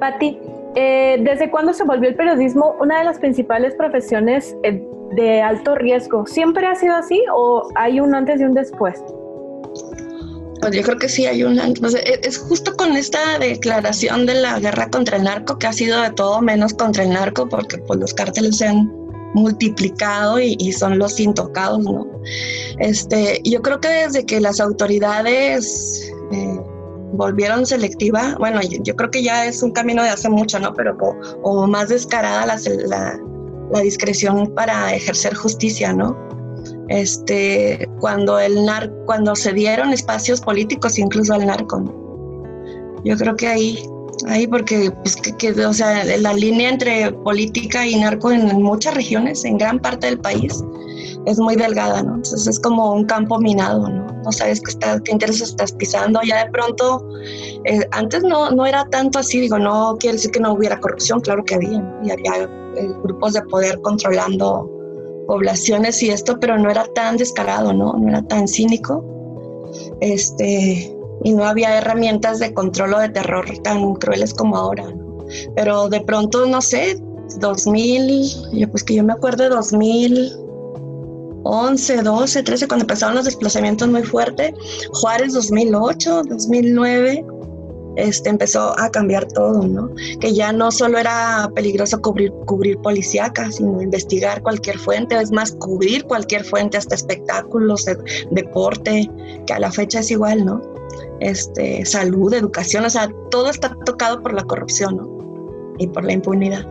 Patti, 0.00 0.38
eh, 0.74 1.18
¿desde 1.20 1.50
cuándo 1.50 1.72
se 1.72 1.84
volvió 1.84 2.08
el 2.08 2.14
periodismo 2.14 2.76
una 2.80 2.98
de 2.98 3.04
las 3.04 3.18
principales 3.18 3.74
profesiones 3.74 4.56
eh, 4.62 4.82
de 5.12 5.42
alto 5.42 5.74
riesgo? 5.74 6.26
¿Siempre 6.26 6.66
ha 6.66 6.74
sido 6.74 6.94
así 6.94 7.22
o 7.34 7.68
hay 7.74 8.00
un 8.00 8.14
antes 8.14 8.40
y 8.40 8.44
un 8.44 8.54
después? 8.54 9.02
Pues 10.60 10.76
yo 10.76 10.82
creo 10.82 10.96
que 10.96 11.08
sí 11.08 11.26
hay 11.26 11.42
un 11.42 11.58
antes. 11.58 11.94
Es 12.22 12.38
justo 12.38 12.76
con 12.76 12.96
esta 12.96 13.38
declaración 13.38 14.26
de 14.26 14.34
la 14.34 14.60
guerra 14.60 14.88
contra 14.88 15.16
el 15.16 15.24
narco, 15.24 15.58
que 15.58 15.66
ha 15.66 15.72
sido 15.72 16.00
de 16.00 16.10
todo 16.10 16.40
menos 16.40 16.72
contra 16.72 17.02
el 17.02 17.10
narco, 17.10 17.48
porque 17.48 17.78
pues 17.78 17.98
los 17.98 18.14
cárteles 18.14 18.58
se 18.58 18.68
han 18.68 18.88
multiplicado 19.34 20.38
y, 20.38 20.72
son 20.72 20.98
los 20.98 21.18
intocados, 21.18 21.80
¿no? 21.80 22.06
Este, 22.78 23.40
yo 23.44 23.62
creo 23.62 23.80
que 23.80 23.88
desde 23.88 24.24
que 24.24 24.40
las 24.40 24.60
autoridades 24.60 26.12
eh, 26.32 26.60
volvieron 27.12 27.66
selectiva, 27.66 28.36
bueno, 28.38 28.60
yo, 28.62 28.96
creo 28.96 29.10
que 29.10 29.22
ya 29.22 29.46
es 29.46 29.62
un 29.62 29.72
camino 29.72 30.02
de 30.02 30.08
hace 30.08 30.28
mucho, 30.28 30.58
¿no? 30.58 30.72
Pero 30.74 30.96
o, 31.42 31.66
más 31.66 31.88
descarada 31.88 32.46
la, 32.46 32.58
la, 33.70 33.80
discreción 33.80 34.52
para 34.54 34.94
ejercer 34.94 35.34
justicia, 35.34 35.92
¿no? 35.92 36.16
Este, 36.88 37.88
cuando 38.00 38.38
el 38.38 38.64
nar, 38.64 38.92
cuando 39.06 39.34
se 39.34 39.52
dieron 39.52 39.92
espacios 39.92 40.40
políticos 40.40 40.98
incluso 40.98 41.34
al 41.34 41.46
narco, 41.46 41.80
¿no? 41.80 43.02
Yo 43.04 43.16
creo 43.16 43.36
que 43.36 43.48
ahí 43.48 43.84
ahí 44.28 44.46
porque 44.46 44.90
pues 45.02 45.16
que, 45.16 45.50
o 45.50 45.72
sea 45.72 46.04
la 46.04 46.32
línea 46.32 46.70
entre 46.70 47.12
política 47.12 47.86
y 47.86 47.96
narco 47.96 48.30
en, 48.30 48.62
muchas 48.62 48.94
regiones 48.94 49.44
en 49.44 49.58
gran 49.58 49.78
parte 49.78 50.06
del 50.06 50.18
país 50.18 50.62
es 51.26 51.38
muy 51.38 51.56
delgada 51.56 52.02
no 52.02 52.16
entonces 52.16 52.46
es 52.46 52.60
como 52.60 52.92
un 52.92 53.04
campo 53.04 53.38
minado 53.38 53.88
no 53.88 54.06
no 54.24 54.32
sabes 54.32 54.60
qué 54.60 54.70
está 54.70 55.00
qué 55.00 55.12
intereses 55.12 55.50
estás 55.50 55.72
pisando. 55.72 56.20
Ya 56.22 56.44
de 56.44 56.50
pronto 56.50 57.08
eh, 57.64 57.86
antes 57.90 58.22
no 58.22 58.50
no 58.50 58.66
era 58.66 58.84
tanto 58.90 59.18
así 59.18 59.40
digo 59.40 59.58
no 59.58 59.96
quiere 59.98 60.16
decir 60.16 60.30
que 60.30 60.40
no 60.40 60.52
hubiera 60.52 60.78
corrupción 60.80 61.20
claro 61.20 61.44
que 61.44 61.56
había 61.56 61.82
y 62.04 62.10
había 62.10 62.44
eh, 62.76 62.88
grupos 63.02 63.32
de 63.32 63.42
poder 63.42 63.80
controlando 63.80 64.70
poblaciones 65.26 66.02
y 66.02 66.10
esto 66.10 66.38
pero 66.38 66.58
no 66.58 66.70
era 66.70 66.84
tan 66.94 67.16
descarado 67.16 67.72
no 67.72 67.94
no 67.94 68.08
era 68.08 68.22
tan 68.22 68.46
cínico. 68.46 69.04
Este 70.00 70.94
y 71.24 71.32
no 71.32 71.44
había 71.44 71.78
herramientas 71.78 72.38
de 72.38 72.52
control 72.52 72.94
o 72.94 72.98
de 72.98 73.08
terror 73.08 73.46
tan 73.62 73.94
crueles 73.94 74.34
como 74.34 74.56
ahora. 74.56 74.84
Pero 75.54 75.88
de 75.88 76.00
pronto, 76.00 76.46
no 76.46 76.60
sé, 76.60 77.00
2000, 77.38 78.50
yo 78.52 78.70
pues 78.70 78.82
que 78.82 78.94
yo 78.94 79.04
me 79.04 79.12
acuerdo 79.12 79.44
de 79.44 79.50
2011, 81.44 82.02
12, 82.02 82.42
13, 82.42 82.68
cuando 82.68 82.84
empezaron 82.84 83.16
los 83.16 83.24
desplazamientos 83.24 83.88
muy 83.88 84.02
fuertes, 84.02 84.52
Juárez 84.92 85.32
2008, 85.34 86.22
2009, 86.24 87.24
este, 87.96 88.30
empezó 88.30 88.78
a 88.78 88.90
cambiar 88.90 89.26
todo, 89.28 89.66
¿no? 89.66 89.90
Que 90.20 90.32
ya 90.32 90.52
no 90.52 90.70
solo 90.70 90.98
era 90.98 91.50
peligroso 91.54 92.00
cubrir, 92.00 92.32
cubrir 92.46 92.78
policíaca, 92.78 93.50
sino 93.52 93.82
investigar 93.82 94.42
cualquier 94.42 94.78
fuente, 94.78 95.20
es 95.20 95.30
más, 95.30 95.52
cubrir 95.52 96.04
cualquier 96.04 96.44
fuente, 96.44 96.78
hasta 96.78 96.94
espectáculos, 96.94 97.86
deporte, 98.30 99.10
que 99.46 99.52
a 99.52 99.58
la 99.58 99.70
fecha 99.70 100.00
es 100.00 100.10
igual, 100.10 100.44
¿no? 100.44 100.72
este, 101.22 101.84
salud, 101.84 102.32
educación, 102.34 102.84
o 102.84 102.90
sea, 102.90 103.10
todo 103.30 103.50
está 103.50 103.76
tocado 103.86 104.20
por 104.22 104.34
la 104.34 104.42
corrupción 104.42 105.08
y 105.78 105.86
por 105.86 106.04
la 106.04 106.12
impunidad. 106.12 106.66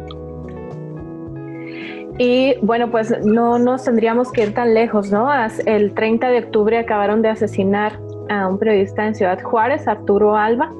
Y 2.17 2.55
bueno, 2.61 2.91
pues 2.91 3.23
no 3.25 3.57
nos 3.57 3.85
tendríamos 3.85 4.31
que 4.31 4.43
ir 4.43 4.53
tan 4.53 4.73
lejos, 4.73 5.11
¿no? 5.11 5.29
El 5.65 5.93
30 5.93 6.29
de 6.29 6.39
octubre 6.39 6.77
acabaron 6.77 7.21
de 7.21 7.29
asesinar 7.29 7.99
a 8.29 8.47
un 8.47 8.57
periodista 8.59 9.07
en 9.07 9.15
Ciudad 9.15 9.41
Juárez, 9.41 9.87
Arturo 9.87 10.35
Alba. 10.35 10.71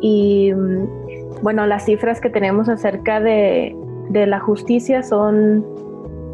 Y 0.00 0.52
mm, 0.52 1.42
bueno, 1.42 1.66
las 1.66 1.84
cifras 1.84 2.20
que 2.20 2.30
tenemos 2.30 2.68
acerca 2.68 3.20
de, 3.20 3.74
de 4.10 4.26
la 4.26 4.40
justicia 4.40 5.02
son 5.02 5.64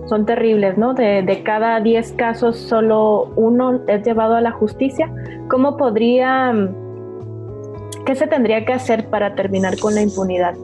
son 0.06 0.24
terribles, 0.24 0.78
¿no? 0.78 0.94
De, 0.94 1.42
cada 1.44 1.80
10 1.80 2.12
casos, 2.12 2.56
solo 2.56 3.32
uno 3.36 3.80
es 3.88 4.04
llevado 4.04 4.36
a 4.36 4.40
la 4.40 4.52
justicia. 4.52 5.12
¿Cómo 5.48 5.76
podría, 5.76 6.54
qué 8.04 8.14
se 8.14 8.26
tendría 8.26 8.64
que 8.64 8.72
hacer 8.72 9.08
para 9.08 9.34
terminar 9.34 9.78
con 9.78 9.94
la 9.94 10.02
impunidad, 10.02 10.54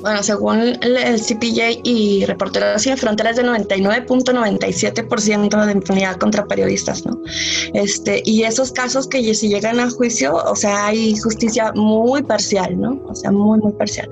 bueno, 0.00 0.22
según 0.22 0.78
el, 0.80 1.20
CPJ 1.20 1.80
y 1.82 2.24
Reporteros 2.26 2.82
Sin 2.82 2.96
Fronteras, 2.96 3.34
de 3.36 3.42
99.97% 3.44 5.66
de 5.66 5.72
impunidad 5.72 6.16
contra 6.16 6.46
periodistas, 6.46 7.04
¿no? 7.06 7.20
Este, 7.72 8.22
y 8.24 8.44
esos 8.44 8.70
casos 8.72 9.08
que 9.08 9.34
si 9.34 9.48
llegan 9.48 9.80
a 9.80 9.90
juicio, 9.90 10.34
o 10.34 10.56
sea, 10.56 10.86
hay 10.86 11.16
justicia 11.16 11.72
muy 11.74 12.22
parcial, 12.22 12.80
¿no? 12.80 13.02
O 13.08 13.14
sea, 13.14 13.32
muy, 13.32 13.58
muy 13.60 13.72
parcial. 13.72 14.10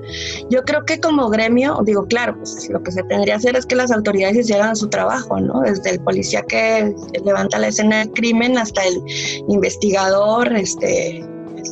Yo 0.49 0.63
creo 0.63 0.83
que 0.85 0.99
como 0.99 1.29
gremio, 1.29 1.79
digo, 1.85 2.05
claro, 2.05 2.35
pues 2.37 2.69
lo 2.69 2.81
que 2.83 2.91
se 2.91 3.03
tendría 3.03 3.35
que 3.35 3.37
hacer 3.37 3.55
es 3.55 3.65
que 3.65 3.75
las 3.75 3.91
autoridades 3.91 4.37
hicieran 4.37 4.75
su 4.75 4.89
trabajo, 4.89 5.39
¿no? 5.39 5.61
Desde 5.61 5.91
el 5.91 6.01
policía 6.01 6.41
que 6.43 6.93
levanta 7.23 7.59
la 7.59 7.67
escena 7.67 7.99
del 7.99 8.11
crimen 8.11 8.57
hasta 8.57 8.83
el 8.83 9.01
investigador, 9.47 10.53
este, 10.55 11.23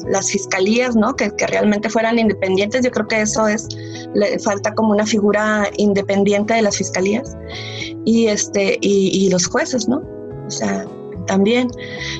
las 0.07 0.31
fiscalías, 0.31 0.95
¿no? 0.95 1.15
Que, 1.15 1.31
que, 1.31 1.47
realmente 1.47 1.89
fueran 1.89 2.19
independientes. 2.19 2.83
Yo 2.83 2.91
creo 2.91 3.07
que 3.07 3.21
eso 3.21 3.47
es, 3.47 3.67
le 4.13 4.39
falta 4.39 4.73
como 4.73 4.91
una 4.91 5.05
figura 5.05 5.69
independiente 5.77 6.53
de 6.53 6.61
las 6.61 6.77
fiscalías 6.77 7.35
y, 8.05 8.27
este, 8.27 8.77
y, 8.81 9.29
los 9.29 9.47
jueces, 9.47 9.87
¿no? 9.87 10.01
O 10.47 10.51
sea, 10.51 10.85
también. 11.27 11.69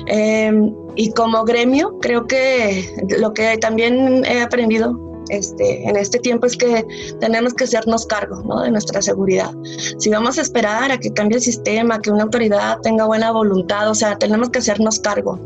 Em, 0.06 0.74
y 0.96 1.10
como 1.12 1.44
gremio, 1.44 1.98
creo 2.00 2.26
que 2.26 2.88
lo 3.18 3.32
que 3.32 3.56
también 3.58 4.24
he 4.24 4.42
aprendido 4.42 4.98
este, 5.28 5.88
en 5.88 5.96
este 5.96 6.18
tiempo 6.18 6.46
es 6.46 6.56
que 6.56 6.84
tenemos 7.20 7.54
que 7.54 7.64
hacernos 7.64 8.06
cargo 8.06 8.42
¿no? 8.42 8.62
de 8.62 8.70
nuestra 8.70 9.00
seguridad. 9.00 9.50
Si 9.98 10.10
vamos 10.10 10.38
a 10.38 10.42
esperar 10.42 10.90
a 10.92 10.98
que 10.98 11.12
cambie 11.12 11.36
el 11.36 11.42
sistema, 11.42 12.00
que 12.00 12.10
una 12.10 12.24
autoridad 12.24 12.78
tenga 12.82 13.06
buena 13.06 13.30
voluntad, 13.30 13.88
o 13.88 13.94
sea, 13.94 14.18
tenemos 14.18 14.50
que 14.50 14.58
hacernos 14.58 15.00
cargo. 15.00 15.38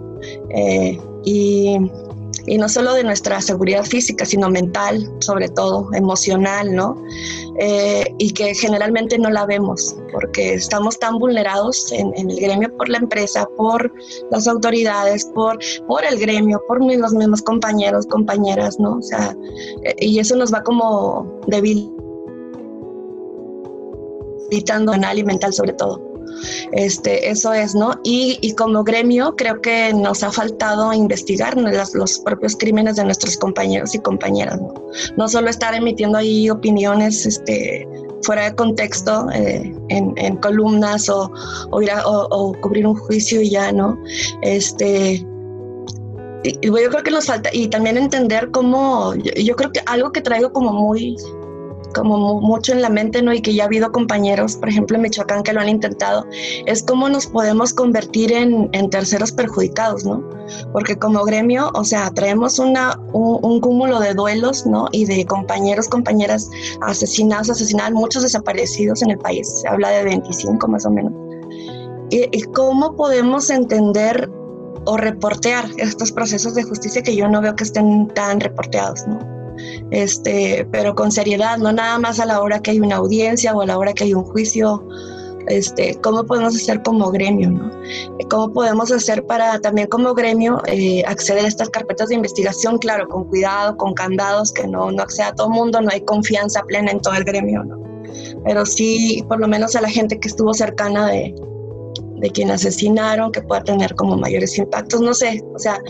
Eh, 0.51 0.99
y 1.25 1.79
y 2.47 2.59
no 2.59 2.69
solo 2.69 2.95
de 2.95 3.05
nuestra 3.05 3.41
seguridad 3.41 3.85
física, 3.85 4.25
sino 4.25 4.49
mental, 4.49 5.11
sobre 5.21 5.49
todo, 5.49 5.89
emocional, 5.95 6.75
¿no? 6.75 6.97
Eh, 7.59 8.05
y 8.19 8.33
que 8.33 8.55
generalmente 8.55 9.19
no 9.19 9.31
la 9.31 9.47
vemos, 9.47 9.97
porque 10.13 10.55
estamos 10.55 10.99
tan 10.99 11.19
vulnerados 11.19 11.91
en, 11.93 12.13
el 12.17 12.41
gremio 12.41 12.75
por 12.77 12.89
la 12.89 12.99
empresa, 12.99 13.49
por 13.57 13.93
las 14.31 14.47
autoridades, 14.47 15.25
por, 15.35 15.59
por 15.87 16.05
el 16.05 16.19
gremio, 16.19 16.63
por 16.69 16.81
los 16.85 17.13
mismos 17.13 17.43
compañeros, 17.43 18.07
compañeras, 18.07 18.79
¿no? 18.79 18.99
O 18.99 19.03
sea, 19.03 19.37
eh, 19.83 19.95
y 19.99 20.19
eso 20.19 20.37
nos 20.37 20.53
va 20.53 20.63
como 20.63 21.41
débil 21.47 21.93
y 24.51 25.25
mental 25.25 25.53
sobre 25.53 25.73
todo. 25.73 26.06
Este, 26.73 27.31
eso 27.31 27.53
es, 27.53 27.75
¿no? 27.75 27.93
Y, 28.05 28.55
como 28.57 28.85
gremio 28.85 29.35
creo 29.37 29.61
que 29.61 29.93
nos 29.93 30.23
ha 30.23 30.33
faltado 30.33 30.93
investigar 30.93 31.57
los 31.57 32.19
propios 32.21 32.57
crímenes 32.57 32.97
de 32.97 33.05
nuestros 33.05 33.37
compañeros 33.37 33.95
y 33.95 33.99
compañeras, 33.99 34.61
¿no? 34.61 34.75
No 35.17 35.29
solo 35.29 35.51
estar 35.51 35.75
emitiendo 35.75 36.19
ahí 36.19 36.49
opiniones 36.49 37.27
este, 37.27 37.87
fuera 38.23 38.45
de 38.45 38.55
contexto 38.55 39.29
eh, 39.33 39.75
en, 39.89 40.37
columnas 40.37 41.09
o, 41.09 41.31
o, 41.71 42.53
cubrir 42.61 42.87
un 42.87 42.97
juicio 42.97 43.41
y 43.41 43.51
ya, 43.51 43.73
¿no? 43.73 43.99
Este, 44.43 45.25
y, 46.43 46.59
yo 46.63 46.91
creo 46.91 47.03
que 47.03 47.11
nos 47.11 47.27
falta, 47.27 47.51
y 47.53 47.69
también 47.69 47.97
entender 47.97 48.51
cómo, 48.51 49.15
yo, 49.15 49.57
creo 49.57 49.73
que 49.73 49.81
algo 49.87 50.13
que 50.13 50.21
traigo 50.21 50.53
como 50.53 50.73
muy 50.73 51.17
como 51.97 52.41
mucho 52.43 52.73
en 52.73 52.83
la 52.83 52.91
mente, 52.91 53.23
¿no? 53.23 53.33
Y 53.33 53.41
que 53.41 53.55
ya 53.55 53.63
ha 53.63 53.67
habido 53.67 53.91
compañeros, 53.91 54.57
por 54.57 54.69
ejemplo, 54.69 54.97
en 54.97 55.03
Michoacán, 55.03 55.43
que 55.43 55.55
lo 55.55 55.61
han 55.61 55.69
intentado, 55.69 56.27
es 56.67 56.83
cómo 56.83 57.09
nos 57.09 57.27
podemos 57.27 57.73
convertir 57.73 58.33
en, 58.33 58.71
terceros 58.91 59.33
perjudicados, 59.33 60.05
¿no? 60.05 60.23
Porque 60.73 60.97
como 60.97 61.25
gremio, 61.25 61.71
o 61.75 61.85
sea, 61.85 62.11
traemos 62.11 62.59
una, 62.59 63.01
un, 63.13 63.61
cúmulo 63.61 63.99
de 63.99 64.13
duelos, 64.13 64.67
¿no? 64.67 64.89
Y 64.93 65.07
de 65.07 65.25
compañeros, 65.25 65.89
compañeras 65.89 66.51
asesinados, 66.83 67.49
asesinadas, 67.51 67.93
muchos 67.93 68.23
desaparecidos 68.23 69.03
en 69.03 69.13
el 69.13 69.19
país, 69.19 69.49
se 69.61 69.69
habla 69.69 69.89
de 69.91 70.05
25 70.05 70.69
más 70.69 70.85
o 70.85 70.91
menos. 70.91 71.13
¿Y, 72.11 72.29
y 72.37 72.43
cómo 72.53 72.95
podemos 72.95 73.51
entender 73.51 74.31
o 74.85 74.97
reportear 74.97 75.65
estos 75.79 76.13
procesos 76.13 76.55
de 76.55 76.63
justicia 76.63 77.03
que 77.03 77.17
yo 77.17 77.27
no 77.27 77.41
veo 77.41 77.57
que 77.57 77.65
estén 77.65 78.09
tan 78.09 78.39
reporteados, 78.39 79.07
¿no? 79.09 79.36
Este, 79.91 80.67
pero 80.71 80.95
con 80.95 81.13
seriedad, 81.13 81.59
no 81.59 81.73
nada 81.73 81.99
más 81.99 82.21
a 82.21 82.27
la 82.27 82.41
hora 82.41 82.61
que 82.61 82.73
hay 82.73 82.81
una 82.81 82.97
audiencia 82.97 83.55
o 83.55 83.61
a 83.63 83.67
la 83.67 83.79
hora 83.79 83.93
que 83.93 84.05
hay 84.05 84.15
un 84.15 84.25
juicio. 84.25 84.87
Este, 85.49 85.95
cómo 86.03 86.25
podemos 86.25 86.57
hacer 86.57 86.83
como 86.83 87.09
gremio, 87.13 87.49
¿no? 87.51 87.71
¿Cómo 88.29 88.53
podemos 88.53 88.91
hacer 88.91 89.25
para 89.27 89.61
también 89.61 89.87
como 89.87 90.13
gremio 90.13 90.61
eh, 90.67 91.05
acceder 91.07 91.45
a 91.45 91.49
estas 91.49 91.69
carpetas 91.69 92.09
de 92.09 92.17
investigación, 92.17 92.79
claro, 92.79 93.07
con 93.07 93.29
cuidado, 93.29 93.77
con 93.77 93.95
candados, 93.95 94.51
que 94.53 94.67
no, 94.67 94.91
no 94.91 95.03
acceda 95.05 95.29
a 95.29 95.35
todo 95.37 95.47
el 95.47 95.53
mundo, 95.53 95.81
no 95.81 95.89
hay 95.93 96.01
confianza 96.01 96.63
plena 96.63 96.91
en 96.91 96.99
todo 96.99 97.15
el 97.15 97.23
gremio, 97.23 97.63
¿no? 97.63 97.81
Pero 98.45 98.67
sí, 98.67 99.25
por 99.29 99.39
lo 99.39 99.47
menos 99.47 99.77
a 99.77 99.83
la 99.83 99.89
gente 99.89 100.19
que 100.19 100.27
estuvo 100.27 100.53
cercana 100.53 101.07
de, 101.13 101.33
de 102.17 102.31
quien 102.31 102.51
asesinaron, 102.51 103.31
que 103.33 103.43
pueda 103.43 103.63
tener 103.63 103.95
como 103.95 104.17
mayores 104.17 104.57
impactos, 104.59 105.01
no 105.01 105.15
sé, 105.15 105.45
o 105.55 105.59
sea, 105.59 105.81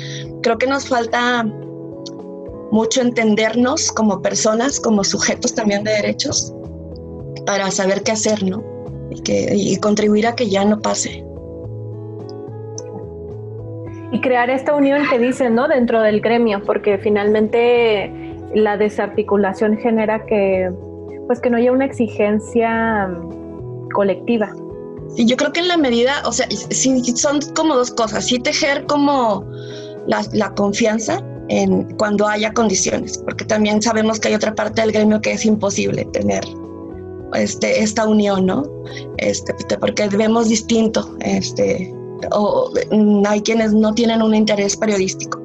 creo 0.42 0.58
que 0.58 0.66
nos 0.66 0.88
falta 0.88 1.46
mucho 2.70 3.00
entendernos 3.00 3.92
como 3.92 4.22
personas, 4.22 4.80
como 4.80 5.04
sujetos 5.04 5.54
también 5.54 5.84
de 5.84 5.92
derechos, 5.92 6.54
para 7.44 7.70
saber 7.70 8.02
qué 8.02 8.12
hacer, 8.12 8.42
¿no? 8.42 8.62
Y, 9.10 9.22
que, 9.22 9.54
y 9.54 9.76
contribuir 9.76 10.26
a 10.26 10.34
que 10.34 10.48
ya 10.48 10.64
no 10.64 10.80
pase. 10.80 11.24
Y 14.12 14.20
crear 14.20 14.50
esta 14.50 14.74
unión 14.74 15.02
que 15.08 15.18
dicen, 15.18 15.54
¿no? 15.54 15.68
Dentro 15.68 16.00
del 16.00 16.20
gremio, 16.20 16.62
porque 16.64 16.98
finalmente 16.98 18.10
la 18.54 18.76
desarticulación 18.76 19.76
genera 19.78 20.24
que, 20.26 20.70
pues 21.26 21.40
que 21.40 21.50
no 21.50 21.56
haya 21.56 21.72
una 21.72 21.84
exigencia 21.84 23.10
colectiva. 23.92 24.54
Y 25.16 25.26
yo 25.26 25.36
creo 25.36 25.52
que 25.52 25.60
en 25.60 25.68
la 25.68 25.76
medida, 25.76 26.22
o 26.24 26.32
sea, 26.32 26.46
son 26.50 27.40
como 27.54 27.76
dos 27.76 27.90
cosas, 27.92 28.26
sí 28.26 28.38
tejer 28.38 28.86
como 28.86 29.44
la, 30.06 30.24
la 30.32 30.54
confianza 30.54 31.22
en 31.48 31.84
cuando 31.96 32.26
haya 32.26 32.52
condiciones, 32.52 33.18
porque 33.18 33.44
también 33.44 33.80
sabemos 33.80 34.18
que 34.18 34.28
hay 34.28 34.34
otra 34.34 34.54
parte 34.54 34.80
del 34.80 34.92
gremio 34.92 35.20
que 35.20 35.32
es 35.32 35.44
imposible 35.44 36.04
tener 36.12 36.44
este, 37.34 37.82
esta 37.82 38.06
unión, 38.06 38.46
¿no? 38.46 38.64
Este, 39.18 39.54
porque 39.78 40.08
vemos 40.08 40.48
distinto, 40.48 41.16
este, 41.20 41.92
o 42.30 42.70
mm, 42.90 43.24
hay 43.26 43.40
quienes 43.40 43.72
no 43.72 43.94
tienen 43.94 44.22
un 44.22 44.34
interés 44.34 44.76
periodístico. 44.76 45.42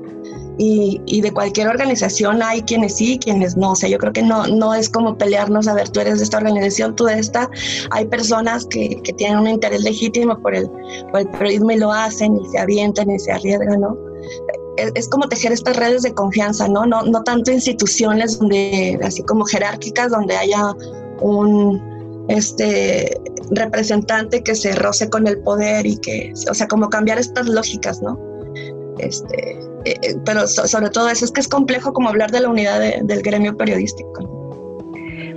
Y, 0.57 1.01
y, 1.07 1.21
de 1.21 1.31
cualquier 1.31 1.69
organización 1.69 2.43
hay 2.43 2.61
quienes 2.61 2.97
sí, 2.97 3.17
quienes 3.17 3.57
no. 3.57 3.71
O 3.71 3.75
sea, 3.75 3.89
yo 3.89 3.97
creo 3.97 4.13
que 4.13 4.21
no, 4.21 4.45
no 4.45 4.75
es 4.75 4.89
como 4.89 5.17
pelearnos, 5.17 5.67
a 5.67 5.73
ver, 5.73 5.89
tú 5.89 6.01
eres 6.01 6.19
de 6.19 6.25
esta 6.25 6.37
organización, 6.37 6.95
tú 6.95 7.05
de 7.05 7.17
esta. 7.17 7.49
Hay 7.89 8.05
personas 8.05 8.67
que, 8.67 9.01
que 9.03 9.13
tienen 9.13 9.39
un 9.39 9.47
interés 9.47 9.81
legítimo 9.81 10.37
por 10.39 10.53
el, 10.53 10.69
por 11.09 11.21
el 11.21 11.29
periodismo 11.29 11.71
y 11.71 11.77
lo 11.77 11.91
hacen 11.91 12.37
y 12.37 12.47
se 12.49 12.59
avientan 12.59 13.09
y 13.09 13.17
se 13.17 13.31
arriesgan, 13.31 13.81
¿no? 13.81 13.97
Es, 14.95 15.09
como 15.09 15.27
tejer 15.27 15.51
estas 15.51 15.75
redes 15.77 16.03
de 16.03 16.13
confianza, 16.13 16.67
¿no? 16.67 16.85
No, 16.85 17.03
no 17.03 17.23
tanto 17.23 17.51
instituciones 17.51 18.39
donde, 18.39 18.99
así 19.03 19.23
como 19.23 19.45
jerárquicas, 19.45 20.11
donde 20.11 20.35
haya 20.35 20.73
un 21.21 21.91
este 22.27 23.19
representante 23.51 24.43
que 24.43 24.55
se 24.55 24.73
roce 24.75 25.09
con 25.09 25.27
el 25.27 25.39
poder 25.39 25.85
y 25.85 25.97
que, 25.97 26.33
o 26.49 26.53
sea, 26.53 26.67
como 26.67 26.89
cambiar 26.89 27.19
estas 27.19 27.47
lógicas, 27.47 28.01
¿no? 28.01 28.19
Este, 28.99 29.59
eh, 29.85 29.95
eh, 30.01 30.15
pero 30.25 30.47
sobre 30.47 30.89
todo 30.89 31.09
eso 31.09 31.25
es 31.25 31.31
que 31.31 31.41
es 31.41 31.47
complejo 31.47 31.93
como 31.93 32.09
hablar 32.09 32.31
de 32.31 32.41
la 32.41 32.49
unidad 32.49 32.79
del 32.79 33.21
gremio 33.21 33.57
periodístico. 33.57 34.29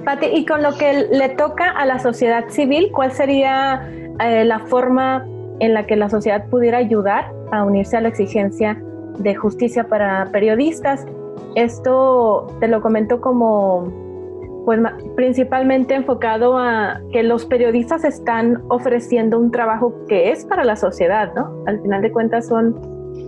Pati, 0.04 0.26
y 0.26 0.44
con 0.44 0.62
lo 0.62 0.76
que 0.76 1.09
le 1.11 1.30
toca 1.30 1.70
a 1.70 1.87
la 1.87 1.98
sociedad 1.98 2.48
civil, 2.50 2.90
¿cuál 2.92 3.12
sería 3.12 3.88
eh, 4.20 4.44
la 4.44 4.61
forma 4.61 5.26
en 5.61 5.72
la 5.72 5.87
que 5.87 5.96
la 5.96 6.11
sociedad 6.11 6.46
pudiera 6.50 6.78
ayudar 6.78 7.33
a 7.52 7.64
unirse 7.64 7.96
a 7.96 8.00
la 8.02 8.09
exigencia 8.09 8.80
de 9.18 9.35
justicia 9.35 9.85
para 9.88 10.31
periodistas. 10.33 11.07
Esto 11.55 12.46
te 12.61 12.68
lo 12.68 12.81
comento 12.81 13.20
como, 13.20 14.62
pues 14.64 14.81
principalmente 15.16 15.94
enfocado 15.94 16.59
a 16.59 17.00
que 17.12 17.22
los 17.22 17.46
periodistas 17.46 18.05
están 18.05 18.62
ofreciendo 18.68 19.38
un 19.38 19.50
trabajo 19.50 19.94
que 20.09 20.31
es 20.31 20.44
para 20.44 20.64
la 20.64 20.77
sociedad, 20.77 21.33
¿no? 21.35 21.53
Al 21.66 21.81
final 21.81 22.03
de 22.03 22.12
cuentas 22.12 22.48
son, 22.48 22.74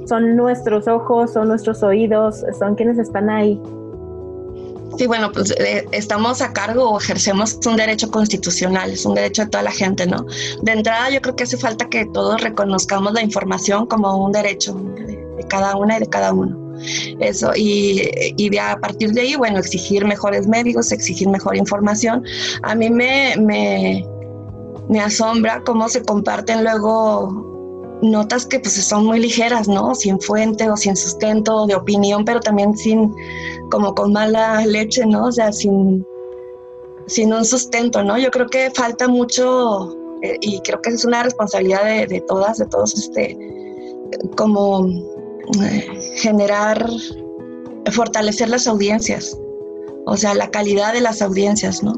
son 0.06 0.36
nuestros 0.36 0.88
ojos, 0.88 1.32
son 1.32 1.48
nuestros 1.48 1.82
oídos, 1.82 2.44
son 2.58 2.74
quienes 2.74 2.98
están 2.98 3.30
ahí. 3.30 3.60
Sí, 4.96 5.06
bueno, 5.06 5.30
pues 5.30 5.50
eh, 5.58 5.86
estamos 5.92 6.40
a 6.40 6.52
cargo 6.52 6.90
o 6.90 6.98
ejercemos 6.98 7.58
un 7.66 7.76
derecho 7.76 8.10
constitucional, 8.10 8.90
es 8.90 9.04
un 9.04 9.14
derecho 9.14 9.42
de 9.44 9.50
toda 9.50 9.62
la 9.62 9.72
gente, 9.72 10.06
¿no? 10.06 10.24
De 10.62 10.72
entrada 10.72 11.10
yo 11.10 11.20
creo 11.20 11.36
que 11.36 11.44
hace 11.44 11.58
falta 11.58 11.88
que 11.88 12.06
todos 12.06 12.40
reconozcamos 12.40 13.12
la 13.12 13.22
información 13.22 13.86
como 13.86 14.24
un 14.24 14.32
derecho 14.32 14.74
de 14.74 15.44
cada 15.48 15.76
una 15.76 15.96
y 15.96 16.00
de 16.00 16.06
cada 16.06 16.32
uno. 16.32 16.56
Eso, 17.20 17.52
y, 17.56 18.10
y 18.36 18.50
de 18.50 18.60
a 18.60 18.78
partir 18.78 19.12
de 19.12 19.22
ahí, 19.22 19.36
bueno, 19.36 19.58
exigir 19.58 20.04
mejores 20.04 20.46
médicos, 20.46 20.92
exigir 20.92 21.28
mejor 21.28 21.56
información. 21.56 22.24
A 22.62 22.74
mí 22.74 22.88
me, 22.90 23.34
me, 23.38 24.06
me 24.88 25.00
asombra 25.00 25.62
cómo 25.64 25.88
se 25.88 26.02
comparten 26.02 26.64
luego 26.64 27.55
notas 28.10 28.46
que 28.46 28.60
pues 28.60 28.74
son 28.74 29.06
muy 29.06 29.20
ligeras, 29.20 29.68
¿no? 29.68 29.94
Sin 29.94 30.20
fuente 30.20 30.68
o 30.70 30.76
sin 30.76 30.96
sustento 30.96 31.66
de 31.66 31.74
opinión, 31.74 32.24
pero 32.24 32.40
también 32.40 32.76
sin, 32.76 33.14
como 33.70 33.94
con 33.94 34.12
mala 34.12 34.64
leche, 34.66 35.04
¿no? 35.06 35.26
O 35.26 35.32
sea, 35.32 35.52
sin, 35.52 36.06
sin 37.06 37.32
un 37.32 37.44
sustento, 37.44 38.02
¿no? 38.02 38.18
Yo 38.18 38.30
creo 38.30 38.46
que 38.46 38.70
falta 38.70 39.08
mucho, 39.08 39.96
eh, 40.22 40.36
y 40.40 40.60
creo 40.60 40.80
que 40.82 40.90
es 40.90 41.04
una 41.04 41.22
responsabilidad 41.22 41.84
de, 41.84 42.06
de 42.06 42.20
todas, 42.22 42.58
de 42.58 42.66
todos, 42.66 42.94
este, 42.94 43.36
como 44.36 44.88
generar, 46.16 46.88
fortalecer 47.92 48.48
las 48.48 48.66
audiencias, 48.66 49.38
o 50.06 50.16
sea, 50.16 50.34
la 50.34 50.50
calidad 50.50 50.92
de 50.92 51.00
las 51.00 51.22
audiencias, 51.22 51.82
¿no? 51.82 51.94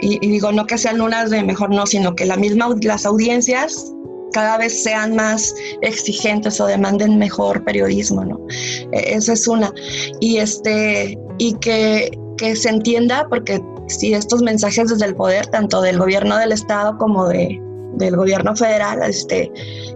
Y, 0.00 0.18
digo, 0.20 0.52
no 0.52 0.66
que 0.66 0.78
sean 0.78 1.00
unas 1.00 1.30
de 1.30 1.42
mejor, 1.42 1.70
no, 1.70 1.86
sino 1.86 2.14
que 2.14 2.24
la 2.24 2.36
misma, 2.36 2.68
las 2.82 3.04
audiencias 3.04 3.92
cada 4.32 4.58
vez 4.58 4.82
sean 4.82 5.16
más 5.16 5.54
exigentes 5.82 6.60
o 6.60 6.66
demanden 6.66 7.18
mejor 7.18 7.64
periodismo, 7.64 8.24
¿no? 8.24 8.40
E, 8.92 9.14
esa 9.14 9.32
es 9.32 9.46
una. 9.46 9.72
Y, 10.20 10.38
este, 10.38 11.18
y 11.38 11.54
que, 11.54 12.10
que 12.36 12.56
se 12.56 12.68
entienda, 12.68 13.26
porque 13.28 13.60
si 13.88 14.14
estos 14.14 14.42
mensajes 14.42 14.90
desde 14.90 15.06
el 15.06 15.14
poder, 15.14 15.46
tanto 15.46 15.80
del 15.80 15.98
gobierno 15.98 16.36
del 16.36 16.52
Estado 16.52 16.96
como 16.98 17.28
de, 17.28 17.60
del 17.94 18.16
gobierno 18.16 18.54
federal, 18.54 19.02
este, 19.02 19.50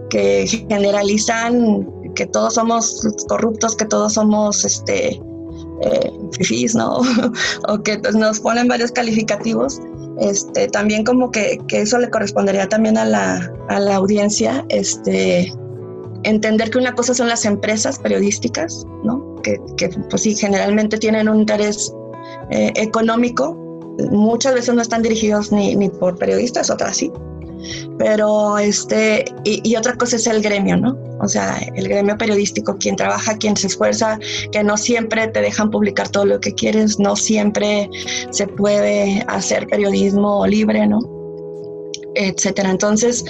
que 0.09 0.45
generalizan 0.47 1.87
que 2.15 2.25
todos 2.27 2.55
somos 2.55 3.07
corruptos, 3.27 3.75
que 3.75 3.85
todos 3.85 4.13
somos 4.13 4.63
este, 4.65 5.19
eh, 5.81 6.11
¿no? 6.75 7.01
o 7.67 7.83
que 7.83 7.97
pues, 7.99 8.15
nos 8.15 8.39
ponen 8.39 8.67
varios 8.67 8.91
calificativos. 8.91 9.79
Este, 10.19 10.67
también 10.67 11.03
como 11.03 11.31
que, 11.31 11.57
que 11.67 11.81
eso 11.81 11.97
le 11.97 12.09
correspondería 12.09 12.69
también 12.69 12.97
a 12.97 13.05
la, 13.05 13.51
a 13.69 13.79
la 13.79 13.95
audiencia, 13.95 14.63
este, 14.69 15.51
entender 16.23 16.69
que 16.69 16.77
una 16.77 16.93
cosa 16.93 17.13
son 17.13 17.27
las 17.27 17.45
empresas 17.45 17.99
periodísticas, 17.99 18.85
¿no? 19.03 19.35
Que, 19.43 19.59
que 19.77 19.89
pues 20.09 20.21
sí, 20.21 20.35
generalmente 20.35 20.97
tienen 20.97 21.27
un 21.27 21.39
interés 21.39 21.93
eh, 22.51 22.71
económico, 22.75 23.55
muchas 24.11 24.53
veces 24.53 24.75
no 24.75 24.81
están 24.81 25.01
dirigidos 25.01 25.51
ni, 25.51 25.75
ni 25.75 25.89
por 25.89 26.17
periodistas, 26.17 26.69
otras 26.69 26.97
sí, 26.97 27.11
pero 27.97 28.57
este, 28.57 29.25
y, 29.43 29.75
otra 29.75 29.95
cosa 29.95 30.15
es 30.15 30.27
el 30.27 30.41
gremio, 30.41 30.77
¿no? 30.77 30.97
O 31.21 31.27
sea, 31.27 31.57
el 31.75 31.87
gremio 31.87 32.17
periodístico, 32.17 32.77
quien 32.77 32.95
trabaja, 32.95 33.37
quien 33.37 33.55
se 33.55 33.67
esfuerza, 33.67 34.19
que 34.51 34.63
no 34.63 34.77
siempre 34.77 35.27
te 35.27 35.41
dejan 35.41 35.69
publicar 35.69 36.09
todo 36.09 36.25
lo 36.25 36.39
que 36.39 36.53
quieres, 36.53 36.99
no 36.99 37.15
siempre 37.15 37.89
se 38.31 38.47
puede 38.47 39.23
hacer 39.27 39.67
periodismo 39.67 40.45
libre, 40.45 40.87
¿no? 40.87 40.99
etcétera. 42.15 42.69
Entonces, 42.69 43.25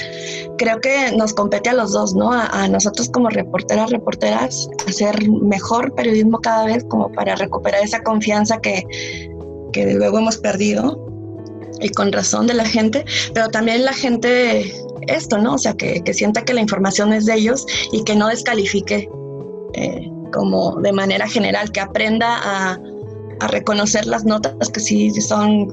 creo 0.58 0.80
que 0.82 1.12
nos 1.16 1.34
compete 1.34 1.70
a 1.70 1.74
los 1.74 1.94
dos, 1.94 2.16
¿no? 2.16 2.32
A, 2.32 2.68
nosotros 2.68 3.10
como 3.10 3.30
reporteras, 3.30 3.92
reporteras, 3.92 4.68
hacer 4.88 5.30
mejor 5.30 5.94
periodismo 5.96 6.40
cada 6.40 6.66
vez 6.66 6.84
como 6.86 7.12
para 7.12 7.36
recuperar 7.36 7.84
esa 7.84 8.04
confianza 8.04 8.60
que, 8.60 8.84
que 9.72 9.94
luego 9.94 10.20
hemos 10.20 10.38
perdido 10.38 11.13
y 11.84 11.90
con 11.90 12.12
razón 12.12 12.48
de 12.48 12.54
la 12.54 12.66
gente, 12.66 13.06
pero 13.34 13.50
también 13.50 13.86
la 13.86 13.94
gente 13.94 14.74
esto, 15.08 15.38
¿no? 15.38 15.56
O 15.56 15.58
sea, 15.58 15.74
que, 15.74 16.02
sienta 16.14 16.44
que 16.44 16.54
la 16.54 16.62
información 16.62 17.14
es 17.14 17.26
de 17.26 17.36
ellos 17.36 17.66
y 17.92 18.04
que 18.04 18.16
no 18.16 18.28
descalifique 18.28 19.10
eh, 19.74 20.12
como 20.32 20.80
de 20.82 20.92
manera 20.92 21.28
general, 21.28 21.72
que 21.72 21.82
aprenda 21.82 22.40
a, 22.44 22.80
reconocer 23.50 24.06
las 24.06 24.24
notas 24.24 24.70
que 24.70 24.80
sí 24.80 25.12
son 25.20 25.68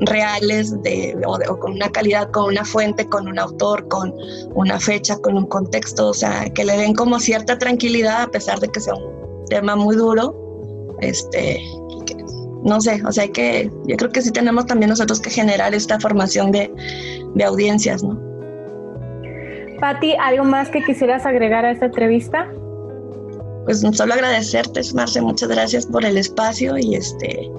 reales 0.00 0.82
de, 0.82 1.16
o, 1.24 1.38
con 1.60 1.74
una 1.74 1.88
calidad, 1.92 2.28
con 2.32 2.46
una 2.46 2.64
fuente, 2.64 3.06
con 3.08 3.28
un 3.28 3.38
autor, 3.38 3.86
con 3.86 4.12
una 4.54 4.80
fecha, 4.80 5.16
con 5.18 5.36
un 5.36 5.46
contexto, 5.46 6.08
o 6.08 6.14
sea, 6.14 6.50
que 6.50 6.64
le 6.64 6.76
den 6.76 6.92
como 6.92 7.20
cierta 7.20 7.56
tranquilidad 7.56 8.22
a 8.22 8.26
pesar 8.28 8.58
de 8.58 8.68
que 8.68 8.80
sea 8.80 8.94
un 8.94 9.44
tema 9.48 9.76
muy 9.76 9.94
duro, 9.94 10.34
este, 11.02 11.60
no 12.64 12.80
sé, 12.80 13.00
o 13.06 13.12
sea, 13.12 13.28
que 13.28 13.70
yo 13.86 13.96
creo 13.96 14.10
que 14.10 14.22
sí 14.22 14.30
tenemos 14.30 14.66
también 14.66 14.88
nosotros 14.88 15.20
que 15.20 15.30
generar 15.30 15.74
esta 15.74 16.00
formación 16.00 16.50
de, 16.50 16.72
audiencias, 17.44 18.02
¿no? 18.02 18.18
Patti, 19.80 20.14
¿algo 20.18 20.44
más 20.44 20.70
que 20.70 20.82
quisieras 20.82 21.26
agregar 21.26 21.66
a 21.66 21.72
esta 21.72 21.86
entrevista? 21.86 22.48
Pues 23.66 23.80
solo 23.92 24.14
agradecerte, 24.14 24.80
Marce, 24.94 25.20
muchas 25.20 25.48
gracias 25.50 25.86
por 25.86 26.04
el 26.04 26.16
espacio 26.16 26.78
y 26.78 26.94
este 26.94 27.50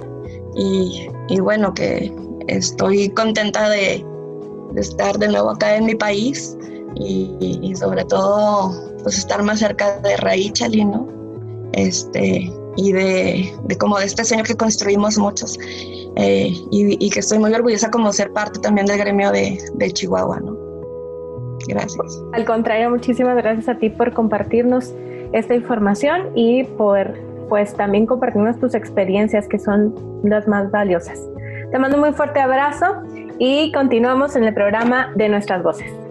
y, 0.57 1.39
bueno, 1.41 1.73
que 1.73 2.11
estoy 2.47 3.09
contenta 3.09 3.69
de, 3.69 4.05
estar 4.77 5.17
de 5.17 5.27
nuevo 5.27 5.51
acá 5.51 5.75
en 5.75 5.85
mi 5.85 5.95
país 5.95 6.57
y, 6.95 7.73
sobre 7.75 8.05
todo 8.05 8.73
pues 9.03 9.17
estar 9.17 9.43
más 9.43 9.59
cerca 9.59 9.99
de 9.99 10.17
Raíchali, 10.17 10.85
¿no? 10.85 11.07
Este, 11.73 12.49
y 12.75 12.91
de, 12.91 13.53
de 13.63 13.77
como 13.77 13.97
de 13.99 14.05
este 14.05 14.23
sueño 14.23 14.43
que 14.43 14.55
construimos 14.55 15.17
muchos 15.17 15.57
eh, 16.15 16.53
y, 16.71 17.09
que 17.09 17.19
estoy 17.19 17.39
muy 17.39 17.53
orgullosa 17.53 17.89
como 17.89 18.11
ser 18.11 18.31
parte 18.31 18.59
también 18.59 18.87
del 18.87 18.97
gremio 18.97 19.31
de, 19.31 19.57
de 19.73 19.91
Chihuahua, 19.91 20.39
¿no? 20.39 20.57
Gracias. 21.67 22.21
Al 22.33 22.45
contrario, 22.45 22.89
muchísimas 22.89 23.35
gracias 23.35 23.69
a 23.69 23.75
ti 23.75 23.89
por 23.89 24.13
compartirnos 24.13 24.93
esta 25.33 25.55
información 25.55 26.29
y 26.35 26.63
por 26.63 27.13
pues 27.49 27.75
también 27.75 28.05
compartirnos 28.05 28.59
tus 28.59 28.73
experiencias 28.73 29.47
que 29.47 29.59
son 29.59 29.93
las 30.23 30.47
más 30.47 30.71
valiosas. 30.71 31.19
Te 31.71 31.79
mando 31.79 31.97
un 31.97 32.03
muy 32.03 32.13
fuerte 32.13 32.39
abrazo 32.39 32.85
y 33.39 33.71
continuamos 33.71 34.35
en 34.35 34.45
el 34.45 34.53
programa 34.53 35.11
de 35.15 35.29
Nuestras 35.29 35.61
Voces. 35.63 36.04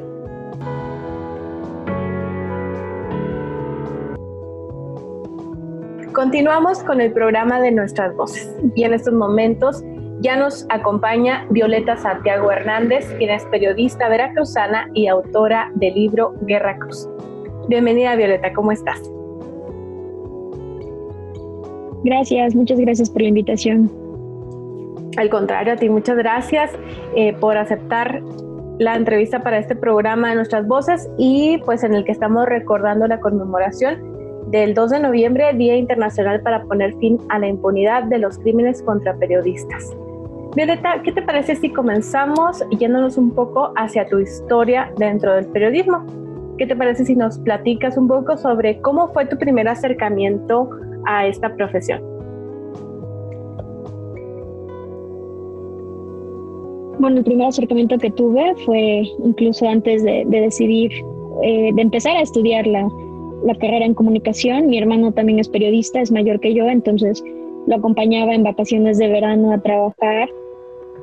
Continuamos 6.14 6.84
con 6.84 7.00
el 7.00 7.12
programa 7.12 7.60
de 7.60 7.72
nuestras 7.72 8.14
voces 8.14 8.48
y 8.76 8.84
en 8.84 8.94
estos 8.94 9.12
momentos 9.12 9.82
Ya 10.20 10.36
nos 10.36 10.64
acompaña 10.70 11.44
Violeta 11.50 11.96
Santiago 11.96 12.52
Hernández, 12.52 13.12
quien 13.18 13.30
es 13.30 13.44
periodista 13.46 14.08
veracruzana 14.08 14.88
y 14.94 15.08
autora 15.08 15.72
del 15.74 15.94
libro 15.94 16.34
Guerra 16.42 16.78
Cruz. 16.78 17.08
Bienvenida 17.68 18.14
Violeta, 18.14 18.52
¿cómo 18.52 18.70
estás? 18.70 19.02
Gracias, 22.04 22.54
muchas 22.54 22.78
gracias 22.78 23.10
por 23.10 23.22
la 23.22 23.28
invitación. 23.28 23.90
Al 25.16 25.28
contrario, 25.28 25.72
a 25.72 25.76
ti 25.76 25.88
muchas 25.88 26.16
gracias 26.16 26.70
eh, 27.16 27.32
por 27.32 27.56
aceptar 27.56 28.22
la 28.78 28.94
entrevista 28.94 29.40
para 29.40 29.58
este 29.58 29.74
programa 29.74 30.28
de 30.28 30.36
Nuestras 30.36 30.68
Voces 30.68 31.10
y 31.18 31.58
pues 31.64 31.82
en 31.82 31.92
el 31.92 32.04
que 32.04 32.12
estamos 32.12 32.46
recordando 32.46 33.08
la 33.08 33.18
conmemoración 33.18 34.13
del 34.48 34.74
2 34.74 34.90
de 34.90 35.00
noviembre, 35.00 35.52
Día 35.54 35.76
Internacional 35.76 36.40
para 36.42 36.62
poner 36.64 36.94
fin 36.98 37.18
a 37.28 37.38
la 37.38 37.48
impunidad 37.48 38.04
de 38.04 38.18
los 38.18 38.38
crímenes 38.38 38.82
contra 38.82 39.14
periodistas. 39.16 39.94
Violeta, 40.54 41.02
¿qué 41.02 41.10
te 41.10 41.22
parece 41.22 41.56
si 41.56 41.70
comenzamos 41.70 42.62
yéndonos 42.78 43.16
un 43.16 43.32
poco 43.32 43.72
hacia 43.76 44.06
tu 44.06 44.20
historia 44.20 44.92
dentro 44.96 45.34
del 45.34 45.46
periodismo? 45.46 46.04
¿Qué 46.58 46.66
te 46.66 46.76
parece 46.76 47.04
si 47.04 47.16
nos 47.16 47.38
platicas 47.38 47.96
un 47.96 48.06
poco 48.06 48.36
sobre 48.36 48.80
cómo 48.80 49.08
fue 49.08 49.26
tu 49.26 49.36
primer 49.36 49.66
acercamiento 49.66 50.70
a 51.06 51.26
esta 51.26 51.52
profesión? 51.56 52.00
Bueno, 57.00 57.18
el 57.18 57.24
primer 57.24 57.48
acercamiento 57.48 57.98
que 57.98 58.10
tuve 58.12 58.54
fue 58.64 59.02
incluso 59.24 59.68
antes 59.68 60.04
de, 60.04 60.24
decidir, 60.28 60.92
eh, 61.42 61.72
de 61.74 61.82
empezar 61.82 62.16
a 62.16 62.20
estudiar 62.20 62.64
la, 62.68 62.88
la 63.44 63.54
carrera 63.54 63.84
en 63.84 63.94
comunicación. 63.94 64.66
Mi 64.66 64.78
hermano 64.78 65.12
también 65.12 65.38
es 65.38 65.48
periodista, 65.48 66.00
es 66.00 66.10
mayor 66.10 66.40
que 66.40 66.54
yo, 66.54 66.68
entonces 66.68 67.22
lo 67.66 67.76
acompañaba 67.76 68.34
en 68.34 68.42
vacaciones 68.42 68.98
de 68.98 69.08
verano 69.08 69.52
a 69.52 69.60
trabajar 69.60 70.28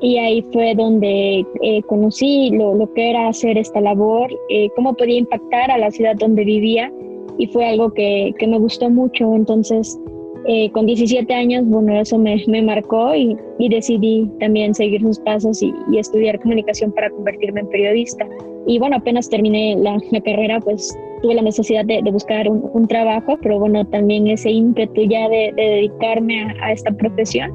y 0.00 0.18
ahí 0.18 0.44
fue 0.52 0.74
donde 0.74 1.46
eh, 1.62 1.82
conocí 1.82 2.50
lo, 2.50 2.74
lo, 2.74 2.92
que 2.92 3.10
era 3.10 3.28
hacer 3.28 3.56
esta 3.56 3.80
labor, 3.80 4.30
eh, 4.48 4.68
cómo 4.74 4.94
podía 4.94 5.18
impactar 5.18 5.70
a 5.70 5.78
la 5.78 5.90
ciudad 5.90 6.16
donde 6.16 6.44
vivía 6.44 6.92
y 7.38 7.46
fue 7.46 7.66
algo 7.66 7.94
que, 7.94 8.34
que 8.38 8.46
me 8.48 8.58
gustó 8.58 8.90
mucho. 8.90 9.34
Entonces, 9.34 9.98
eh, 10.46 10.70
con 10.72 10.86
17 10.86 11.32
años, 11.32 11.64
bueno, 11.66 12.00
eso 12.00 12.18
me, 12.18 12.42
me 12.48 12.62
marcó 12.62 13.14
y, 13.14 13.36
y, 13.58 13.68
decidí 13.68 14.28
también 14.40 14.74
seguir 14.74 15.00
sus 15.00 15.18
pasos 15.20 15.62
y, 15.62 15.72
y, 15.90 15.98
estudiar 15.98 16.40
comunicación 16.40 16.92
para 16.92 17.10
convertirme 17.10 17.60
en 17.60 17.68
periodista. 17.68 18.26
Y 18.66 18.78
bueno, 18.78 18.96
apenas 18.96 19.28
terminé 19.28 19.76
la, 19.76 19.98
la 20.10 20.20
carrera, 20.20 20.60
pues 20.60 20.96
tuve 21.22 21.34
la 21.34 21.42
necesidad 21.42 21.84
de, 21.84 22.00
de 22.02 22.10
buscar 22.10 22.48
un, 22.48 22.68
un, 22.72 22.88
trabajo, 22.88 23.38
pero 23.40 23.58
bueno, 23.60 23.84
también 23.86 24.26
ese 24.26 24.50
ímpetu 24.50 25.02
ya 25.02 25.28
de, 25.28 25.52
de 25.54 25.62
dedicarme 25.62 26.42
a, 26.42 26.66
a, 26.66 26.72
esta 26.72 26.90
profesión. 26.92 27.52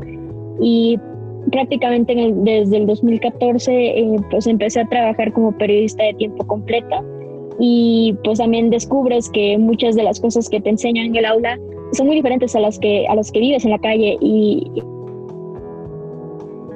Y 0.61 0.97
prácticamente 1.51 2.13
desde 2.35 2.77
el 2.77 2.85
2014 2.85 3.71
eh, 3.71 4.15
pues 4.31 4.47
empecé 4.47 4.81
a 4.81 4.89
trabajar 4.89 5.31
como 5.33 5.51
periodista 5.57 6.03
de 6.03 6.13
tiempo 6.15 6.45
completo 6.45 7.05
y 7.59 8.15
pues 8.23 8.39
también 8.39 8.69
descubres 8.69 9.29
que 9.29 9.57
muchas 9.57 9.95
de 9.95 10.03
las 10.03 10.19
cosas 10.19 10.49
que 10.49 10.59
te 10.59 10.69
enseñan 10.69 11.07
en 11.07 11.15
el 11.15 11.25
aula 11.25 11.59
son 11.93 12.07
muy 12.07 12.15
diferentes 12.15 12.55
a 12.55 12.59
las 12.59 12.79
que 12.79 13.07
a 13.07 13.15
las 13.15 13.31
que 13.31 13.39
vives 13.39 13.65
en 13.65 13.71
la 13.71 13.79
calle 13.79 14.17
y 14.19 14.71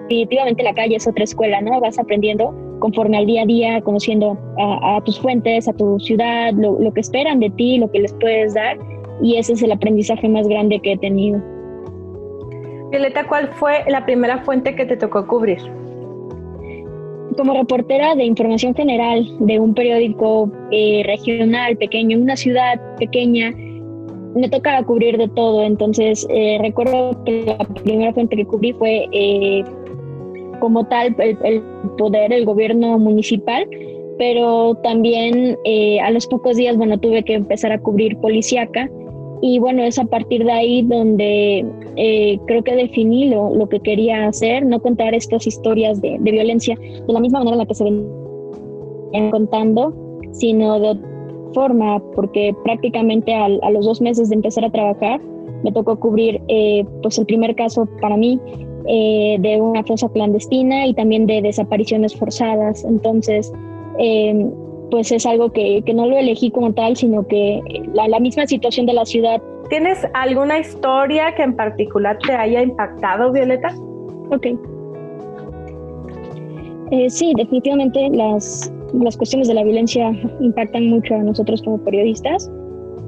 definitivamente 0.04 0.64
la 0.64 0.74
calle 0.74 0.96
es 0.96 1.08
otra 1.08 1.24
escuela, 1.24 1.62
¿no? 1.62 1.80
Vas 1.80 1.98
aprendiendo 1.98 2.54
conforme 2.80 3.18
al 3.18 3.26
día 3.26 3.44
a 3.44 3.46
día, 3.46 3.82
conociendo 3.82 4.38
a, 4.60 4.98
a 4.98 5.02
tus 5.02 5.20
fuentes, 5.20 5.68
a 5.68 5.74
tu 5.74 6.00
ciudad, 6.00 6.52
lo, 6.54 6.80
lo, 6.80 6.94
que 6.94 7.00
esperan 7.00 7.40
de 7.40 7.50
ti, 7.52 7.78
lo 7.78 7.90
que 7.92 8.00
les 8.00 8.14
puedes 8.16 8.56
dar, 8.56 8.78
y 9.22 9.38
ese 9.38 9.54
es 9.54 9.62
el 9.62 9.72
aprendizaje 9.72 10.28
más 10.28 10.48
grande 10.48 10.80
que 10.80 10.94
he 10.94 10.98
tenido. 10.98 11.42
Violeta, 12.90 13.26
¿cuál 13.26 13.50
fue 13.54 13.86
la 13.88 14.04
primera 14.06 14.40
fuente 14.40 14.76
que 14.76 14.86
te 14.86 14.98
tocó 14.98 15.26
cubrir? 15.26 15.60
Como 17.38 17.54
reportera 17.54 18.16
de 18.16 18.26
información 18.26 18.76
general 18.76 19.26
de 19.40 19.60
un 19.60 19.74
periódico 19.74 20.52
eh, 20.72 21.04
regional 21.06 21.78
pequeño, 21.78 22.18
en 22.18 22.24
una 22.24 22.36
ciudad 22.36 22.82
pequeña, 22.98 23.54
me 24.36 24.50
tocaba 24.50 24.84
cubrir 24.86 25.18
de 25.18 25.28
todo. 25.30 25.64
Entonces, 25.64 26.26
eh, 26.30 26.58
recuerdo 26.62 27.24
que 27.24 27.44
la 27.46 27.58
primera 27.58 28.14
fuente 28.14 28.36
que 28.36 28.46
cubrí 28.46 28.74
fue 28.74 29.08
eh, 29.12 29.64
como 30.60 30.86
tal 30.86 31.16
el, 31.20 31.62
poder, 31.98 32.32
el 32.32 32.46
gobierno 32.46 32.98
municipal, 32.98 33.68
pero 34.18 34.76
también 34.84 35.58
eh, 35.66 36.00
a 36.00 36.12
los 36.12 36.28
pocos 36.28 36.56
días, 36.56 36.78
bueno, 36.78 37.00
tuve 37.00 37.24
que 37.24 37.34
empezar 37.34 37.72
a 37.72 37.80
cubrir 37.80 38.18
policíaca. 38.18 38.90
Y 39.44 39.58
bueno, 39.58 39.82
es 39.82 39.98
a 39.98 40.06
partir 40.06 40.46
de 40.46 40.52
ahí 40.52 40.84
donde 40.84 41.66
eh, 41.96 42.40
creo 42.46 42.64
que 42.64 42.76
definí 42.76 43.30
lo, 43.30 43.56
lo, 43.56 43.68
que 43.68 43.80
quería 43.80 44.28
hacer, 44.28 44.64
no 44.64 44.80
contar 44.80 45.16
estas 45.16 45.48
historias 45.48 46.00
de, 46.00 46.20
violencia 46.20 46.78
de 46.78 47.12
la 47.12 47.20
misma 47.20 47.40
manera 47.40 47.56
en 47.56 47.58
la 47.58 47.66
que 47.66 47.74
se 47.74 47.84
venían 47.84 49.32
contando, 49.32 49.96
sino 50.34 50.80
de 50.80 51.11
forma, 51.54 52.00
porque 52.16 52.56
prácticamente 52.64 53.34
al, 53.34 53.60
a 53.64 53.72
los 53.72 53.86
dos 53.86 54.02
meses 54.02 54.30
de 54.30 54.36
empezar 54.36 54.66
a 54.66 54.70
trabajar, 54.70 55.22
me 55.64 55.72
tocó 55.72 56.00
cubrir 56.00 56.42
eh, 56.48 56.86
pues 57.02 57.18
el 57.18 57.26
primer 57.26 57.56
caso 57.56 57.88
para 58.02 58.18
mí 58.18 58.40
eh, 58.88 59.38
de 59.40 59.62
una 59.62 59.84
fosa 59.84 60.10
clandestina 60.10 60.88
y 60.88 60.94
también 60.94 61.26
de 61.28 61.42
desapariciones 61.42 62.16
forzadas. 62.16 62.84
Entonces, 62.84 63.52
eh, 64.00 64.50
pues 64.90 65.12
es 65.12 65.26
algo 65.26 65.52
que, 65.52 65.84
que, 65.86 65.94
no 65.94 66.08
lo 66.08 66.18
elegí 66.18 66.52
como 66.52 66.74
tal, 66.74 66.98
sino 66.98 67.26
que 67.28 67.62
la, 67.94 68.08
la, 68.08 68.20
misma 68.20 68.48
situación 68.48 68.86
de 68.86 68.94
la 68.94 69.06
ciudad. 69.06 69.42
¿Tienes 69.70 70.06
alguna 70.14 70.60
historia 70.60 71.34
que 71.36 71.44
en 71.44 71.56
particular 71.56 72.18
te 72.26 72.34
haya 72.34 72.62
impactado, 72.62 73.32
Violeta? 73.32 73.74
Ok. 74.32 74.48
Eh, 76.92 77.10
sí, 77.10 77.34
definitivamente 77.38 78.10
las, 78.10 78.74
las 78.94 79.18
cuestiones 79.18 79.48
de 79.48 79.54
la 79.54 79.64
violencia 79.64 80.12
impactan 80.40 80.90
mucho 80.90 81.16
a 81.16 81.24
nosotros 81.24 81.62
como 81.62 81.78
periodistas, 81.80 82.52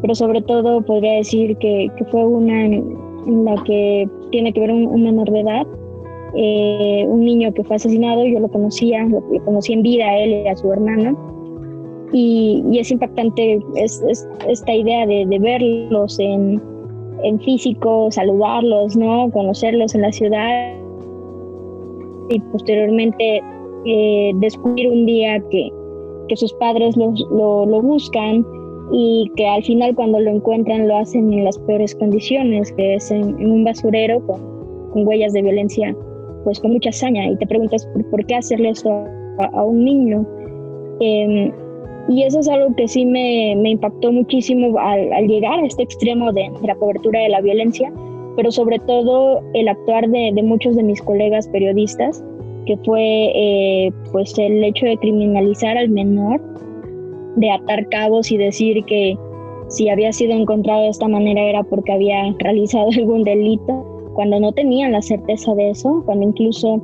pero 0.01 0.15
sobre 0.15 0.41
todo 0.41 0.81
podría 0.81 1.13
decir 1.13 1.57
que, 1.57 1.89
que 1.97 2.05
fue 2.05 2.25
una 2.25 2.65
en, 2.65 2.97
la 3.45 3.55
que 3.63 4.07
tiene 4.31 4.51
que 4.51 4.59
ver 4.59 4.71
un, 4.71 5.01
menor 5.01 5.31
de 5.31 5.39
edad, 5.39 5.65
eh, 6.35 7.05
un 7.07 7.21
niño 7.23 7.53
que 7.53 7.63
fue 7.63 7.77
asesinado, 7.77 8.25
yo 8.25 8.39
lo 8.39 8.49
conocía, 8.49 9.05
lo, 9.05 9.21
lo 9.31 9.45
conocí 9.45 9.73
en 9.73 9.81
vida 9.81 10.05
a 10.05 10.19
él 10.19 10.43
y 10.45 10.47
a 10.47 10.55
su 10.55 10.71
hermano, 10.73 11.17
y, 12.13 12.63
y 12.71 12.79
es 12.79 12.91
impactante 12.91 13.59
es, 13.75 14.01
es, 14.07 14.27
esta 14.47 14.73
idea 14.73 15.05
de, 15.07 15.25
de 15.25 15.39
verlos 15.39 16.19
en, 16.19 16.61
en, 17.23 17.39
físico, 17.39 18.09
saludarlos, 18.11 18.95
¿no? 18.95 19.29
conocerlos 19.31 19.95
en 19.95 20.01
la 20.01 20.11
ciudad. 20.11 20.73
Y 22.29 22.39
posteriormente 22.39 23.41
eh, 23.85 24.31
descubrir 24.35 24.89
un 24.89 25.05
día 25.05 25.41
que, 25.49 25.69
que 26.29 26.37
sus 26.37 26.53
padres 26.53 26.95
lo, 26.95 27.13
lo, 27.65 27.81
buscan 27.81 28.45
y 28.91 29.29
que 29.35 29.47
al 29.47 29.63
final 29.63 29.93
cuando 29.95 30.19
lo 30.19 30.31
encuentran 30.31 30.87
lo 30.87 30.97
hacen 30.97 31.33
en 31.33 31.43
las 31.43 31.57
peores 31.59 31.93
condiciones, 31.95 32.71
que 32.73 32.95
es 32.95 33.11
en, 33.11 33.35
un 33.45 33.63
basurero 33.63 34.25
con, 34.25 34.39
con, 34.91 35.07
huellas 35.07 35.33
de 35.33 35.41
violencia, 35.41 35.95
pues 36.43 36.59
con 36.59 36.71
mucha 36.71 36.89
hazaña 36.89 37.27
y 37.27 37.35
te 37.37 37.47
preguntas 37.47 37.87
por, 38.09 38.25
qué 38.25 38.35
hacerle 38.35 38.69
eso 38.69 39.03
a, 39.39 39.63
un 39.63 39.83
niño. 39.83 40.25
Eh, 40.99 41.51
y 42.09 42.23
eso 42.23 42.39
es 42.39 42.49
algo 42.49 42.75
que 42.75 42.87
sí 42.87 43.05
me, 43.05 43.55
me 43.57 43.71
impactó 43.71 44.11
muchísimo 44.11 44.77
al, 44.77 45.27
llegar 45.27 45.59
a 45.59 45.65
este 45.65 45.83
extremo 45.83 46.31
de, 46.31 46.49
la 46.63 46.75
cobertura 46.75 47.19
de 47.19 47.29
la 47.29 47.41
violencia, 47.41 47.91
pero 48.35 48.51
sobre 48.51 48.79
todo 48.79 49.41
el 49.53 49.67
actuar 49.67 50.09
de 50.09 50.43
muchos 50.43 50.75
de 50.75 50.83
mis 50.83 51.01
colegas 51.01 51.47
periodistas, 51.47 52.23
que 52.65 52.77
fue 52.77 53.31
eh, 53.35 53.91
pues 54.11 54.37
el 54.37 54.63
hecho 54.63 54.85
de 54.85 54.97
criminalizar 54.97 55.77
al 55.77 55.89
menor, 55.89 56.41
de 57.35 57.51
atar 57.51 57.87
cabos 57.89 58.31
y 58.31 58.37
decir 58.37 58.83
que 58.85 59.17
si 59.69 59.89
había 59.89 60.11
sido 60.13 60.33
encontrado 60.33 60.83
de 60.83 60.89
esta 60.89 61.07
manera 61.07 61.41
era 61.41 61.63
porque 61.63 61.91
había 61.91 62.33
realizado 62.39 62.89
algún 62.97 63.23
delito, 63.23 63.85
cuando 64.13 64.39
no 64.39 64.51
tenían 64.51 64.91
la 64.91 65.01
certeza 65.01 65.53
de 65.55 65.71
eso, 65.71 66.03
cuando 66.05 66.27
incluso 66.27 66.81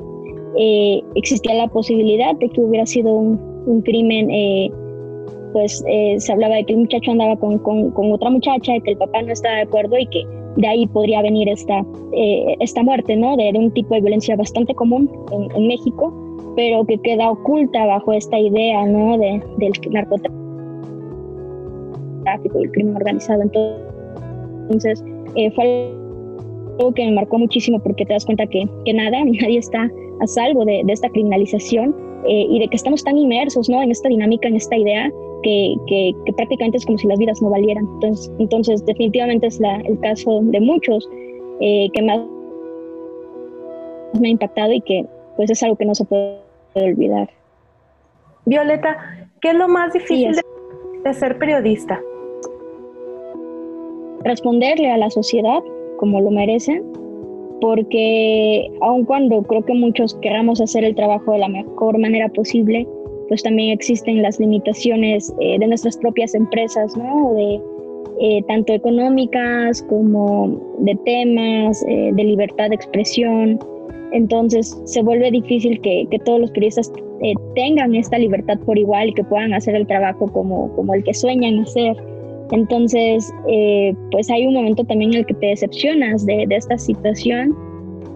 eh, 0.57 1.01
existía 1.15 1.53
la 1.53 1.67
posibilidad 1.67 2.35
de 2.35 2.49
que 2.49 2.61
hubiera 2.61 2.85
sido 2.85 3.13
un, 3.13 3.49
crimen 3.83 4.31
eh, 4.31 4.71
pues 5.53 5.83
eh, 5.87 6.15
se 6.17 6.31
hablaba 6.31 6.55
de 6.55 6.65
que 6.65 6.73
el 6.73 6.79
muchacho 6.79 7.11
andaba 7.11 7.35
con, 7.35 7.59
con, 7.59 7.91
con, 7.91 8.11
otra 8.11 8.31
muchacha 8.31 8.75
y 8.75 8.81
que 8.81 8.91
el 8.91 8.97
papá 8.97 9.21
no 9.21 9.31
estaba 9.31 9.57
de 9.57 9.61
acuerdo 9.61 9.95
y 9.99 10.07
que 10.07 10.23
de 10.57 10.67
ahí 10.67 10.87
podría 10.87 11.21
venir 11.21 11.47
esta, 11.49 11.85
eh, 12.13 12.55
esta 12.59 12.83
muerte, 12.83 13.15
¿no? 13.15 13.37
De, 13.37 13.51
de, 13.51 13.59
un 13.59 13.71
tipo 13.71 13.93
de 13.95 14.01
violencia 14.01 14.35
bastante 14.35 14.73
común 14.75 15.09
en, 15.31 15.49
en, 15.55 15.67
México, 15.67 16.13
pero 16.55 16.85
que 16.85 16.97
queda 16.97 17.31
oculta 17.31 17.85
bajo 17.85 18.13
esta 18.13 18.37
idea, 18.39 18.85
¿no? 18.85 19.17
De, 19.17 19.41
del 19.57 19.71
narcotráfico 19.91 20.35
y 22.59 22.63
el 22.63 22.71
crimen 22.71 22.95
organizado. 22.95 23.41
Entonces, 23.41 25.03
eh, 25.35 25.51
fue 25.51 25.93
algo 26.79 26.93
que 26.93 27.05
me 27.05 27.11
marcó 27.11 27.37
muchísimo 27.37 27.79
porque 27.79 28.05
te 28.05 28.13
das 28.13 28.25
cuenta 28.25 28.45
que, 28.47 28.67
que 28.85 28.93
nada, 28.93 29.23
nadie 29.41 29.59
está 29.59 29.89
a 30.21 30.27
salvo 30.27 30.65
de, 30.65 30.81
de 30.85 30.93
esta 30.93 31.09
criminalización 31.09 31.95
eh, 32.27 32.45
y 32.49 32.59
de 32.59 32.67
que 32.67 32.75
estamos 32.75 33.03
tan 33.03 33.17
inmersos 33.17 33.69
¿no? 33.69 33.81
en 33.81 33.91
esta 33.91 34.09
dinámica, 34.09 34.47
en 34.47 34.55
esta 34.55 34.77
idea, 34.77 35.09
que, 35.43 35.75
que, 35.87 36.13
que, 36.25 36.33
prácticamente 36.33 36.77
es 36.77 36.85
como 36.85 36.97
si 36.97 37.07
las 37.07 37.17
vidas 37.19 37.41
no 37.41 37.49
valieran. 37.49 37.85
Entonces, 37.95 38.31
entonces 38.39 38.85
definitivamente 38.85 39.47
es 39.47 39.59
la, 39.59 39.77
el 39.81 39.99
caso 39.99 40.39
de 40.41 40.59
muchos 40.59 41.09
eh, 41.61 41.89
que 41.93 42.01
más 42.01 42.19
me 44.19 44.29
ha 44.29 44.31
impactado 44.31 44.73
y 44.73 44.81
que 44.81 45.05
pues 45.35 45.49
es 45.49 45.61
algo 45.63 45.75
que 45.75 45.85
no 45.85 45.95
se 45.95 46.05
puede 46.05 46.39
olvidar. 46.75 47.29
Violeta, 48.45 48.97
¿qué 49.41 49.49
es 49.49 49.55
lo 49.55 49.67
más 49.67 49.93
difícil 49.93 50.35
de 51.03 51.13
ser 51.13 51.37
periodista? 51.37 52.01
Responderle 54.23 54.91
a 54.91 54.97
la 54.97 55.09
sociedad 55.09 55.59
como 55.97 56.19
lo 56.21 56.31
merecen, 56.31 56.83
porque 57.61 58.71
aun 58.81 59.05
cuando 59.05 59.43
creo 59.43 59.63
que 59.63 59.73
muchos 59.73 60.15
queramos 60.21 60.61
hacer 60.61 60.83
el 60.83 60.95
trabajo 60.95 61.33
de 61.33 61.39
la 61.39 61.49
mejor 61.49 61.97
manera 61.99 62.29
posible, 62.29 62.87
pues 63.29 63.43
también 63.43 63.69
existen 63.69 64.21
las 64.21 64.39
limitaciones 64.39 65.33
eh, 65.39 65.57
de 65.59 65.67
nuestras 65.67 65.95
propias 65.97 66.35
empresas, 66.35 66.97
¿no? 66.97 67.33
De, 67.33 67.61
eh, 68.21 68.43
tanto 68.47 68.73
económicas 68.73 69.81
como 69.83 70.59
de 70.79 70.95
temas, 71.05 71.81
eh, 71.87 72.11
de 72.13 72.23
libertad 72.23 72.69
de 72.69 72.75
expresión. 72.75 73.59
Entonces 74.11 74.77
se 74.83 75.01
vuelve 75.03 75.31
difícil 75.31 75.79
que, 75.79 76.05
que 76.09 76.19
todos 76.19 76.41
los 76.41 76.51
periodistas 76.51 76.91
tengan 77.53 77.95
esta 77.95 78.17
libertad 78.17 78.57
por 78.65 78.77
igual 78.77 79.09
y 79.09 79.13
que 79.13 79.23
puedan 79.23 79.53
hacer 79.53 79.75
el 79.75 79.85
trabajo 79.85 80.27
como, 80.27 80.73
como 80.75 80.93
el 80.95 81.03
que 81.03 81.13
sueñan 81.13 81.59
hacer. 81.59 81.95
Entonces, 82.51 83.31
pues 84.11 84.29
hay 84.31 84.47
un 84.47 84.55
momento 84.55 84.83
también 84.85 85.11
en 85.13 85.19
el 85.19 85.25
que 85.25 85.35
te 85.35 85.47
decepcionas 85.47 86.25
de, 86.25 86.45
de 86.47 86.55
esta 86.55 86.77
situación 86.77 87.55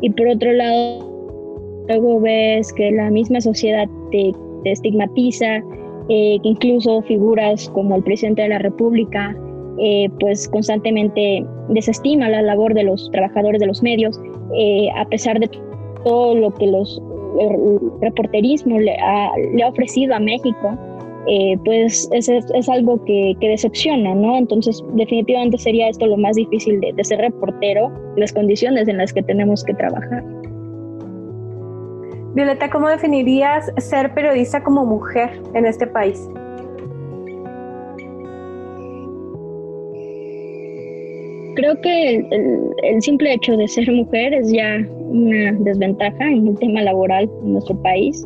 y 0.02 0.10
por 0.10 0.28
otro 0.28 0.52
lado, 0.54 1.00
luego 1.88 2.20
ves 2.22 2.74
que 2.74 2.92
la 2.92 3.12
misma 3.12 3.42
sociedad 3.42 3.88
te 4.12 4.32
estigmatiza, 4.72 5.58
eh, 6.10 6.38
que 6.44 6.50
incluso 6.50 7.02
figuras 7.04 7.70
como 7.70 7.96
el 7.96 8.04
presidente 8.04 8.42
de 8.42 8.50
la 8.50 8.60
República, 8.60 9.36
eh, 9.80 10.10
pues 10.20 10.50
constantemente 10.50 11.46
desestima 11.70 12.30
la 12.30 12.42
labor 12.42 12.74
de 12.74 12.84
los 12.84 13.10
trabajadores 13.12 13.62
de 13.62 13.68
los 13.68 13.82
medios, 13.82 14.20
eh, 14.56 14.90
a 14.96 15.06
pesar 15.06 15.40
de 15.40 15.50
todo 16.04 16.36
lo 16.36 16.54
que 16.54 16.68
los 16.68 17.02
el 17.40 17.80
reporterismo 18.00 18.80
le 18.80 18.96
ha, 19.00 19.32
ofrecido 19.68 20.14
a 20.14 20.20
México, 20.20 20.78
pues 21.66 22.08
es, 22.12 22.30
es, 22.30 22.70
algo 22.70 23.04
que, 23.06 23.34
que, 23.40 23.48
decepciona, 23.48 24.14
¿no? 24.14 24.38
Entonces, 24.38 24.84
definitivamente 24.94 25.58
sería 25.58 25.90
esto 25.90 26.06
lo 26.06 26.18
más 26.18 26.36
difícil 26.36 26.80
de, 26.80 26.94
de 26.94 27.04
ser 27.04 27.22
reportero, 27.22 27.92
las 28.18 28.34
condiciones 28.34 28.88
en 28.88 28.98
las 28.98 29.14
que 29.14 29.24
tenemos 29.24 29.64
que 29.64 29.74
trabajar. 29.74 30.24
Violeta, 32.34 32.68
¿cómo 32.68 32.90
definirías 32.90 33.72
ser 33.78 34.12
periodista 34.16 34.64
como 34.64 34.84
mujer 34.86 35.40
en 35.54 35.68
este 35.68 35.86
país? 35.86 36.28
Creo 41.56 41.80
que 41.82 42.26
el, 42.82 43.02
simple 43.04 43.34
hecho 43.34 43.56
de 43.56 43.68
ser 43.68 43.92
mujer 43.92 44.34
es 44.34 44.52
ya 44.52 44.84
una 44.98 45.52
desventaja 45.60 46.28
en 46.28 46.48
el 46.48 46.58
tema 46.58 46.82
laboral 46.82 47.30
en 47.44 47.54
nuestro 47.54 47.80
país, 47.84 48.26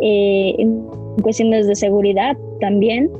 eh, 0.00 0.54
en 0.56 0.82
cuestiones 1.22 1.66
de 1.66 1.74
seguridad 1.74 2.38
también. 2.60 3.10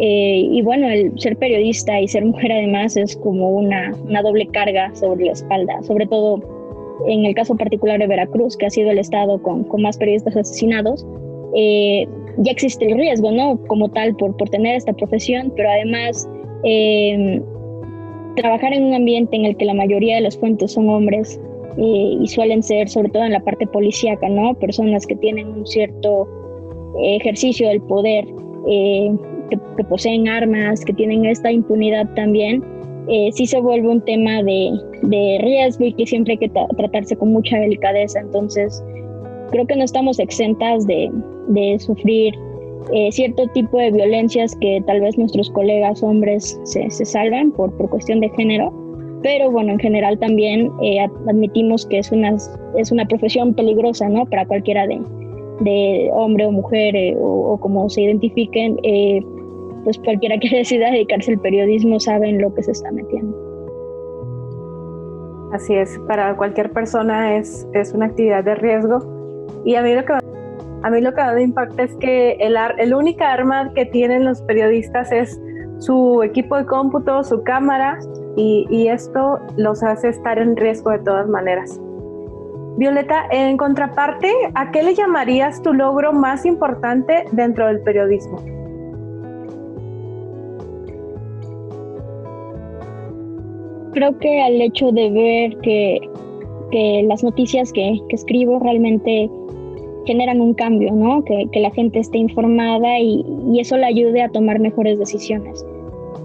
Eh, 0.00 0.48
y 0.50 0.62
bueno, 0.62 0.88
el 0.88 1.12
ser 1.20 1.36
periodista 1.36 2.00
y 2.00 2.08
ser 2.08 2.24
mujer 2.24 2.50
además 2.50 2.96
es 2.96 3.16
como 3.16 3.50
una, 3.50 3.94
una 4.08 4.20
doble 4.22 4.46
carga 4.46 4.92
sobre 4.96 5.26
la 5.26 5.32
espalda, 5.32 5.80
sobre 5.84 6.06
todo 6.06 6.59
en 7.06 7.24
el 7.24 7.34
caso 7.34 7.56
particular 7.56 7.98
de 7.98 8.06
Veracruz, 8.06 8.56
que 8.56 8.66
ha 8.66 8.70
sido 8.70 8.90
el 8.90 8.98
estado 8.98 9.42
con, 9.42 9.64
con 9.64 9.82
más 9.82 9.96
periodistas 9.96 10.36
asesinados, 10.36 11.06
eh, 11.54 12.06
ya 12.38 12.52
existe 12.52 12.86
el 12.86 12.96
riesgo, 12.96 13.30
¿no? 13.32 13.58
Como 13.66 13.88
tal, 13.90 14.14
por, 14.16 14.36
por 14.36 14.48
tener 14.50 14.76
esta 14.76 14.92
profesión, 14.92 15.52
pero 15.56 15.68
además 15.70 16.28
eh, 16.64 17.40
trabajar 18.36 18.72
en 18.72 18.84
un 18.84 18.94
ambiente 18.94 19.36
en 19.36 19.44
el 19.44 19.56
que 19.56 19.64
la 19.64 19.74
mayoría 19.74 20.16
de 20.16 20.22
las 20.22 20.38
fuentes 20.38 20.72
son 20.72 20.88
hombres 20.88 21.40
eh, 21.76 22.16
y 22.20 22.26
suelen 22.28 22.62
ser, 22.62 22.88
sobre 22.88 23.08
todo 23.10 23.24
en 23.24 23.32
la 23.32 23.40
parte 23.40 23.66
policíaca, 23.66 24.28
¿no? 24.28 24.54
Personas 24.54 25.06
que 25.06 25.16
tienen 25.16 25.48
un 25.48 25.66
cierto 25.66 26.28
ejercicio 27.02 27.68
del 27.68 27.80
poder, 27.82 28.24
que, 28.66 29.58
que 29.76 29.84
poseen 29.84 30.28
armas, 30.28 30.84
que 30.84 30.92
tienen 30.92 31.24
esta 31.24 31.50
impunidad 31.50 32.08
también 32.14 32.62
eh, 33.08 33.30
sí 33.32 33.46
se 33.46 33.60
vuelve 33.60 33.88
un 33.88 34.00
tema 34.02 34.42
de, 34.42 34.72
de 35.02 35.38
riesgo 35.42 35.84
y 35.86 35.92
que 35.92 36.06
siempre 36.06 36.32
hay 36.32 36.38
que 36.38 36.50
tratarse 36.76 37.16
con 37.16 37.32
mucha 37.32 37.58
delicadeza. 37.58 38.20
Entonces, 38.20 38.82
creo 39.50 39.66
que 39.66 39.76
no 39.76 39.84
estamos 39.84 40.18
exentas 40.18 40.86
de, 40.86 41.10
de 41.48 41.78
sufrir 41.78 42.34
eh, 42.92 43.12
cierto 43.12 43.46
tipo 43.48 43.78
de 43.78 43.90
violencias 43.90 44.56
que 44.56 44.82
tal 44.86 45.00
vez 45.00 45.16
nuestros 45.18 45.50
colegas 45.50 46.02
hombres 46.02 46.58
se, 46.64 46.90
se 46.90 47.04
salvan 47.04 47.52
por, 47.52 47.76
por 47.76 47.88
cuestión 47.90 48.20
de 48.20 48.28
género. 48.30 48.72
Pero 49.22 49.50
bueno, 49.50 49.72
en 49.72 49.78
general 49.78 50.18
también 50.18 50.70
eh, 50.82 51.00
admitimos 51.28 51.84
que 51.86 51.98
es 51.98 52.10
una, 52.10 52.36
es 52.76 52.90
una 52.90 53.04
profesión 53.04 53.52
peligrosa, 53.54 54.08
¿no? 54.08 54.24
Para 54.24 54.46
cualquiera 54.46 54.86
de, 54.86 54.98
de 55.60 56.10
hombre 56.14 56.46
o 56.46 56.52
mujer 56.52 56.96
eh, 56.96 57.14
o, 57.16 57.52
o, 57.52 57.60
como 57.60 57.88
se 57.90 58.02
identifiquen, 58.02 58.78
pues 59.84 59.98
cualquiera 59.98 60.38
que 60.38 60.48
decida 60.56 60.90
dedicarse 60.90 61.32
al 61.32 61.40
periodismo 61.40 62.00
sabe 62.00 62.28
en 62.28 62.40
lo 62.40 62.54
que 62.54 62.62
se 62.62 62.72
está 62.72 62.90
metiendo. 62.90 63.36
Así 65.52 65.74
es, 65.74 65.98
para 66.06 66.36
cualquier 66.36 66.70
persona 66.70 67.36
es, 67.36 67.66
es 67.72 67.92
una 67.92 68.06
actividad 68.06 68.44
de 68.44 68.54
riesgo 68.54 68.98
y 69.64 69.74
a 69.74 69.82
mí 69.82 69.94
lo 69.94 70.04
que 70.04 70.12
a 70.82 70.88
mí 70.88 71.00
lo 71.02 71.12
que 71.12 71.22
me 71.22 71.42
impacta 71.42 71.82
es 71.82 71.94
que 71.96 72.32
el, 72.40 72.56
el 72.78 72.94
única 72.94 73.32
arma 73.32 73.70
que 73.74 73.84
tienen 73.84 74.24
los 74.24 74.40
periodistas 74.42 75.12
es 75.12 75.38
su 75.78 76.22
equipo 76.22 76.56
de 76.56 76.64
cómputo, 76.64 77.22
su 77.22 77.42
cámara 77.42 77.98
y, 78.36 78.66
y 78.70 78.88
esto 78.88 79.40
los 79.56 79.82
hace 79.82 80.08
estar 80.08 80.38
en 80.38 80.56
riesgo 80.56 80.90
de 80.90 81.00
todas 81.00 81.28
maneras. 81.28 81.78
Violeta, 82.78 83.24
en 83.30 83.58
contraparte, 83.58 84.32
¿a 84.54 84.70
qué 84.70 84.82
le 84.82 84.94
llamarías 84.94 85.60
tu 85.60 85.74
logro 85.74 86.14
más 86.14 86.46
importante 86.46 87.24
dentro 87.32 87.66
del 87.66 87.80
periodismo? 87.80 88.42
Creo 93.90 94.18
que 94.18 94.40
al 94.40 94.60
hecho 94.60 94.92
de 94.92 95.10
ver 95.10 95.56
que, 95.58 95.98
que 96.70 97.04
las 97.06 97.22
noticias 97.22 97.72
que, 97.72 97.98
que, 98.08 98.16
escribo 98.16 98.58
realmente 98.58 99.30
generan 100.06 100.40
un 100.40 100.54
cambio, 100.54 100.92
¿no? 100.92 101.24
Que, 101.24 101.46
que 101.52 101.60
la 101.60 101.70
gente 101.70 101.98
esté 101.98 102.18
informada 102.18 102.98
y, 102.98 103.24
y, 103.52 103.60
eso 103.60 103.76
le 103.76 103.86
ayude 103.86 104.22
a 104.22 104.28
tomar 104.28 104.58
mejores 104.60 104.98
decisiones. 104.98 105.64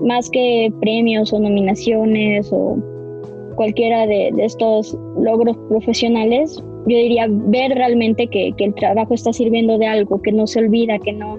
Más 0.02 0.30
que 0.30 0.72
premios 0.80 1.32
o 1.34 1.40
nominaciones 1.40 2.52
o 2.52 2.78
cualquiera 3.56 4.08
de, 4.08 4.32
de 4.34 4.46
estos 4.46 4.98
logros 5.18 5.58
profesionales, 5.70 6.64
yo 6.88 6.98
diría 6.98 7.28
ver 7.30 7.72
realmente 7.72 8.28
que, 8.28 8.52
que, 8.58 8.66
el 8.66 8.76
trabajo 8.76 9.14
está 9.14 9.34
sirviendo 9.34 9.78
de 9.78 9.88
algo, 9.88 10.22
que 10.22 10.32
no 10.32 10.46
se 10.46 10.60
olvida, 10.60 11.00
que 11.00 11.14
no 11.14 11.38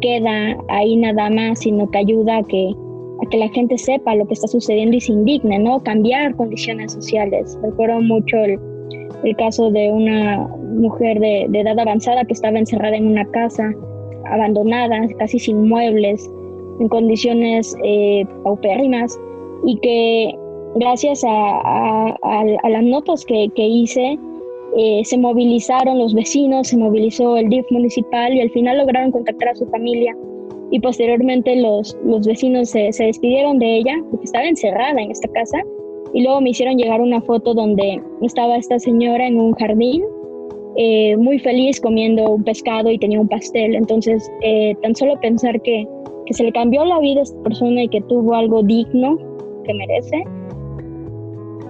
queda 0.00 0.56
ahí 0.68 0.96
nada 0.96 1.30
más, 1.30 1.60
sino 1.60 1.90
que 1.90 1.98
ayuda 1.98 2.38
a 2.38 2.42
que, 2.42 2.74
a 3.24 3.28
que 3.30 3.38
la 3.38 3.48
gente 3.48 3.78
sepa 3.78 4.14
lo 4.14 4.26
que 4.26 4.34
está 4.34 4.46
sucediendo 4.46 4.96
y 4.96 5.00
se 5.00 5.12
indigne, 5.12 5.58
¿no? 5.58 5.82
Cambiar 5.82 6.34
condiciones 6.36 6.92
sociales. 6.92 7.58
Recuerdo 7.62 8.00
mucho 8.00 8.36
el, 8.38 8.58
el 9.24 9.36
caso 9.36 9.70
de 9.70 9.90
una 9.90 10.48
mujer 10.78 11.18
de, 11.20 11.46
de, 11.48 11.60
edad 11.60 11.78
avanzada 11.78 12.24
que 12.24 12.32
estaba 12.32 12.58
encerrada 12.58 12.96
en 12.96 13.06
una 13.06 13.24
casa, 13.26 13.72
abandonada, 14.26 15.08
casi 15.18 15.38
sin 15.38 15.68
muebles, 15.68 16.30
en 16.80 16.88
condiciones 16.88 17.76
eh, 17.84 18.24
paupérrimas, 18.42 19.18
y 19.66 19.78
que 19.78 20.34
gracias 20.76 21.22
a, 21.24 21.28
a, 21.30 22.44
a 22.62 22.68
las 22.68 22.82
notas 22.82 23.24
que, 23.24 23.48
que 23.54 23.66
hice, 23.66 24.18
eh, 24.76 25.02
se 25.04 25.16
movilizaron 25.16 25.98
los 25.98 26.14
vecinos, 26.14 26.68
se 26.68 26.76
movilizó 26.76 27.36
el 27.36 27.48
DIF 27.48 27.64
municipal 27.70 28.34
y 28.34 28.40
al 28.40 28.50
final 28.50 28.78
lograron 28.78 29.12
contactar 29.12 29.50
a 29.50 29.54
su 29.54 29.66
familia 29.66 30.16
y 30.74 30.80
posteriormente 30.80 31.54
los, 31.54 31.96
los 32.04 32.26
vecinos 32.26 32.70
se, 32.70 32.92
se, 32.92 33.04
despidieron 33.04 33.60
de 33.60 33.76
ella 33.76 33.94
porque 34.10 34.24
estaba 34.24 34.44
encerrada 34.44 35.00
en 35.00 35.08
esta 35.08 35.28
casa 35.28 35.62
y 36.12 36.24
luego 36.24 36.40
me 36.40 36.50
hicieron 36.50 36.76
llegar 36.76 37.00
una 37.00 37.20
foto 37.20 37.54
donde 37.54 38.02
estaba 38.22 38.56
esta 38.56 38.80
señora 38.80 39.24
en 39.24 39.38
un 39.38 39.52
jardín 39.52 40.02
eh, 40.74 41.16
muy 41.16 41.38
feliz 41.38 41.80
comiendo 41.80 42.28
un 42.28 42.42
pescado 42.42 42.90
y 42.90 42.98
tenía 42.98 43.20
un 43.20 43.28
pastel. 43.28 43.76
Entonces, 43.76 44.28
eh, 44.42 44.74
tan 44.82 44.96
solo 44.96 45.14
pensar 45.20 45.62
que, 45.62 45.86
que, 46.26 46.34
se 46.34 46.42
le 46.42 46.50
cambió 46.50 46.84
la 46.84 46.98
vida 46.98 47.20
a 47.20 47.22
esta 47.22 47.40
persona 47.44 47.84
y 47.84 47.88
que 47.88 48.00
tuvo 48.00 48.34
algo 48.34 48.64
digno 48.64 49.16
que 49.64 49.74
merece, 49.74 50.24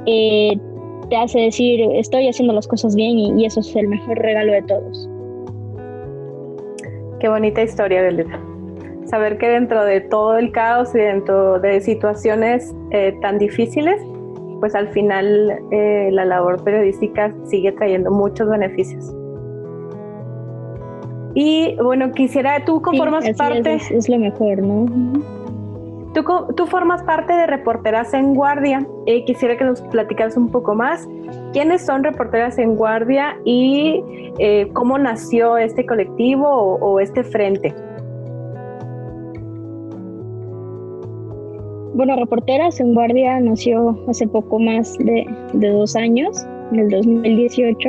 eh, 0.06 0.58
te 1.10 1.16
hace 1.16 1.40
decir, 1.40 1.82
estoy 1.92 2.26
haciendo 2.26 2.54
las 2.54 2.66
cosas 2.66 2.96
bien 2.96 3.18
y, 3.18 3.42
y, 3.42 3.44
eso 3.44 3.60
es 3.60 3.76
el 3.76 3.86
mejor 3.88 4.16
regalo 4.16 4.54
de 4.54 4.62
todos. 4.62 5.10
Qué 7.20 7.28
bonita 7.28 7.62
historia, 7.62 8.00
Belita 8.00 8.53
saber 9.14 9.38
que 9.38 9.48
dentro 9.48 9.84
de 9.84 10.00
todo 10.00 10.36
el 10.38 10.50
caos 10.50 10.92
y 10.92 10.98
dentro 10.98 11.60
de 11.60 11.80
situaciones 11.80 12.74
eh, 12.90 13.16
tan 13.22 13.38
difíciles, 13.38 14.02
pues 14.58 14.74
al 14.74 14.88
final 14.88 15.56
eh, 15.70 16.08
la 16.10 16.24
labor 16.24 16.64
periodística 16.64 17.32
sigue 17.44 17.70
trayendo 17.70 18.10
muchos 18.10 18.48
beneficios. 18.48 19.14
Y 21.36 21.76
bueno, 21.80 22.10
quisiera, 22.10 22.64
tú 22.64 22.82
conformas 22.82 23.24
sí, 23.24 23.34
parte... 23.34 23.74
Es, 23.74 23.88
es, 23.92 24.08
lo 24.08 24.18
mejor, 24.18 24.58
¿no? 24.58 25.22
Tú, 26.12 26.66
formas 26.66 27.02
parte 27.04 27.32
de 27.32 27.46
Reporteras 27.46 28.14
en 28.14 28.34
Guardia. 28.34 28.84
Eh, 29.06 29.24
quisiera 29.24 29.56
que 29.56 29.64
nos 29.64 29.80
platicaras 29.80 30.36
un 30.36 30.48
poco 30.48 30.74
más. 30.74 31.08
¿Quiénes 31.52 31.86
son 31.86 32.02
Reporteras 32.02 32.58
en 32.58 32.74
Guardia 32.74 33.36
y 33.44 34.02
eh, 34.38 34.68
cómo 34.72 34.98
nació 34.98 35.56
este 35.56 35.86
colectivo 35.86 36.48
o, 36.48 36.98
este 36.98 37.22
frente? 37.22 37.72
Bueno, 41.94 42.16
Reporteras 42.16 42.80
en 42.80 42.94
Guardia 42.94 43.38
nació 43.40 43.96
hace 44.08 44.26
poco 44.26 44.58
más 44.58 44.98
de, 44.98 45.26
dos 45.54 45.94
años, 45.96 46.44
en 46.72 46.80
el 46.80 46.90
2018. 46.90 47.88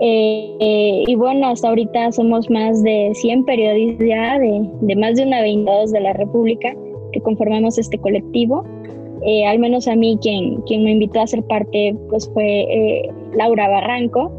Eh, 0.00 1.04
y 1.06 1.14
bueno, 1.14 1.46
hasta 1.48 1.68
ahorita 1.68 2.10
somos 2.10 2.50
más 2.50 2.82
de 2.82 3.12
100 3.14 3.44
periodistas 3.44 4.06
ya 4.08 4.38
de, 4.38 4.68
de 4.80 4.96
más 4.96 5.14
de 5.14 5.22
una 5.22 5.40
22 5.42 5.92
de 5.92 6.00
la 6.00 6.12
República 6.14 6.74
que 7.12 7.20
conformamos 7.20 7.78
este 7.78 7.98
colectivo. 7.98 8.64
Eh, 9.26 9.46
al 9.46 9.58
menos 9.58 9.88
a 9.88 9.94
mí 9.94 10.18
quien, 10.20 10.60
quien 10.62 10.84
me 10.84 10.90
invitó 10.90 11.20
a 11.20 11.26
ser 11.26 11.42
parte 11.44 11.96
pues 12.10 12.28
fue 12.34 12.44
eh, 12.44 13.10
Laura 13.34 13.68
Barranco 13.68 14.30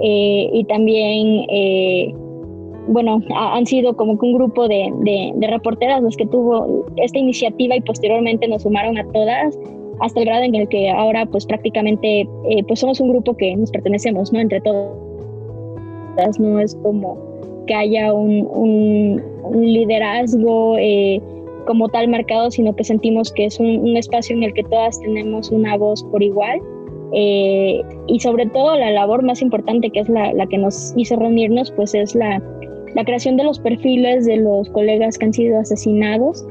eh, 0.00 0.50
y 0.52 0.64
también, 0.64 1.46
bueno, 2.88 3.20
han 3.34 3.66
sido 3.66 3.96
como 3.96 4.18
que 4.18 4.26
un 4.26 4.34
grupo 4.34 4.68
de, 4.68 4.92
de, 5.00 5.46
reporteras 5.46 6.02
los 6.02 6.16
que 6.16 6.26
tuvo 6.26 6.84
esta 6.96 7.18
iniciativa 7.18 7.76
y 7.76 7.80
posteriormente 7.80 8.46
nos 8.48 8.62
sumaron 8.62 8.98
a 8.98 9.04
todas 9.12 9.58
hasta 10.00 10.20
el 10.20 10.26
grado 10.26 10.42
en 10.44 10.54
el 10.54 10.68
que 10.68 10.90
ahora 10.90 11.24
pues 11.26 11.46
prácticamente 11.46 12.28
pues 12.66 12.80
somos 12.80 13.00
un 13.00 13.10
grupo 13.10 13.36
que 13.36 13.56
nos 13.56 13.70
pertenecemos, 13.70 14.32
¿no? 14.32 14.40
Entre 14.40 14.60
todas, 14.60 16.38
no 16.38 16.58
es 16.58 16.74
como 16.82 17.16
que 17.66 17.74
haya 17.74 18.12
un, 18.12 18.48
un, 18.52 19.22
liderazgo 19.62 20.76
como 21.66 21.88
tal 21.88 22.08
marcado, 22.08 22.50
sino 22.50 22.74
que 22.74 22.84
sentimos 22.84 23.32
que 23.32 23.46
es 23.46 23.58
un, 23.58 23.96
espacio 23.96 24.36
en 24.36 24.42
el 24.42 24.52
que 24.54 24.64
todas 24.64 25.00
tenemos 25.00 25.50
una 25.50 25.76
voz 25.76 26.02
por 26.04 26.22
igual. 26.22 26.60
Eh, 27.16 27.80
y 28.08 28.18
sobre 28.18 28.46
todo 28.46 28.76
la 28.76 28.90
labor 28.90 29.22
más 29.22 29.40
importante 29.40 29.90
que 29.90 30.00
es 30.00 30.08
la, 30.08 30.32
la 30.32 30.46
que 30.46 30.58
nos 30.58 30.92
hizo 30.96 31.14
reunirnos, 31.14 31.70
pues 31.72 31.94
es 31.94 32.14
la, 32.14 32.42
la, 32.94 33.04
creación 33.04 33.36
de 33.36 33.44
los 33.44 33.58
perfiles 33.58 34.24
de 34.24 34.36
los 34.38 34.68
colegas 34.70 35.18
que 35.18 35.26
han 35.26 35.32
sido 35.32 35.58
asesinados 35.58 36.44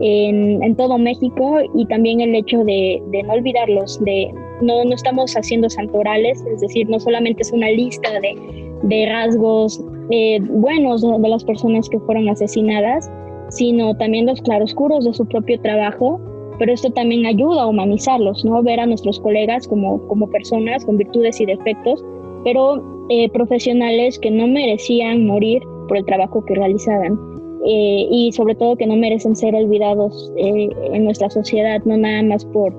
en, 0.00 0.74
todo 0.76 0.98
México 0.98 1.58
y 1.74 1.86
también 1.86 2.20
el 2.20 2.34
hecho 2.34 2.64
de, 2.64 3.02
no 3.24 3.32
olvidarlos, 3.32 4.02
de 4.04 4.32
no, 4.60 4.84
no, 4.84 4.94
estamos 4.94 5.34
haciendo 5.34 5.70
santorales, 5.70 6.42
es 6.52 6.60
decir, 6.60 6.88
no 6.88 6.98
solamente 6.98 7.42
es 7.42 7.52
una 7.52 7.70
lista 7.70 8.20
de, 8.20 8.36
de 8.82 9.06
rasgos 9.06 9.82
eh, 10.10 10.38
buenos 10.40 11.02
de 11.02 11.28
las 11.28 11.44
personas 11.44 11.88
que 11.88 11.98
fueron 12.00 12.28
asesinadas, 12.28 13.10
sino 13.48 13.96
también 13.96 14.26
los 14.26 14.40
claroscuros 14.42 15.04
de 15.04 15.14
su 15.14 15.26
propio 15.26 15.60
trabajo, 15.60 16.20
pero 16.58 16.72
esto 16.72 16.90
también 16.90 17.26
ayuda 17.26 17.62
a 17.62 17.66
humanizarlos, 17.66 18.44
¿no? 18.44 18.62
Ver 18.62 18.80
a 18.80 18.86
nuestros 18.86 19.18
colegas 19.20 19.66
como, 19.66 20.06
como 20.08 20.28
personas 20.30 20.84
con 20.84 20.98
virtudes 20.98 21.40
y 21.40 21.46
defectos, 21.46 22.04
pero 22.44 22.82
eh, 23.08 23.28
profesionales 23.30 24.18
que 24.18 24.30
no 24.30 24.46
merecían 24.46 25.26
morir 25.26 25.62
por 25.88 25.96
el 25.96 26.04
trabajo 26.04 26.44
que 26.44 26.54
realizaban. 26.54 27.18
Eh, 27.66 28.06
y 28.10 28.32
sobre 28.32 28.54
todo 28.54 28.76
que 28.76 28.86
no 28.86 28.96
merecen 28.96 29.34
ser 29.34 29.54
olvidados 29.54 30.30
eh, 30.36 30.68
en 30.92 31.04
nuestra 31.04 31.30
sociedad, 31.30 31.80
no 31.84 31.96
nada 31.96 32.22
más 32.22 32.44
por, 32.44 32.74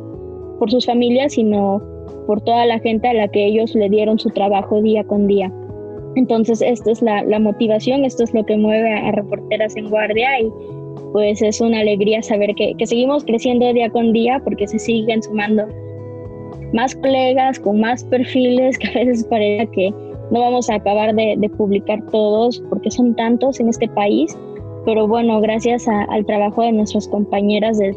por 0.59 0.69
sus 0.69 0.85
familias, 0.85 1.33
sino 1.33 1.81
por 2.27 2.41
toda 2.41 2.65
la 2.65 2.79
gente 2.79 3.07
a 3.07 3.13
la 3.13 3.27
que 3.27 3.45
ellos 3.45 3.73
le 3.73 3.89
dieron 3.89 4.19
su 4.19 4.29
trabajo 4.29 4.81
día 4.81 5.03
con 5.03 5.27
día. 5.27 5.51
Entonces, 6.15 6.61
esta 6.61 6.91
es 6.91 7.01
la, 7.01 7.39
motivación, 7.39 8.05
esto 8.05 8.23
es 8.23 8.33
lo 8.33 8.45
que 8.45 8.55
mueve 8.57 8.93
a, 8.93 9.11
Reporteras 9.11 9.75
en 9.75 9.89
Guardia 9.89 10.39
y 10.39 10.49
pues 11.11 11.41
es 11.41 11.59
una 11.61 11.79
alegría 11.79 12.21
saber 12.21 12.55
que, 12.55 12.73
seguimos 12.85 13.25
creciendo 13.25 13.71
día 13.73 13.89
con 13.89 14.13
día 14.13 14.39
porque 14.43 14.67
se 14.67 14.79
siguen 14.79 15.21
sumando 15.21 15.65
más 16.73 16.95
colegas 16.95 17.59
con 17.59 17.79
más 17.79 18.03
perfiles 18.05 18.77
que 18.79 18.87
a 18.87 18.93
veces 18.93 19.25
parece 19.25 19.67
que 19.67 19.93
no 20.31 20.39
vamos 20.39 20.69
a 20.69 20.75
acabar 20.75 21.13
de, 21.15 21.51
publicar 21.57 22.01
todos 22.11 22.63
porque 22.69 22.91
son 22.91 23.15
tantos 23.15 23.59
en 23.59 23.69
este 23.69 23.87
país, 23.87 24.37
pero 24.85 25.07
bueno, 25.07 25.39
gracias 25.41 25.87
al 25.87 26.25
trabajo 26.25 26.61
de 26.61 26.71
nuestras 26.71 27.07
compañeras 27.07 27.77
de, 27.77 27.95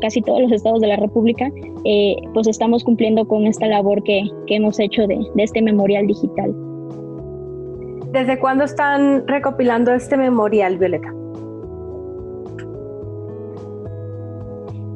casi 0.00 0.20
todos 0.22 0.42
los 0.42 0.52
estados 0.52 0.80
de 0.80 0.88
la 0.88 0.96
República, 0.96 1.50
eh, 1.84 2.16
pues 2.32 2.46
estamos 2.46 2.84
cumpliendo 2.84 3.26
con 3.26 3.46
esta 3.46 3.66
labor 3.66 4.02
que, 4.02 4.22
hemos 4.48 4.78
hecho 4.78 5.06
de 5.06 5.18
este 5.36 5.62
memorial 5.62 6.06
digital. 6.06 6.54
¿Desde 8.12 8.38
cuándo 8.38 8.62
están 8.62 9.26
recopilando 9.26 9.92
este 9.92 10.16
memorial, 10.16 10.78
Violeta? 10.78 11.12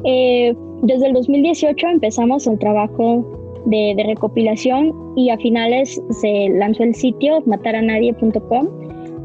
Eh, 0.04 0.54
desde 0.82 1.08
el 1.08 1.14
2018 1.14 1.86
empezamos 1.88 2.46
el 2.46 2.58
trabajo 2.58 3.37
de, 3.68 4.02
recopilación 4.06 4.94
y 5.16 5.30
a 5.30 5.36
finales 5.38 6.00
se 6.10 6.48
lanzó 6.50 6.84
el 6.84 6.94
sitio 6.94 7.42
mataranadie.com 7.46 8.68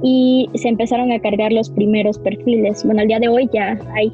y 0.03 0.49
se 0.55 0.67
empezaron 0.69 1.11
a 1.11 1.19
cargar 1.19 1.53
los 1.53 1.69
primeros 1.69 2.19
perfiles. 2.19 2.83
Bueno, 2.83 3.01
al 3.01 3.07
día 3.07 3.19
de 3.19 3.29
hoy 3.29 3.49
ya 3.53 3.79
hay 3.95 4.11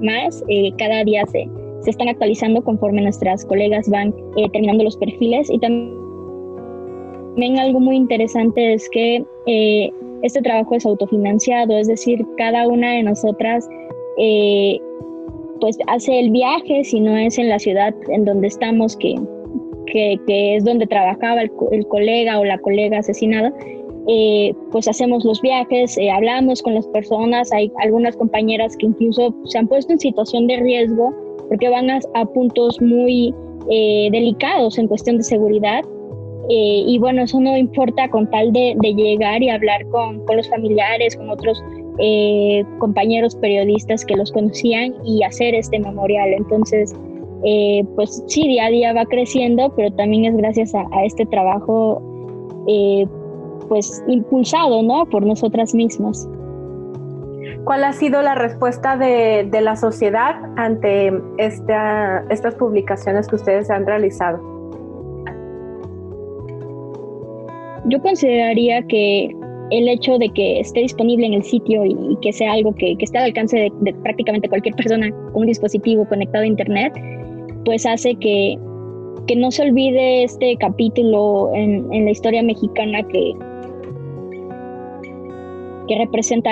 más, 0.00 0.42
eh, 0.48 0.72
cada 0.78 1.04
día 1.04 1.26
se, 1.26 1.48
se 1.82 1.90
están 1.90 2.08
actualizando 2.08 2.62
conforme 2.62 3.02
nuestras 3.02 3.44
colegas 3.44 3.88
van 3.90 4.14
eh, 4.36 4.48
terminando 4.52 4.84
los 4.84 4.96
perfiles 4.96 5.50
y 5.50 5.58
también 5.58 5.98
algo 7.58 7.80
muy 7.80 7.96
interesante 7.96 8.72
es 8.72 8.88
que 8.88 9.24
eh, 9.46 9.90
este 10.22 10.40
trabajo 10.40 10.74
es 10.74 10.86
autofinanciado, 10.86 11.76
es 11.76 11.88
decir, 11.88 12.24
cada 12.36 12.66
una 12.66 12.92
de 12.92 13.02
nosotras 13.02 13.68
pues 15.60 15.76
hace 15.86 16.18
el 16.18 16.30
viaje, 16.30 16.84
si 16.84 17.00
no 17.00 17.16
es 17.16 17.38
en 17.38 17.48
la 17.48 17.58
ciudad 17.58 17.94
en 18.08 18.24
donde 18.24 18.48
estamos, 18.48 18.96
que, 18.96 19.14
que, 19.92 20.56
es 20.56 20.64
donde 20.64 20.86
trabajaba 20.86 21.42
el, 21.42 21.86
colega 21.88 22.38
o 22.38 22.44
la 22.44 22.58
colega 22.58 22.98
asesinada, 22.98 23.52
eh, 24.08 24.52
pues 24.72 24.88
hacemos 24.88 25.24
los 25.24 25.40
viajes, 25.42 25.98
hablamos 26.12 26.62
con 26.62 26.74
las 26.74 26.86
personas, 26.88 27.52
hay 27.52 27.70
algunas 27.82 28.16
compañeras 28.16 28.76
que 28.76 28.86
incluso 28.86 29.34
se 29.44 29.58
han 29.58 29.68
puesto 29.68 29.92
en 29.92 30.00
situación 30.00 30.46
de 30.46 30.56
riesgo 30.56 31.14
porque 31.48 31.68
van 31.68 31.90
a, 31.90 32.00
a 32.14 32.24
puntos 32.24 32.80
muy 32.80 33.34
delicados 34.10 34.78
en 34.78 34.88
cuestión 34.88 35.18
de 35.18 35.24
seguridad 35.24 35.82
eh, 36.50 36.82
y 36.86 36.98
bueno, 36.98 37.22
eso 37.22 37.38
no 37.40 37.56
importa 37.56 38.08
con 38.08 38.28
tal 38.30 38.52
de, 38.52 38.74
llegar 38.80 39.42
y 39.42 39.50
hablar 39.50 39.86
con, 39.88 40.24
con, 40.24 40.38
los 40.38 40.48
familiares, 40.48 41.14
con 41.14 41.28
otros 41.28 41.62
eh, 41.98 42.64
compañeros 42.78 43.36
periodistas 43.36 44.04
que 44.06 44.16
los 44.16 44.32
conocían 44.32 44.94
y 45.04 45.22
hacer 45.24 45.54
este 45.54 45.78
memorial. 45.78 46.32
Entonces, 46.32 46.94
eh, 47.44 47.84
pues 47.94 48.22
sí, 48.26 48.46
día 48.48 48.66
a 48.66 48.70
día 48.70 48.92
va 48.92 49.04
creciendo, 49.06 49.72
pero 49.76 49.92
también 49.92 50.24
es 50.24 50.36
gracias 50.36 50.74
a, 50.74 50.86
este 51.04 51.26
trabajo 51.26 52.02
pues 53.68 54.04
impulsado, 54.08 54.82
¿no? 54.82 55.06
Por 55.06 55.24
nosotras 55.24 55.74
mismas. 55.74 56.28
¿Cuál 57.64 57.84
ha 57.84 57.92
sido 57.92 58.20
la 58.22 58.34
respuesta 58.34 58.96
de, 58.96 59.48
de 59.50 59.60
la 59.60 59.76
sociedad 59.76 60.36
ante 60.56 61.12
esta, 61.38 62.24
estas 62.30 62.54
publicaciones 62.56 63.26
que 63.26 63.36
ustedes 63.36 63.70
han 63.70 63.86
realizado? 63.86 64.58
yo 67.88 68.00
consideraría 68.00 68.82
que 68.82 69.34
el 69.70 69.88
hecho 69.88 70.18
de 70.18 70.28
que 70.30 70.60
esté 70.60 70.80
disponible 70.80 71.26
en 71.26 71.34
el 71.34 71.42
sitio 71.42 71.84
y, 71.84 72.16
que 72.22 72.32
sea 72.32 72.52
algo 72.52 72.74
que, 72.74 72.96
esté 72.98 73.18
al 73.18 73.24
alcance 73.24 73.70
de, 73.80 73.94
prácticamente 73.94 74.48
cualquier 74.48 74.74
persona 74.74 75.10
con 75.10 75.42
un 75.42 75.46
dispositivo 75.46 76.06
conectado 76.06 76.44
a 76.44 76.46
Internet, 76.46 76.92
pues 77.68 77.84
hace 77.84 78.14
que, 78.14 78.58
que 79.26 79.36
no 79.36 79.50
se 79.50 79.60
olvide 79.60 80.24
este 80.24 80.56
capítulo 80.56 81.50
en, 81.52 81.86
en 81.92 82.06
la 82.06 82.12
historia 82.12 82.42
mexicana 82.42 83.02
que, 83.08 83.34
que 85.86 85.98
representa 85.98 86.50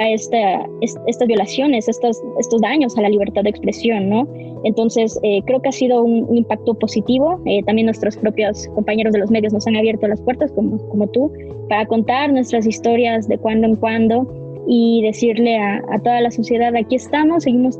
esta, 0.00 0.68
estas 0.80 1.28
violaciones, 1.28 1.88
estos, 1.88 2.20
estos 2.40 2.60
daños 2.62 2.98
a 2.98 3.02
la 3.02 3.10
libertad 3.10 3.44
de 3.44 3.50
expresión, 3.50 4.08
¿no? 4.08 4.26
Entonces, 4.64 5.20
eh, 5.22 5.40
creo 5.46 5.62
que 5.62 5.68
ha 5.68 5.72
sido 5.72 6.02
un, 6.02 6.36
impacto 6.36 6.74
positivo. 6.74 7.40
Eh, 7.46 7.62
también 7.62 7.86
nuestros 7.86 8.16
propios 8.16 8.66
compañeros 8.74 9.12
de 9.12 9.20
los 9.20 9.30
medios 9.30 9.52
nos 9.52 9.68
han 9.68 9.76
abierto 9.76 10.08
las 10.08 10.20
puertas, 10.20 10.50
como, 10.50 10.78
como 10.88 11.06
tú, 11.06 11.30
para 11.68 11.86
contar 11.86 12.32
nuestras 12.32 12.66
historias 12.66 13.28
de 13.28 13.38
cuando 13.38 13.68
en 13.68 13.76
cuando 13.76 14.26
y 14.66 15.00
decirle 15.04 15.58
a, 15.58 15.80
a 15.92 16.00
toda 16.00 16.20
la 16.22 16.32
sociedad, 16.32 16.74
aquí 16.74 16.96
estamos, 16.96 17.44
seguimos 17.44 17.78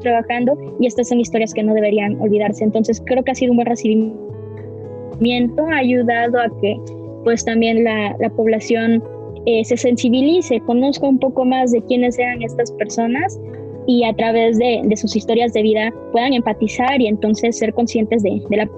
trabajando 0.00 0.56
y 0.80 0.86
estas 0.86 1.08
son 1.08 1.20
historias 1.20 1.54
que 1.54 1.62
no 1.62 1.74
deberían 1.74 2.20
olvidarse. 2.20 2.64
Entonces, 2.64 3.02
creo 3.04 3.22
que 3.22 3.30
ha 3.30 3.34
sido 3.34 3.52
un 3.52 3.58
buen 3.58 3.68
recibimiento, 3.68 5.66
ha 5.70 5.76
ayudado 5.76 6.40
a 6.40 6.48
que 6.60 6.76
pues 7.24 7.44
también 7.44 7.84
la, 7.84 8.16
la 8.18 8.30
población 8.30 9.02
eh, 9.46 9.64
se 9.64 9.76
sensibilice, 9.78 10.60
conozca 10.60 11.08
un 11.08 11.18
poco 11.18 11.46
más 11.46 11.72
de 11.72 11.80
quiénes 11.82 12.16
sean 12.16 12.42
estas 12.42 12.70
personas 12.72 13.40
y 13.86 14.04
a 14.04 14.12
través 14.12 14.58
de, 14.58 14.82
sus 14.96 15.16
historias 15.16 15.54
de 15.54 15.62
vida 15.62 15.94
puedan 16.12 16.34
empatizar 16.34 17.00
y 17.00 17.06
entonces 17.06 17.56
ser 17.56 17.72
conscientes 17.72 18.22
de, 18.22 18.42
la 18.50 18.68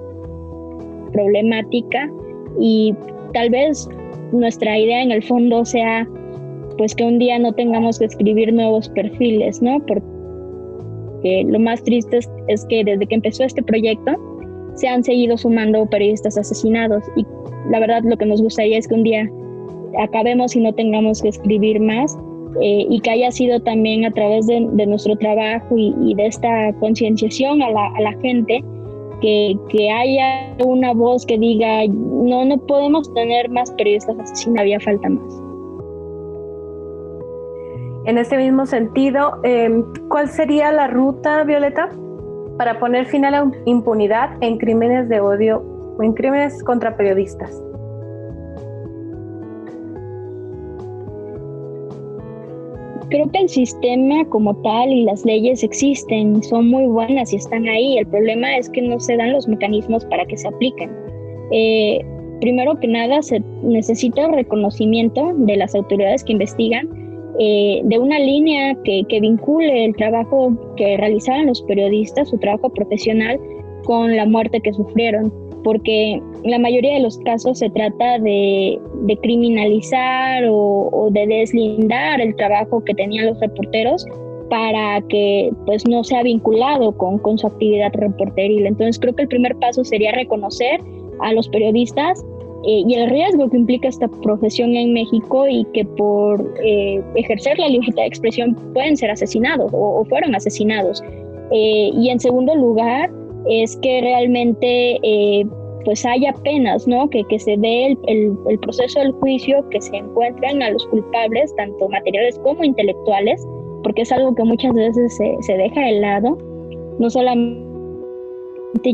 problemática 1.11 2.09
y 2.61 2.95
tal 3.33 3.49
vez 3.49 3.89
nuestra 4.31 4.79
idea 4.79 5.01
en 5.01 5.11
el 5.11 5.21
fondo 5.21 5.65
sea 5.65 6.07
pues 6.77 6.95
que 6.95 7.03
un 7.03 7.19
día 7.19 7.37
no 7.39 7.51
tengamos 7.51 7.99
que 7.99 8.05
escribir 8.05 8.53
nuevos 8.53 8.87
perfiles, 8.89 9.61
¿no? 9.61 9.79
Porque 9.85 10.12
lo 11.45 11.59
más 11.59 11.83
triste 11.83 12.19
es, 12.47 12.65
que 12.65 12.83
desde 12.83 13.05
que 13.05 13.15
empezó 13.15 13.43
este 13.43 13.63
proyecto 13.63 14.13
se 14.75 14.87
han 14.87 15.03
seguido 15.03 15.37
sumando 15.37 15.85
periodistas 15.85 16.37
asesinados 16.37 17.03
y 17.15 17.25
la 17.69 17.79
verdad 17.79 18.01
lo 18.03 18.17
que 18.17 18.25
nos 18.25 18.41
gustaría 18.41 18.77
es 18.77 18.87
que 18.87 18.95
un 18.95 19.03
día 19.03 19.29
acabemos 19.99 20.55
y 20.55 20.59
no 20.59 20.73
tengamos 20.73 21.21
que 21.21 21.29
escribir 21.29 21.79
más 21.79 22.17
eh, 22.61 22.85
y 22.89 22.99
que 22.99 23.11
haya 23.11 23.31
sido 23.31 23.59
también 23.61 24.05
a 24.05 24.11
través 24.11 24.47
de, 24.47 24.59
nuestro 24.59 25.15
trabajo 25.15 25.75
y, 25.77 26.13
de 26.15 26.27
esta 26.27 26.73
concienciación 26.79 27.61
a 27.61 27.69
la, 27.69 27.87
a 27.95 28.01
la 28.01 28.13
gente 28.19 28.63
que, 29.21 29.55
que, 29.69 29.89
haya 29.89 30.55
una 30.65 30.93
voz 30.93 31.25
que 31.25 31.37
diga 31.37 31.87
no, 31.87 32.45
no 32.45 32.57
podemos 32.57 33.11
tener 33.13 33.49
más 33.49 33.71
periodistas 33.71 34.19
asesinos, 34.19 34.59
había 34.59 34.79
falta 34.79 35.09
más. 35.09 35.52
En 38.05 38.17
este 38.17 38.35
mismo 38.35 38.65
sentido, 38.65 39.39
em, 39.43 39.81
¿cuál 40.09 40.27
sería 40.27 40.73
la 40.73 40.87
ruta, 40.87 41.45
Violeta, 41.45 41.89
para 42.57 42.77
poner 42.77 43.05
fin 43.05 43.23
a 43.23 43.31
la 43.31 43.49
impunidad 43.65 44.31
en 44.41 44.57
crímenes 44.57 45.07
de 45.07 45.21
odio 45.21 45.63
o 45.97 46.03
en 46.03 46.11
crímenes 46.11 46.61
contra 46.63 46.97
periodistas? 46.97 47.63
Creo 53.09 53.31
que 53.31 53.39
el 53.39 53.47
sistema 53.47 54.25
como 54.25 54.53
tal 54.63 54.89
y 54.89 55.05
las 55.05 55.23
leyes 55.23 55.63
existen, 55.63 56.43
son 56.43 56.67
muy 56.69 56.87
buenas 56.87 57.31
y 57.31 57.37
están 57.37 57.69
ahí. 57.69 57.99
El 57.99 58.07
problema 58.07 58.57
es 58.57 58.69
que 58.69 58.81
no 58.81 58.99
se 58.99 59.15
dan 59.15 59.31
los 59.31 59.47
mecanismos 59.47 60.03
para 60.05 60.25
que 60.25 60.35
se 60.35 60.49
apliquen. 60.49 60.91
Eh, 61.51 62.03
primero 62.41 62.77
que 62.81 62.87
nada, 62.87 63.21
se 63.21 63.41
necesita 63.61 64.27
reconocimiento 64.27 65.31
de 65.37 65.55
las 65.55 65.73
autoridades 65.73 66.23
que 66.25 66.33
investigan 66.33 67.02
eh, 67.39 67.81
de 67.83 67.99
una 67.99 68.19
línea 68.19 68.75
que, 68.83 69.05
vincule 69.09 69.85
el 69.85 69.95
trabajo 69.95 70.53
que 70.77 70.97
realizaban 70.97 71.47
los 71.47 71.61
periodistas, 71.63 72.29
su 72.29 72.37
trabajo 72.37 72.69
profesional, 72.69 73.39
con 73.85 74.15
la 74.15 74.25
muerte 74.25 74.61
que 74.61 74.71
sufrieron, 74.73 75.33
porque 75.63 76.21
la 76.43 76.59
mayoría 76.59 76.93
de 76.93 76.99
los 76.99 77.17
casos 77.19 77.59
se 77.59 77.69
trata 77.69 78.19
de, 78.19 78.79
criminalizar 79.21 80.43
o, 80.49 81.09
de 81.11 81.25
deslindar 81.27 82.21
el 82.21 82.35
trabajo 82.35 82.83
que 82.83 82.93
tenían 82.93 83.27
los 83.27 83.39
reporteros 83.39 84.05
para 84.49 85.01
que 85.09 85.51
pues 85.65 85.87
no 85.87 86.03
sea 86.03 86.21
vinculado 86.21 86.95
con, 86.97 87.17
con 87.17 87.37
su 87.37 87.47
actividad 87.47 87.91
reporteril. 87.93 88.67
Entonces 88.67 88.99
creo 88.99 89.15
que 89.15 89.23
el 89.23 89.27
primer 89.27 89.55
paso 89.55 89.83
sería 89.83 90.11
reconocer 90.11 90.79
a 91.21 91.33
los 91.33 91.47
periodistas 91.49 92.23
eh, 92.65 92.83
y 92.87 92.93
el 92.95 93.09
riesgo 93.09 93.49
que 93.49 93.57
implica 93.57 93.89
esta 93.89 94.07
profesión 94.07 94.73
en 94.73 94.93
México 94.93 95.45
y 95.49 95.65
que 95.73 95.83
por 95.83 96.41
eh, 96.63 97.01
ejercer 97.15 97.59
la 97.59 97.67
libertad 97.67 98.03
de 98.03 98.07
expresión 98.07 98.55
pueden 98.73 98.95
ser 98.95 99.11
asesinados 99.11 99.69
o, 99.73 100.05
fueron 100.05 100.33
asesinados. 100.33 101.03
Eh, 101.51 101.91
y 101.93 102.09
en 102.09 102.19
segundo 102.21 102.55
lugar, 102.55 103.11
es 103.49 103.75
que 103.77 103.99
realmente 103.99 104.99
pues 105.83 106.05
haya 106.05 106.31
penas, 106.45 106.87
¿no? 106.87 107.09
Que, 107.09 107.25
que 107.25 107.37
se 107.37 107.57
dé 107.57 107.97
el, 108.07 108.37
el, 108.47 108.59
proceso 108.59 109.01
del 109.01 109.11
juicio, 109.11 109.67
que 109.69 109.81
se 109.81 109.97
encuentren 109.97 110.63
a 110.63 110.69
los 110.69 110.87
culpables, 110.87 111.53
tanto 111.57 111.89
materiales 111.89 112.39
como 112.39 112.63
intelectuales, 112.63 113.45
porque 113.83 114.03
es 114.03 114.11
algo 114.13 114.33
que 114.33 114.45
muchas 114.45 114.73
veces 114.73 115.17
se, 115.17 115.35
se 115.41 115.57
deja 115.57 115.81
de 115.81 115.99
lado, 115.99 116.37
no 116.99 117.09
solamente 117.09 117.59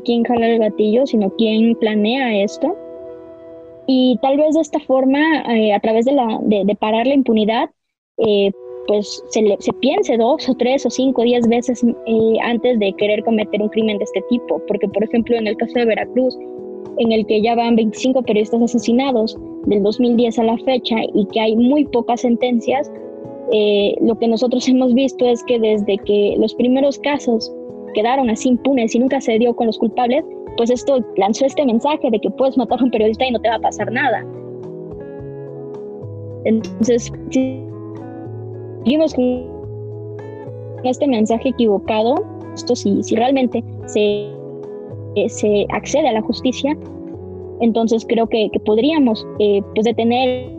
quién 0.03 0.23
jala 0.23 0.47
el 0.47 0.57
gatillo, 0.57 1.05
sino 1.05 1.29
quién 1.37 1.75
planea 1.75 2.41
esto 2.43 2.75
y 3.91 4.19
tal 4.21 4.37
vez 4.37 4.53
de 4.53 4.61
esta 4.61 4.79
forma, 4.81 5.19
eh, 5.51 5.73
a 5.73 5.79
través 5.79 6.05
de, 6.05 6.11
la, 6.11 6.39
de, 6.43 6.75
parar 6.75 7.07
la 7.07 7.15
impunidad, 7.15 7.71
eh, 8.19 8.51
pues 8.85 9.23
se, 9.29 9.57
se, 9.57 9.73
piense 9.73 10.15
dos 10.15 10.47
o 10.47 10.53
tres 10.53 10.85
o 10.85 10.91
cinco 10.91 11.23
o 11.23 11.25
diez 11.25 11.47
veces 11.47 11.83
eh, 11.83 12.33
antes 12.43 12.77
de 12.77 12.93
querer 12.93 13.23
cometer 13.23 13.59
un 13.59 13.69
crimen 13.69 13.97
de 13.97 14.03
este 14.03 14.21
tipo. 14.29 14.61
Porque, 14.67 14.87
por 14.87 15.03
ejemplo, 15.03 15.35
en 15.37 15.47
el 15.47 15.57
caso 15.57 15.73
de 15.73 15.85
Veracruz, 15.85 16.37
en 16.99 17.11
el 17.11 17.25
que 17.25 17.41
ya 17.41 17.55
van 17.55 17.77
25 17.77 18.21
periodistas 18.21 18.61
asesinados 18.61 19.35
del 19.65 19.81
2010 19.81 20.37
a 20.37 20.43
la 20.43 20.57
fecha 20.59 20.97
y 21.15 21.25
que 21.33 21.39
hay 21.39 21.55
muy 21.55 21.85
pocas 21.85 22.21
sentencias, 22.21 22.91
lo 24.01 24.19
que 24.19 24.27
nosotros 24.27 24.67
hemos 24.69 24.93
visto 24.93 25.25
es 25.25 25.43
que 25.45 25.57
desde 25.57 25.97
que 25.97 26.35
los 26.37 26.53
primeros 26.53 26.99
casos 26.99 27.51
quedaron 27.95 28.29
así 28.29 28.49
impunes 28.49 28.93
y 28.93 28.99
nunca 28.99 29.19
se 29.19 29.39
dio 29.39 29.55
con 29.55 29.65
los 29.65 29.79
culpables, 29.79 30.23
pues 30.59 30.69
esto 30.71 30.99
lanzó 31.15 31.45
este 31.45 31.65
mensaje 31.65 32.11
de 32.11 32.19
que 32.19 32.29
puedes 32.31 32.57
matar 32.57 32.81
a 32.81 32.83
un 32.83 32.91
periodista 32.91 33.25
y 33.25 33.31
no 33.31 33.39
te 33.39 33.47
va 33.47 33.55
a 33.55 33.59
pasar 33.59 33.89
nada. 33.93 34.25
Entonces, 36.43 37.09
seguimos 38.83 39.13
con 39.13 39.47
este 40.83 41.07
mensaje 41.07 41.47
equivocado, 41.47 42.25
esto 42.53 42.75
si, 42.75 43.01
si 43.03 43.15
realmente 43.15 43.63
se, 43.85 44.33
eh, 45.15 45.29
se 45.29 45.65
accede 45.69 46.09
a 46.09 46.11
la 46.11 46.21
justicia, 46.23 46.77
entonces 47.61 48.05
creo 48.05 48.27
que, 48.27 48.51
podríamos 48.65 49.25
eh, 49.39 49.61
pues 49.75 49.85
detener 49.85 50.51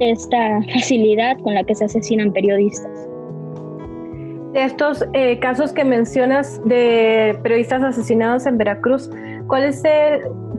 esta 0.00 0.62
facilidad 0.72 1.38
con 1.40 1.52
la 1.52 1.62
que 1.62 1.74
se 1.74 1.84
asesinan 1.84 2.32
periodistas. 2.32 3.06
Estos 4.54 5.04
eh, 5.12 5.38
casos 5.40 5.74
que 5.74 5.84
mencionas 5.84 6.58
de 6.64 7.38
periodistas 7.42 7.82
asesinados 7.82 8.46
en 8.46 8.56
Veracruz, 8.56 9.10
¿cuál 9.52 9.70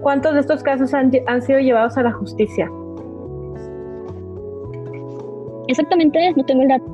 ¿cuántos 0.04 0.36
de 0.36 0.42
estos 0.42 0.62
casos 0.62 0.94
han, 0.94 1.12
sido 1.42 1.60
llevados 1.60 1.98
a 1.98 2.04
la 2.04 2.12
justicia? 2.12 2.72
Exactamente, 5.68 6.20
no 6.36 6.46
tengo 6.46 6.62
el 6.62 6.68
dato, 6.68 6.86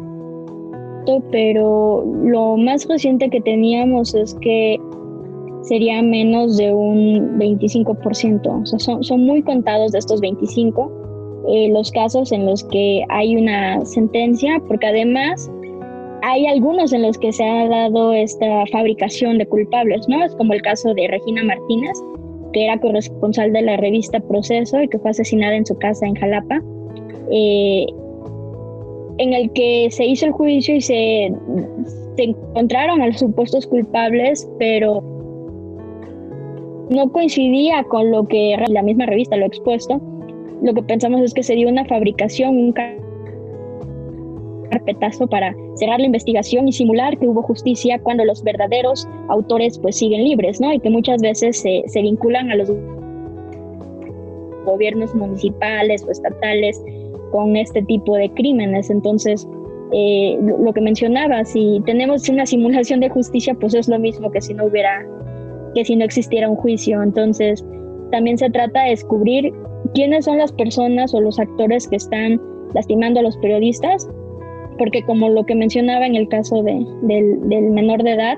pero 1.30 2.06
lo 2.24 2.56
más 2.56 2.88
reciente 2.88 3.30
que 3.30 3.42
teníamos 3.42 4.16
es 4.16 4.34
que 4.36 4.80
sería 5.64 6.02
menos 6.02 6.56
de 6.56 6.72
un 6.72 7.38
25%. 7.38 8.48
O 8.48 8.66
sea, 8.66 8.80
son, 8.80 9.04
son 9.04 9.26
muy 9.26 9.44
contados 9.44 9.92
de 9.92 10.00
estos 10.00 10.22
25 10.22 10.92
eh, 11.50 11.70
los 11.74 11.92
casos 11.92 12.32
en 12.32 12.46
los 12.46 12.64
que 12.64 13.04
hay 13.10 13.36
una 13.36 13.84
sentencia, 13.84 14.62
porque 14.70 14.88
además 14.88 15.52
hay 16.22 16.48
algunos 16.48 16.94
en 16.94 17.04
los 17.04 17.18
que 17.18 17.32
se 17.32 17.44
ha 17.44 17.68
dado 17.68 18.14
esta 18.14 18.66
fabricación 18.72 19.38
de 19.38 19.46
culpables, 19.46 20.08
¿no? 20.08 20.24
Es 20.24 20.36
como 20.36 20.54
el 20.54 20.62
caso 20.62 20.94
de 20.94 21.08
Regina 21.08 21.44
Martínez, 21.44 21.98
que 22.54 22.66
era 22.66 22.80
corresponsal 22.80 23.54
de 23.54 23.62
la 23.62 23.78
revista 23.78 24.20
Proceso 24.20 24.82
y 24.82 24.88
que 24.88 25.00
fue 25.00 25.12
asesinada 25.12 25.56
en 25.56 25.66
su 25.66 25.78
casa 25.78 26.06
en 26.06 26.16
Jalapa, 26.16 26.62
eh, 27.32 27.86
en 29.20 29.34
el 29.34 29.52
que 29.52 29.90
se 29.92 30.06
hizo 30.06 30.26
el 30.26 30.32
juicio 30.32 30.76
y 30.76 30.82
se, 30.82 31.32
encontraron 32.18 33.02
a 33.02 33.08
los 33.08 33.20
supuestos 33.20 33.66
culpables, 33.68 34.50
pero 34.58 35.02
no 36.90 37.10
coincidía 37.12 37.84
con 37.84 38.12
lo 38.12 38.28
que 38.28 38.58
la 38.68 38.82
misma 38.82 39.06
revista 39.06 39.38
lo 39.38 39.46
ha 39.46 39.48
expuesto. 39.48 40.02
Lo 40.62 40.74
que 40.74 40.84
pensamos 40.84 41.22
es 41.22 41.34
que 41.34 41.44
se 41.44 41.56
dio 41.56 41.70
una 41.70 41.86
fabricación, 41.86 42.58
un 42.58 42.74
carpetazo 44.70 45.28
para 45.28 45.56
cerrar 45.76 46.00
la 46.00 46.06
investigación 46.06 46.68
y 46.68 46.72
simular 46.72 47.18
que 47.18 47.28
hubo 47.28 47.42
justicia 47.42 48.00
cuando 48.00 48.26
los 48.26 48.44
verdaderos 48.44 49.08
autores 49.28 49.80
pues 49.80 49.98
siguen 49.98 50.24
libres, 50.24 50.60
¿no? 50.62 50.74
Y 50.74 50.80
que 50.80 50.90
muchas 50.90 51.22
veces 51.22 51.60
se, 51.60 51.84
se 51.88 52.02
vinculan 52.02 52.52
a 52.52 52.56
los 52.56 52.72
gobiernos 54.66 55.14
municipales 55.16 56.04
o 56.08 56.12
estatales 56.12 56.82
con 57.32 57.56
este 57.56 57.82
tipo 57.84 58.16
de 58.16 58.30
crímenes. 58.32 58.90
Entonces, 58.90 59.48
eh, 59.92 60.38
lo, 60.42 60.72
que 60.74 60.82
mencionaba, 60.82 61.44
si 61.46 61.82
tenemos 61.86 62.30
una 62.30 62.46
simulación 62.46 63.00
de 63.00 63.10
justicia, 63.10 63.56
pues 63.56 63.74
es 63.74 63.88
lo 63.88 64.00
mismo 64.00 64.32
que 64.32 64.42
si 64.42 64.54
no 64.54 64.66
hubiera, 64.66 65.06
que 65.74 65.84
si 65.84 65.96
no 65.96 66.06
existiera 66.06 66.50
un 66.50 66.56
juicio. 66.56 67.02
Entonces, 67.02 67.66
también 68.12 68.38
se 68.38 68.50
trata 68.50 68.84
de 68.84 68.92
descubrir 68.92 69.54
quiénes 69.94 70.26
son 70.26 70.38
las 70.38 70.52
personas 70.52 71.14
o 71.14 71.22
los 71.22 71.40
actores 71.40 71.88
que 71.88 71.96
están 71.96 72.40
lastimando 72.74 73.20
a 73.20 73.24
los 73.24 73.38
periodistas 73.38 74.08
porque 74.80 75.04
como 75.04 75.30
lo 75.30 75.46
que 75.46 75.54
mencionaba 75.54 76.08
en 76.08 76.16
el 76.16 76.28
caso 76.28 76.64
de, 76.64 76.84
del, 77.04 77.70
menor 77.70 78.02
de 78.02 78.14
edad, 78.14 78.38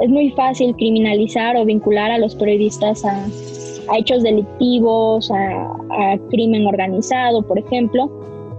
es 0.00 0.08
muy 0.08 0.30
fácil 0.32 0.76
criminalizar 0.76 1.56
o 1.56 1.64
vincular 1.64 2.12
a 2.12 2.18
los 2.18 2.36
periodistas 2.36 3.04
a, 3.04 3.26
hechos 3.96 4.22
delictivos, 4.22 5.30
a, 5.32 6.18
crimen 6.30 6.66
organizado, 6.66 7.42
por 7.42 7.58
ejemplo, 7.58 8.10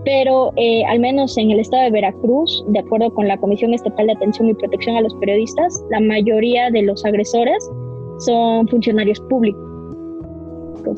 pero 0.03 0.51
eh, 0.55 0.83
al 0.85 0.99
menos 0.99 1.37
en 1.37 1.51
el 1.51 1.59
estado 1.59 1.83
de 1.83 1.91
Veracruz, 1.91 2.65
de 2.67 2.79
acuerdo 2.79 3.13
con 3.13 3.27
la 3.27 3.37
Comisión 3.37 3.73
Estatal 3.73 4.07
de 4.07 4.13
Atención 4.13 4.49
y 4.49 4.55
Protección 4.55 4.97
a 4.97 5.01
los 5.01 5.13
Periodistas, 5.15 5.81
la 5.91 5.99
mayoría 5.99 6.71
de 6.71 6.81
los 6.81 7.05
agresores 7.05 7.69
son 8.17 8.67
funcionarios 8.67 9.19
públicos, 9.29 9.61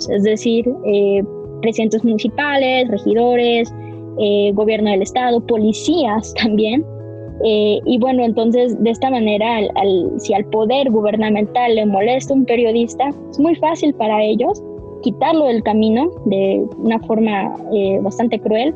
es 0.10 0.24
decir, 0.24 0.66
eh, 0.86 1.22
presidentes 1.62 2.04
municipales, 2.04 2.88
regidores, 2.88 3.72
eh, 4.20 4.52
gobierno 4.54 4.92
del 4.92 5.02
estado, 5.02 5.46
policías 5.46 6.34
también. 6.42 6.86
Eh, 7.44 7.80
y 7.86 7.98
bueno, 7.98 8.24
entonces 8.24 8.82
de 8.84 8.92
esta 8.92 9.10
manera, 9.10 9.62
si 10.18 10.34
al 10.34 10.46
poder 10.46 10.92
gubernamental 10.92 11.76
le 11.76 11.86
molesta 11.86 12.34
un 12.34 12.46
periodista, 12.46 13.10
es 13.32 13.40
muy 13.40 13.56
fácil 13.56 13.94
para 13.96 14.24
ellos 14.24 14.62
quitarlo 15.02 15.46
del 15.46 15.64
camino 15.64 16.12
de 16.26 16.64
una 16.78 17.00
forma 17.00 17.56
eh, 17.74 17.98
bastante 18.04 18.40
cruel 18.40 18.76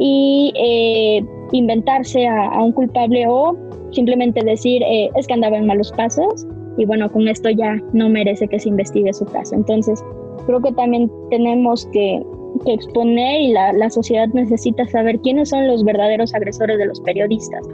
y 0.00 0.52
eh, 0.56 1.24
inventarse 1.52 2.26
a, 2.26 2.60
un 2.60 2.72
culpable 2.72 3.24
o 3.28 3.56
simplemente 3.92 4.42
decir 4.44 4.82
es 5.14 5.26
que 5.26 5.34
andaba 5.34 5.56
en 5.56 5.66
malos 5.66 5.92
pasos 5.92 6.46
y 6.78 6.86
bueno, 6.86 7.08
con 7.12 7.28
esto 7.28 7.50
ya 7.50 7.76
no 7.92 8.08
merece 8.08 8.48
que 8.48 8.58
se 8.58 8.70
investigue 8.70 9.12
su 9.12 9.26
caso. 9.26 9.54
Entonces, 9.54 10.02
creo 10.46 10.60
que 10.60 10.72
también 10.72 11.10
tenemos 11.30 11.86
que, 11.92 12.22
exponer 12.66 13.40
y 13.40 13.52
la, 13.52 13.72
la, 13.72 13.90
sociedad 13.90 14.28
necesita 14.28 14.86
saber 14.88 15.18
quiénes 15.20 15.50
son 15.50 15.66
los 15.66 15.84
verdaderos 15.84 16.34
agresores 16.34 16.78
de 16.78 16.86
los 16.86 17.00
periodistas. 17.00 17.66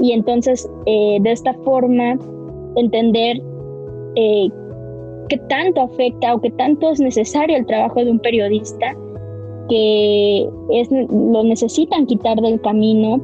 Y 0.00 0.12
entonces, 0.12 0.68
eh, 0.86 1.18
de 1.20 1.32
esta 1.32 1.54
forma, 1.64 2.18
entender 2.76 3.40
eh, 4.16 4.48
qué 5.28 5.38
tanto 5.48 5.82
afecta 5.82 6.34
o 6.34 6.40
qué 6.40 6.50
tanto 6.52 6.90
es 6.90 7.00
necesario 7.00 7.56
el 7.56 7.66
trabajo 7.66 8.04
de 8.04 8.10
un 8.10 8.18
periodista 8.18 8.96
que 9.68 10.48
es, 10.70 10.88
lo 10.90 11.42
necesitan 11.44 12.06
quitar 12.06 12.38
del 12.40 12.60
camino 12.60 13.20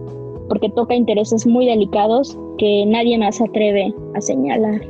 porque 0.49 0.71
toca 0.71 0.95
intereses 0.95 1.47
muy 1.47 1.67
delicados 1.67 2.39
que 2.59 2.85
nadie 2.87 3.19
más 3.19 3.41
atreve 3.41 3.95
a 4.15 4.21
señalar. 4.21 4.81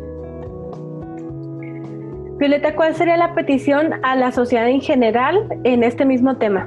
Violeta, 2.41 2.75
¿cuál 2.75 2.95
sería 2.95 3.19
la 3.19 3.35
petición 3.35 3.93
a 4.03 4.17
la 4.17 4.33
sociedad 4.33 4.67
en 4.67 4.81
general 4.81 5.47
en 5.65 5.85
este 5.85 6.07
mismo 6.07 6.39
tema? 6.39 6.67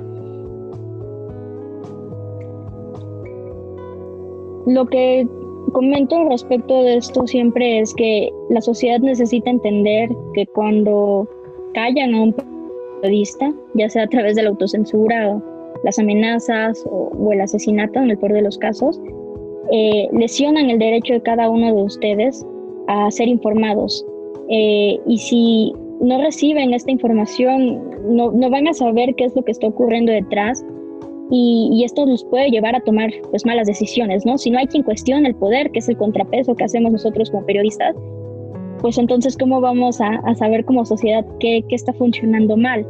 Lo 4.67 4.85
que 4.85 5.27
comento 5.71 6.29
respecto 6.29 6.83
de 6.83 6.97
esto 6.97 7.25
siempre 7.25 7.79
es 7.79 7.91
que 7.95 8.31
la 8.51 8.61
sociedad 8.61 8.99
necesita 8.99 9.49
entender 9.49 10.11
que 10.35 10.45
cuando 10.45 11.27
callan 11.73 12.13
a 12.13 12.21
un 12.21 12.35
periodista, 13.01 13.51
ya 13.73 13.89
sea 13.89 14.03
a 14.03 14.07
través 14.07 14.35
de 14.35 14.43
la 14.43 14.49
autocensura 14.49 15.41
las 15.83 15.97
amenazas 15.97 16.85
o, 16.87 17.31
el 17.31 17.41
asesinato 17.41 17.99
en 17.99 18.11
el 18.11 18.17
peor 18.19 18.33
de 18.33 18.43
los 18.43 18.59
casos, 18.59 19.01
eh, 19.71 20.07
lesionan 20.11 20.69
el 20.69 20.77
derecho 20.77 21.13
de 21.13 21.21
cada 21.23 21.49
uno 21.49 21.73
de 21.73 21.81
ustedes 21.81 22.45
a 22.87 23.09
ser 23.09 23.27
informados 23.27 24.05
eh, 24.49 24.99
y 25.07 25.17
si 25.17 25.73
no 26.01 26.21
reciben 26.21 26.73
esta 26.73 26.91
información, 26.91 27.81
no, 28.09 28.31
no, 28.31 28.49
van 28.49 28.67
a 28.67 28.73
saber 28.73 29.15
qué 29.15 29.25
es 29.25 29.35
lo 29.35 29.43
que 29.43 29.51
está 29.51 29.67
ocurriendo 29.67 30.11
detrás 30.11 30.63
y, 31.29 31.83
esto 31.83 32.05
los 32.05 32.23
puede 32.25 32.49
llevar 32.49 32.75
a 32.75 32.81
tomar 32.81 33.09
pues 33.31 33.45
malas 33.45 33.67
decisiones, 33.67 34.25
¿no? 34.25 34.37
Si 34.37 34.51
no 34.51 34.59
hay 34.59 34.67
quien 34.67 34.83
cuestione 34.83 35.29
el 35.29 35.35
poder, 35.35 35.71
que 35.71 35.79
es 35.79 35.89
el 35.89 35.97
contrapeso 35.97 36.55
que 36.55 36.63
hacemos 36.63 36.91
nosotros 36.91 37.31
como 37.31 37.45
periodistas, 37.45 37.95
pues 38.81 38.97
entonces 38.97 39.37
cómo 39.37 39.61
vamos 39.61 40.01
a, 40.01 40.15
a 40.25 40.35
saber 40.35 40.65
como 40.65 40.85
sociedad 40.85 41.25
qué, 41.39 41.63
qué 41.67 41.75
está 41.75 41.93
funcionando 41.93 42.57
mal. 42.57 42.85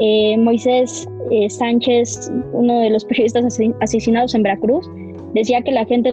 Eh, 0.00 0.36
Moisés 0.38 1.08
eh, 1.30 1.48
Sánchez, 1.48 2.30
uno 2.52 2.80
de 2.80 2.90
los 2.90 3.04
periodistas 3.04 3.58
asesinados 3.80 4.34
en 4.34 4.42
Veracruz, 4.42 4.88
decía 5.34 5.62
que 5.62 5.72
la 5.72 5.84
gente 5.84 6.12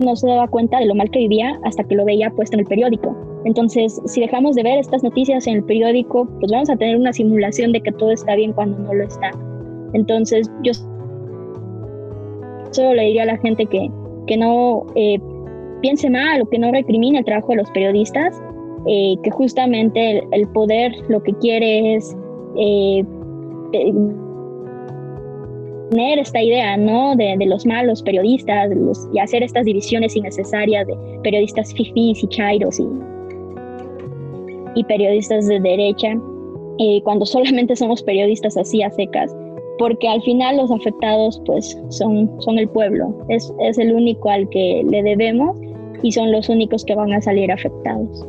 no 0.00 0.16
se 0.16 0.26
daba 0.26 0.48
cuenta 0.48 0.78
de 0.78 0.86
lo 0.86 0.94
mal 0.94 1.10
que 1.10 1.20
vivía 1.20 1.58
hasta 1.64 1.84
que 1.84 1.94
lo 1.94 2.04
veía 2.04 2.30
puesto 2.30 2.56
en 2.56 2.60
el 2.60 2.66
periódico. 2.66 3.16
Entonces, 3.44 4.00
si 4.06 4.20
dejamos 4.20 4.56
de 4.56 4.62
ver 4.62 4.78
estas 4.78 5.02
noticias 5.02 5.46
en 5.46 5.56
el 5.56 5.64
periódico, 5.64 6.26
pues 6.40 6.50
vamos 6.50 6.70
a 6.70 6.76
tener 6.76 6.96
una 6.96 7.12
simulación 7.12 7.72
de 7.72 7.80
que 7.80 7.92
todo 7.92 8.10
está 8.10 8.34
bien 8.34 8.52
cuando 8.52 8.78
no 8.78 8.94
lo 8.94 9.04
está. 9.04 9.30
Entonces, 9.92 10.50
yo 10.62 10.72
solo 12.70 12.94
le 12.94 13.04
diría 13.04 13.22
a 13.22 13.26
la 13.26 13.38
gente 13.38 13.66
que, 13.66 13.90
que 14.26 14.36
no 14.36 14.86
eh, 14.94 15.18
piense 15.82 16.10
mal 16.10 16.42
o 16.42 16.46
que 16.46 16.58
no 16.58 16.72
recrimine 16.72 17.18
el 17.18 17.24
trabajo 17.24 17.48
de 17.48 17.56
los 17.56 17.70
periodistas, 17.70 18.42
eh, 18.86 19.14
que 19.22 19.30
justamente 19.30 20.26
el, 20.32 20.48
poder 20.48 20.92
lo 21.08 21.22
que 21.22 21.32
quiere 21.34 21.94
es 21.94 22.16
eh, 22.56 23.04
tener 25.94 26.18
esta 26.18 26.42
idea, 26.42 26.76
¿no? 26.76 27.14
De, 27.14 27.36
los 27.46 27.64
malos 27.64 28.02
periodistas 28.02 28.70
y 29.12 29.18
hacer 29.18 29.42
estas 29.42 29.64
divisiones 29.64 30.16
innecesarias 30.16 30.86
de 30.86 30.96
periodistas 31.22 31.72
fifís 31.74 32.22
y 32.22 32.28
chairos 32.28 32.80
y, 32.80 32.86
y 34.74 34.84
periodistas 34.84 35.46
de 35.46 35.60
derecha, 35.60 36.16
eh, 36.78 37.00
cuando 37.04 37.24
solamente 37.34 37.76
somos 37.76 38.02
periodistas 38.02 38.56
así 38.56 38.82
a 38.82 38.90
secas, 38.90 39.34
porque 39.78 40.08
al 40.08 40.20
final 40.22 40.56
los 40.56 40.70
afectados 40.72 41.40
pues 41.46 41.78
son, 41.90 42.30
son 42.40 42.58
el 42.58 42.68
pueblo, 42.68 43.14
es, 43.28 43.52
es 43.60 43.78
el 43.78 43.94
único 43.94 44.30
al 44.30 44.48
que 44.48 44.84
le 44.88 45.02
debemos 45.02 45.56
y 46.02 46.10
son 46.10 46.32
los 46.32 46.48
únicos 46.48 46.84
que 46.84 46.96
van 46.96 47.12
a 47.12 47.20
salir 47.20 47.52
afectados. 47.52 48.26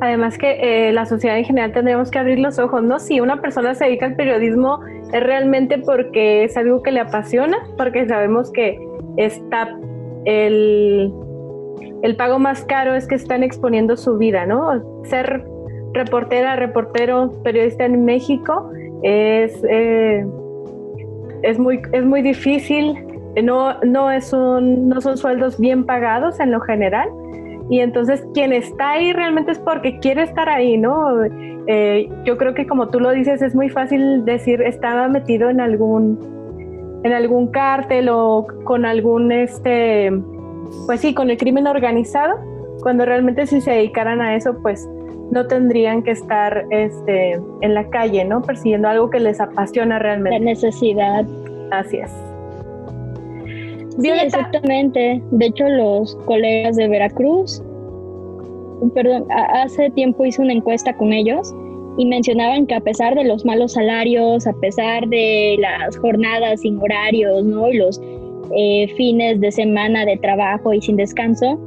Además 0.00 0.36
que 0.36 0.88
eh, 0.88 0.92
la 0.92 1.06
sociedad 1.06 1.38
en 1.38 1.44
general 1.44 1.72
tendríamos 1.72 2.10
que 2.10 2.18
abrir 2.18 2.38
los 2.38 2.58
ojos, 2.58 2.82
¿no? 2.82 2.98
Si 2.98 3.20
una 3.20 3.40
persona 3.40 3.74
se 3.74 3.84
dedica 3.86 4.06
al 4.06 4.14
periodismo 4.14 4.80
es 5.12 5.22
realmente 5.22 5.78
porque 5.78 6.44
es 6.44 6.56
algo 6.56 6.82
que 6.82 6.92
le 6.92 7.00
apasiona, 7.00 7.56
porque 7.76 8.06
sabemos 8.06 8.50
que 8.52 8.78
está 9.16 9.78
el, 10.24 11.12
el 12.02 12.16
pago 12.16 12.38
más 12.38 12.64
caro 12.64 12.94
es 12.94 13.06
que 13.06 13.14
están 13.14 13.42
exponiendo 13.42 13.96
su 13.96 14.18
vida, 14.18 14.46
¿no? 14.46 14.82
Ser 15.04 15.44
reportera, 15.92 16.56
reportero, 16.56 17.32
periodista 17.42 17.84
en 17.84 18.04
México 18.04 18.70
es, 19.02 19.62
eh, 19.68 20.26
es, 21.42 21.58
muy, 21.58 21.80
es 21.92 22.04
muy 22.04 22.22
difícil, 22.22 22.94
no, 23.42 23.78
no, 23.80 24.10
es 24.10 24.32
un, 24.32 24.88
no 24.88 25.00
son 25.00 25.16
sueldos 25.16 25.58
bien 25.58 25.84
pagados 25.84 26.40
en 26.40 26.50
lo 26.50 26.60
general 26.60 27.08
y 27.68 27.80
entonces 27.80 28.24
quien 28.32 28.52
está 28.52 28.92
ahí 28.92 29.12
realmente 29.12 29.52
es 29.52 29.58
porque 29.58 29.98
quiere 29.98 30.22
estar 30.22 30.48
ahí, 30.48 30.76
¿no? 30.76 31.24
Eh, 31.66 32.08
yo 32.24 32.36
creo 32.36 32.54
que 32.54 32.66
como 32.66 32.88
tú 32.88 33.00
lo 33.00 33.10
dices, 33.10 33.42
es 33.42 33.54
muy 33.54 33.68
fácil 33.68 34.24
decir 34.24 34.62
estaba 34.62 35.08
metido 35.08 35.50
en 35.50 35.60
algún, 35.60 36.18
en 37.02 37.12
algún 37.12 37.48
cártel 37.48 38.08
o 38.08 38.46
con 38.64 38.84
algún, 38.84 39.32
este, 39.32 40.12
pues 40.86 41.00
sí, 41.00 41.12
con 41.12 41.30
el 41.30 41.36
crimen 41.36 41.66
organizado, 41.66 42.38
cuando 42.82 43.04
realmente 43.04 43.46
si 43.46 43.60
se 43.60 43.72
dedicaran 43.72 44.20
a 44.20 44.36
eso, 44.36 44.56
pues 44.62 44.88
no 45.32 45.46
tendrían 45.48 46.04
que 46.04 46.12
estar 46.12 46.66
este, 46.70 47.32
en 47.60 47.74
la 47.74 47.88
calle, 47.90 48.24
¿no? 48.24 48.42
Persiguiendo 48.42 48.88
algo 48.88 49.10
que 49.10 49.18
les 49.18 49.40
apasiona 49.40 49.98
realmente. 49.98 50.38
La 50.38 50.44
necesidad. 50.44 51.26
Así 51.72 51.96
es. 51.96 52.12
Sí, 53.98 54.10
exactamente. 54.10 55.22
De 55.30 55.46
hecho, 55.46 55.68
los 55.68 56.16
colegas 56.26 56.76
de 56.76 56.88
Veracruz, 56.88 57.62
perdón, 58.94 59.26
hace 59.30 59.90
tiempo 59.90 60.24
hice 60.24 60.42
una 60.42 60.52
encuesta 60.52 60.94
con 60.96 61.12
ellos 61.12 61.54
y 61.98 62.06
mencionaban 62.06 62.66
que 62.66 62.74
a 62.74 62.80
pesar 62.80 63.14
de 63.14 63.24
los 63.24 63.44
malos 63.44 63.72
salarios, 63.72 64.46
a 64.46 64.52
pesar 64.54 65.08
de 65.08 65.56
las 65.58 65.96
jornadas 65.96 66.60
sin 66.60 66.78
horarios, 66.78 67.44
¿no? 67.44 67.70
Y 67.70 67.78
los 67.78 68.00
eh, 68.54 68.88
fines 68.96 69.40
de 69.40 69.50
semana 69.50 70.04
de 70.04 70.18
trabajo 70.18 70.74
y 70.74 70.82
sin 70.82 70.96
descanso, 70.96 71.58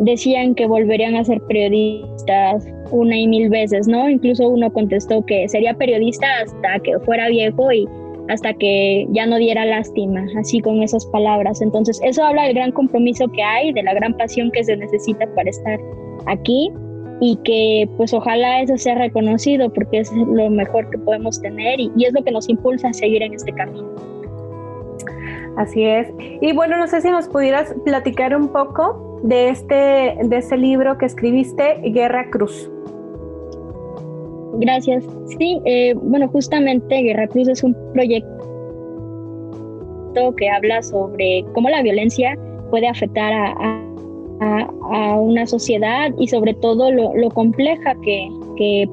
decían 0.00 0.54
que 0.54 0.66
volverían 0.66 1.16
a 1.16 1.24
ser 1.24 1.40
periodistas 1.42 2.66
una 2.90 3.16
y 3.16 3.26
mil 3.26 3.48
veces, 3.48 3.88
¿no? 3.88 4.08
Incluso 4.10 4.48
uno 4.48 4.70
contestó 4.72 5.24
que 5.24 5.48
sería 5.48 5.74
periodista 5.74 6.26
hasta 6.42 6.78
que 6.80 6.98
fuera 7.00 7.28
viejo 7.28 7.72
y 7.72 7.88
hasta 8.28 8.54
que 8.54 9.06
ya 9.10 9.26
no 9.26 9.36
diera 9.36 9.64
lástima, 9.64 10.24
así 10.38 10.60
con 10.60 10.82
esas 10.82 11.06
palabras. 11.06 11.60
Entonces, 11.60 12.00
eso 12.04 12.24
habla 12.24 12.44
del 12.44 12.54
gran 12.54 12.72
compromiso 12.72 13.28
que 13.28 13.42
hay, 13.42 13.72
de 13.72 13.82
la 13.82 13.94
gran 13.94 14.16
pasión 14.16 14.50
que 14.50 14.64
se 14.64 14.76
necesita 14.76 15.26
para 15.34 15.50
estar 15.50 15.78
aquí 16.26 16.72
y 17.20 17.36
que 17.44 17.88
pues 17.96 18.12
ojalá 18.12 18.62
eso 18.62 18.76
sea 18.76 18.96
reconocido 18.96 19.72
porque 19.72 20.00
es 20.00 20.12
lo 20.12 20.50
mejor 20.50 20.90
que 20.90 20.98
podemos 20.98 21.40
tener 21.40 21.78
y, 21.78 21.92
es 22.04 22.12
lo 22.12 22.24
que 22.24 22.32
nos 22.32 22.48
impulsa 22.48 22.88
a 22.88 22.92
seguir 22.92 23.22
en 23.22 23.34
este 23.34 23.52
camino. 23.52 23.88
Así 25.56 25.84
es. 25.84 26.08
Y 26.40 26.52
bueno, 26.52 26.78
no 26.78 26.88
sé 26.88 27.00
si 27.00 27.10
nos 27.10 27.28
pudieras 27.28 27.74
platicar 27.84 28.34
un 28.34 28.48
poco 28.48 29.20
de 29.22 29.50
este, 29.50 30.18
de 30.24 30.36
ese 30.36 30.56
libro 30.56 30.98
que 30.98 31.06
escribiste, 31.06 31.80
Guerra 31.84 32.28
Cruz. 32.30 32.71
Gracias. 34.58 35.04
Sí, 35.38 35.60
eh, 35.64 35.94
bueno, 35.94 36.28
justamente 36.28 37.02
Guerra 37.02 37.26
Cruz 37.28 37.48
es 37.48 37.62
un 37.62 37.74
proyecto 37.92 38.28
que 40.36 40.50
habla 40.50 40.82
sobre 40.82 41.44
cómo 41.54 41.70
la 41.70 41.82
violencia 41.82 42.38
puede 42.70 42.86
afectar 42.86 43.32
a, 43.32 43.78
una 45.20 45.46
sociedad 45.46 46.10
y 46.18 46.26
sobre 46.26 46.52
todo 46.54 46.90
lo, 46.90 47.30
compleja 47.30 47.94
que, 48.02 48.88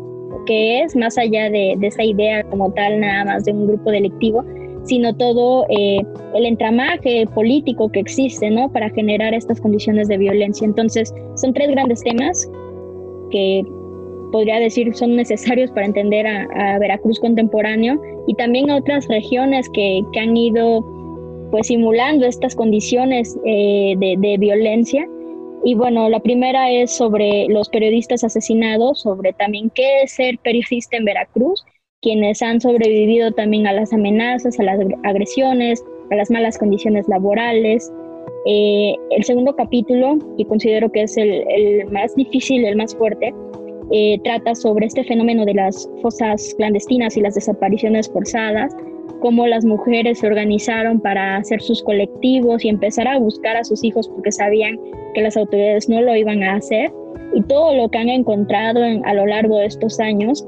es, 0.48 0.96
más 0.96 1.18
allá 1.18 1.50
de, 1.50 1.76
esa 1.82 2.04
idea 2.04 2.44
como 2.44 2.72
tal 2.74 3.00
nada 3.00 3.26
más 3.26 3.46
de 3.46 3.54
un 3.54 3.66
grupo 3.66 3.90
delictivo, 3.90 4.46
sino 4.84 5.16
todo 5.16 5.66
eh, 5.70 6.02
el 6.36 6.46
entramaje 6.46 7.26
político 7.34 7.92
que 7.92 8.00
existe 8.00 8.52
¿no? 8.52 8.72
para 8.72 8.92
generar 8.92 9.34
estas 9.34 9.60
condiciones 9.60 10.08
de 10.08 10.20
violencia. 10.20 10.66
Entonces, 10.66 11.12
son 11.36 11.52
tres 11.54 11.72
grandes 11.72 12.02
temas 12.04 12.48
que 13.32 13.64
podría 14.32 14.60
decir 14.60 14.94
son 14.96 15.16
necesarios 15.16 15.72
para 15.72 15.86
entender 15.86 16.26
a, 16.28 16.80
Veracruz 16.80 17.20
contemporáneo 17.20 18.02
y 18.28 18.34
también 18.36 18.70
a 18.70 18.78
otras 18.78 19.08
regiones 19.08 19.70
que, 19.70 20.02
que 20.14 20.20
han 20.20 20.36
ido 20.36 20.86
pues 21.52 21.68
simulando 21.68 22.26
estas 22.26 22.56
condiciones 22.56 23.38
eh, 23.46 23.96
de, 23.98 24.16
de, 24.20 24.38
violencia. 24.38 25.08
Y 25.64 25.76
bueno, 25.76 26.08
la 26.10 26.20
primera 26.20 26.72
es 26.72 26.92
sobre 26.92 27.48
los 27.50 27.70
periodistas 27.70 28.24
asesinados, 28.24 29.02
sobre 29.02 29.34
también 29.34 29.72
qué 29.72 30.04
es 30.04 30.12
ser 30.12 30.38
periodista 30.40 30.98
en 30.98 31.06
Veracruz 31.06 31.66
quienes 32.02 32.42
han 32.42 32.62
sobrevivido 32.62 33.32
también 33.32 33.68
a 33.68 33.74
las 33.74 33.92
amenazas, 33.92 34.60
a 34.60 34.64
las 34.64 34.80
agresiones, 35.04 35.84
a 36.12 36.16
las 36.16 36.32
malas 36.32 36.58
condiciones 36.58 37.08
laborales. 37.08 37.92
Eh, 38.46 38.96
el 39.12 39.24
segundo 39.24 39.56
capítulo, 39.56 40.18
que 40.38 40.46
considero 40.46 40.92
que 40.92 41.04
es 41.04 41.18
el, 41.18 41.86
más 41.92 42.16
difícil, 42.16 42.66
el 42.66 42.78
más 42.78 42.96
fuerte, 42.96 43.34
eh, 43.92 44.20
trata 44.24 44.56
sobre 44.56 44.86
este 44.86 45.04
fenómeno 45.04 45.46
de 45.46 45.54
las 45.54 45.90
fosas 46.02 46.54
clandestinas 46.58 47.18
y 47.18 47.22
las 47.22 47.36
desapariciones 47.36 48.10
forzadas, 48.10 48.76
cómo 49.22 49.48
las 49.48 49.66
mujeres 49.66 50.20
se 50.20 50.28
organizaron 50.28 51.00
para 51.00 51.38
hacer 51.38 51.62
sus 51.62 51.84
colectivos 51.84 52.64
y 52.64 52.70
empezar 52.70 53.08
a 53.08 53.20
buscar 53.20 53.58
a 53.58 53.64
sus 53.64 53.84
hijos 53.84 54.08
porque 54.08 54.32
sabían 54.32 54.80
que 55.14 55.22
las 55.22 55.38
autoridades 55.38 55.90
no 55.90 56.02
lo 56.02 56.16
iban 56.16 56.44
a 56.44 56.56
hacer 56.56 56.92
y 57.34 57.42
todo 57.44 57.76
lo 57.76 57.90
que 57.90 57.98
han 57.98 58.10
encontrado 58.10 58.82
a 59.04 59.14
lo 59.14 59.26
largo 59.26 59.58
de 59.58 59.66
estos 59.66 60.00
años, 60.00 60.46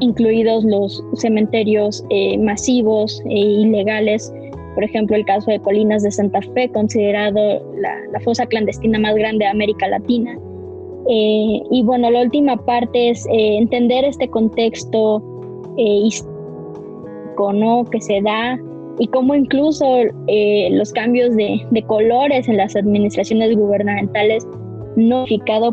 incluidos 0.00 0.64
los 0.64 1.02
cementerios 1.14 2.04
eh, 2.10 2.38
masivos 2.38 3.22
e 3.28 3.38
ilegales, 3.38 4.32
por 4.74 4.84
ejemplo 4.84 5.16
el 5.16 5.24
caso 5.24 5.50
de 5.50 5.60
Colinas 5.60 6.02
de 6.02 6.10
Santa 6.10 6.40
Fe, 6.54 6.70
considerado 6.70 7.62
la, 7.78 8.20
fosa 8.20 8.46
clandestina 8.46 8.98
más 8.98 9.14
grande 9.14 9.44
de 9.44 9.50
América 9.50 9.88
Latina. 9.88 10.38
Eh, 11.08 11.62
y 11.70 11.82
bueno, 11.84 12.10
la 12.10 12.22
última 12.22 12.56
parte 12.56 13.10
es 13.10 13.26
eh, 13.26 13.58
entender 13.58 14.04
este 14.04 14.28
contexto 14.28 15.22
histórico 15.78 17.52
¿no? 17.52 17.84
que 17.84 18.00
se 18.00 18.22
da 18.22 18.58
y 18.98 19.06
cómo 19.08 19.34
incluso 19.34 19.84
los 20.70 20.92
cambios 20.92 21.36
de, 21.36 21.60
de 21.70 21.82
colores 21.82 22.48
en 22.48 22.56
las 22.56 22.74
administraciones 22.74 23.54
gubernamentales 23.54 24.46
no 24.96 25.26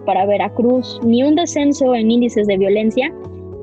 para 0.05 0.25
Veracruz 0.25 0.99
ni 1.03 1.23
un 1.23 1.35
descenso 1.35 1.95
en 1.95 2.11
índices 2.11 2.45
de 2.47 2.57
violencia, 2.57 3.11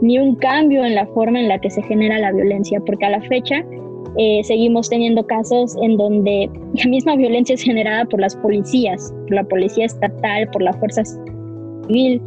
ni 0.00 0.18
un 0.18 0.34
cambio 0.36 0.84
en 0.84 0.94
la 0.94 1.06
forma 1.08 1.38
en 1.38 1.48
la 1.48 1.60
que 1.60 1.70
se 1.70 1.82
genera 1.82 2.18
la 2.18 2.32
violencia, 2.32 2.80
porque 2.84 3.04
a 3.04 3.10
la 3.10 3.20
fecha 3.22 3.64
eh, 4.16 4.40
seguimos 4.42 4.88
teniendo 4.88 5.24
casos 5.26 5.76
en 5.82 5.96
donde 5.96 6.50
la 6.74 6.90
misma 6.90 7.16
violencia 7.16 7.54
es 7.54 7.62
generada 7.62 8.06
por 8.06 8.20
las 8.20 8.34
policías, 8.36 9.14
por 9.28 9.34
la 9.34 9.44
policía 9.44 9.84
estatal, 9.84 10.48
por 10.50 10.62
la 10.62 10.72
fuerza 10.72 11.02
civil, 11.90 12.22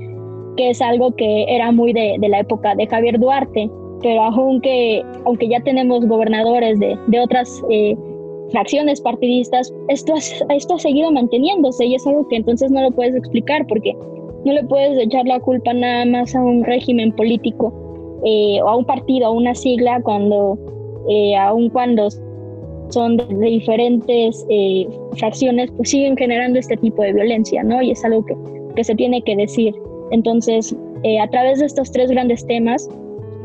que 0.57 0.70
es 0.70 0.82
algo 0.82 1.16
que 1.16 1.45
era 1.47 1.72
muy 1.72 1.93
de, 1.93 2.18
la 2.20 2.39
época 2.39 2.76
de 2.76 2.88
Javier 2.88 3.20
Duarte, 3.20 3.70
pero 4.01 4.22
aunque, 4.24 5.03
aunque 5.26 5.47
ya 5.47 5.61
tenemos 5.61 6.05
gobernadores 6.05 6.80
de, 6.80 6.97
de 7.07 7.20
otras 7.20 7.61
eh, 7.70 7.95
fracciones 8.51 9.01
partidistas, 9.01 9.74
esto, 9.88 10.14
esto 10.49 10.76
ha 10.76 10.80
seguido 10.80 11.11
manteniéndose 11.11 11.86
y 11.86 11.95
es 11.95 12.05
algo 12.05 12.28
que 12.28 12.38
entonces 12.38 12.70
no 12.72 12.82
lo 12.82 12.91
puedes 12.91 13.16
explicar 13.16 13.66
porque 13.68 13.95
no 14.45 14.53
le 14.53 14.64
puedes 14.66 14.97
echar 14.97 15.26
la 15.26 15.39
culpa 15.39 15.74
nada 15.74 16.05
más 16.05 16.36
a 16.36 16.41
un 16.41 16.64
régimen 16.64 17.11
político 17.14 17.74
eh, 18.26 18.61
o 18.61 18.70
a 18.70 18.76
un 18.76 18.86
partido, 18.86 19.28
a 19.28 19.32
una 19.32 19.55
sigla, 19.55 20.01
cuando, 20.01 20.57
eh, 21.09 21.36
aun 21.36 21.70
cuando 21.70 22.09
son 22.89 23.18
de, 23.18 23.26
diferentes 23.36 24.45
eh, 24.49 24.88
fracciones, 25.18 25.72
pues 25.76 25.89
siguen 25.89 26.16
generando 26.16 26.59
este 26.59 26.78
tipo 26.78 27.01
de 27.01 27.14
violencia, 27.14 27.64
¿no? 27.64 27.82
Y 27.82 27.91
es 27.91 28.03
algo 28.05 28.26
que, 28.26 28.36
que 28.76 28.84
se 28.84 28.95
tiene 28.95 29.21
que 29.24 29.36
decir. 29.36 29.74
Entonces, 30.11 30.76
eh, 31.03 31.19
a 31.19 31.28
través 31.28 31.59
de 31.59 31.65
estos 31.65 31.91
tres 31.91 32.09
grandes 32.11 32.45
temas, 32.45 32.89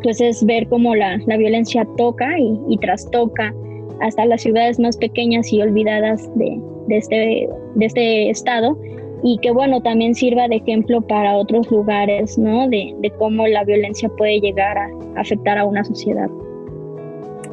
pues 0.02 0.20
es 0.20 0.44
ver 0.44 0.68
cómo 0.68 0.94
la, 0.94 1.18
la 1.26 1.36
violencia 1.36 1.86
toca 1.96 2.38
y, 2.38 2.58
y 2.68 2.78
trastoca 2.78 3.52
hasta 4.00 4.24
las 4.26 4.42
ciudades 4.42 4.78
más 4.78 4.96
pequeñas 4.96 5.52
y 5.52 5.60
olvidadas 5.60 6.30
de, 6.36 6.60
este, 6.88 7.48
de 7.74 7.86
este 7.86 8.30
estado 8.30 8.78
y 9.22 9.38
que 9.38 9.50
bueno, 9.50 9.80
también 9.80 10.14
sirva 10.14 10.46
de 10.48 10.56
ejemplo 10.56 11.00
para 11.00 11.36
otros 11.36 11.70
lugares, 11.70 12.38
¿no? 12.38 12.68
De, 12.68 12.94
cómo 13.18 13.46
la 13.48 13.64
violencia 13.64 14.08
puede 14.10 14.40
llegar 14.40 14.78
a 14.78 14.88
afectar 15.16 15.58
a 15.58 15.64
una 15.64 15.84
sociedad. 15.84 16.30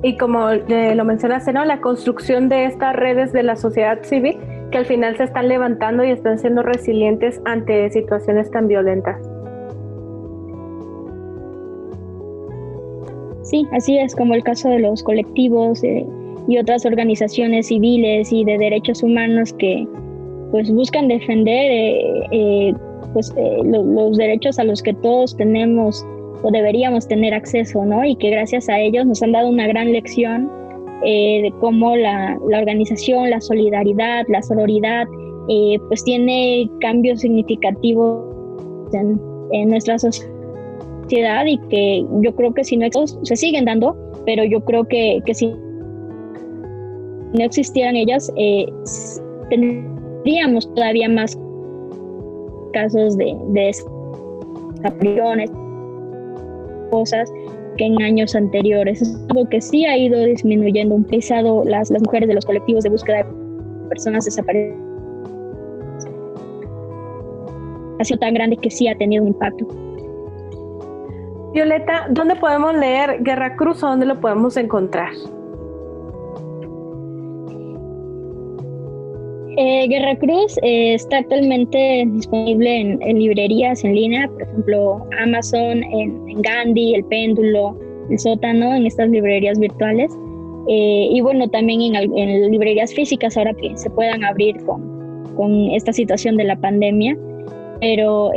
Y 0.04 0.18
como 0.18 0.48
lo 0.52 1.06
mencionaste, 1.06 1.54
¿no? 1.54 1.66
La 1.66 1.82
construcción 1.82 2.50
de 2.50 2.66
estas 2.66 2.96
redes 2.96 3.34
de 3.34 3.42
la 3.42 3.56
sociedad 3.56 4.04
civil 4.04 4.38
que 4.72 4.78
al 4.78 4.86
final 4.86 5.16
se 5.18 5.24
están 5.24 5.48
levantando 5.48 6.04
y 6.04 6.12
están 6.12 6.40
siendo 6.40 6.64
resilientes 6.64 7.42
ante 7.46 7.90
situaciones 7.90 8.50
tan 8.52 8.68
violentas. 8.68 9.18
Sí, 13.44 13.66
así 13.74 13.98
es 13.98 14.16
como 14.16 14.34
el 14.34 14.44
caso 14.44 14.70
de 14.70 14.80
los 14.80 15.04
colectivos, 15.04 15.84
eh, 15.84 16.06
y 16.48 16.58
otras 16.58 16.86
organizaciones 16.86 17.68
civiles 17.68 18.32
y 18.32 18.44
de 18.46 18.58
derechos 18.58 19.04
humanos 19.04 19.54
que 19.54 19.88
pues 20.52 20.72
buscan 20.72 21.08
defender 21.08 21.72
eh, 21.72 22.28
eh, 22.32 22.74
pues, 23.14 23.34
eh, 23.36 23.58
los 23.64 24.18
derechos 24.18 24.60
a 24.60 24.64
los 24.64 24.82
que 24.82 24.94
todos 24.94 25.36
tenemos 25.36 26.06
o 26.44 26.52
deberíamos 26.52 27.08
tener 27.08 27.34
acceso, 27.34 27.84
¿no? 27.86 28.06
Y 28.06 28.16
que 28.16 28.30
gracias 28.30 28.70
a 28.70 28.80
ellos 28.80 29.06
nos 29.06 29.24
han 29.24 29.32
dado 29.32 29.50
una 29.50 29.68
gran 29.68 29.92
lección 29.92 30.50
de 31.02 31.54
cómo 31.60 31.96
la, 31.96 32.40
la, 32.48 32.60
organización, 32.60 33.30
la 33.30 33.42
solidaridad, 33.42 34.26
la 34.28 34.42
sororidad, 34.42 35.06
pues 35.88 36.04
tiene 36.04 36.70
cambios 36.82 37.22
significativos 37.22 38.24
en, 38.94 39.20
en, 39.52 39.70
nuestra 39.70 40.00
sociedad 40.00 41.46
y 41.46 41.58
que 41.70 42.06
yo 42.22 42.34
creo 42.36 42.54
que 42.54 42.64
si 42.64 42.78
no 42.78 42.88
se 43.24 43.36
siguen 43.36 43.66
dando, 43.66 43.96
pero 44.26 44.44
yo 44.44 44.62
creo 44.62 44.86
que, 44.86 45.22
que 45.26 45.34
si 45.34 45.54
no 47.34 47.44
existieran 47.44 47.96
ellas, 47.96 48.32
eh, 48.38 48.66
tendríamos 49.50 50.74
todavía 50.74 51.10
más 51.10 51.38
casos 52.74 53.18
de, 53.18 53.36
de 53.50 53.72
desapariciones, 54.82 55.52
cosas 56.92 57.32
que 57.76 57.86
en 57.86 58.02
años 58.02 58.36
anteriores. 58.36 59.02
Es 59.02 59.16
algo 59.30 59.48
que 59.50 59.62
sí 59.62 59.86
ha 59.86 59.98
ido 59.98 60.20
disminuyendo 60.24 60.96
un 60.96 61.04
pesado 61.04 61.64
las, 61.66 61.90
las 61.92 62.02
mujeres 62.02 62.28
de 62.28 62.36
los 62.36 62.46
colectivos 62.46 62.84
de 62.84 62.90
búsqueda 62.90 63.18
de 63.18 63.26
personas 63.90 64.26
desaparecidas. 64.26 64.78
Ha 68.00 68.04
sido 68.04 68.20
tan 68.20 68.34
grande 68.34 68.58
que 68.58 68.70
sí 68.70 68.88
ha 68.88 68.98
tenido 68.98 69.24
un 69.24 69.30
impacto. 69.30 69.66
Violeta, 71.54 72.08
¿dónde 72.10 72.36
podemos 72.36 72.76
leer 72.76 73.24
Guerra 73.24 73.56
Cruz 73.56 73.82
o 73.84 73.88
dónde 73.88 74.06
lo 74.06 74.20
podemos 74.20 74.58
encontrar? 74.58 75.14
Eh, 79.58 79.88
Guerra 79.88 80.18
Cruz 80.18 80.58
eh, 80.64 80.96
está 80.96 81.20
actualmente 81.20 82.06
disponible 82.08 82.98
en, 83.00 83.20
librerías 83.20 83.86
en 83.86 83.96
línea, 83.96 84.28
por 84.28 84.42
ejemplo, 84.42 85.08
Amazon, 85.22 85.82
en, 85.84 86.42
Gandhi, 86.42 86.96
El 86.96 87.06
Péndulo, 87.06 87.78
El 88.10 88.20
Sótano, 88.20 88.76
en 88.76 88.86
estas 88.86 89.10
librerías 89.10 89.58
virtuales. 89.58 90.12
Eh, 90.68 91.08
y 91.12 91.22
bueno, 91.22 91.48
también 91.48 91.96
en, 91.96 92.52
librerías 92.52 92.94
físicas 92.94 93.38
ahora 93.38 93.54
que 93.54 93.78
se 93.78 93.90
puedan 93.92 94.26
abrir 94.26 94.58
con, 94.66 95.24
con 95.36 95.70
esta 95.72 95.94
situación 95.94 96.36
de 96.36 96.44
la 96.44 96.58
pandemia. 96.58 97.18
Pero 97.80 98.32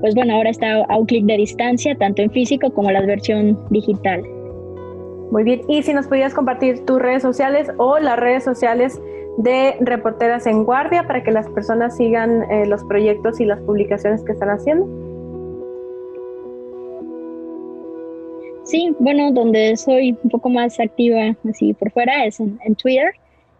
pues 0.00 0.14
bueno, 0.14 0.34
ahora 0.34 0.50
está 0.50 0.84
a 0.84 0.98
un 0.98 1.06
clic 1.06 1.24
de 1.24 1.38
distancia, 1.38 1.96
tanto 1.96 2.22
en 2.22 2.30
físico 2.30 2.70
como 2.70 2.90
la 2.90 3.00
versión 3.00 3.58
digital. 3.70 4.22
Muy 5.30 5.42
bien, 5.42 5.62
y 5.68 5.82
si 5.82 5.92
nos 5.92 6.06
pudieras 6.06 6.34
compartir 6.34 6.84
tus 6.84 7.00
redes 7.00 7.22
sociales 7.22 7.68
o 7.78 7.98
las 7.98 8.16
redes 8.18 8.44
sociales 8.44 9.00
de 9.38 9.76
Reporteras 9.80 10.46
en 10.46 10.64
Guardia 10.64 11.06
para 11.06 11.22
que 11.22 11.30
las 11.30 11.48
personas 11.50 11.96
sigan 11.96 12.50
eh, 12.50 12.66
los 12.66 12.82
proyectos 12.84 13.40
y 13.40 13.44
las 13.44 13.60
publicaciones 13.60 14.22
que 14.24 14.32
están 14.32 14.50
haciendo. 14.50 14.86
Sí, 18.64 18.94
bueno, 18.98 19.30
donde 19.30 19.76
soy 19.76 20.16
un 20.22 20.30
poco 20.30 20.48
más 20.48 20.80
activa 20.80 21.36
así 21.48 21.72
por 21.74 21.92
fuera 21.92 22.24
es 22.24 22.40
en, 22.40 22.58
Twitter. 22.74 23.12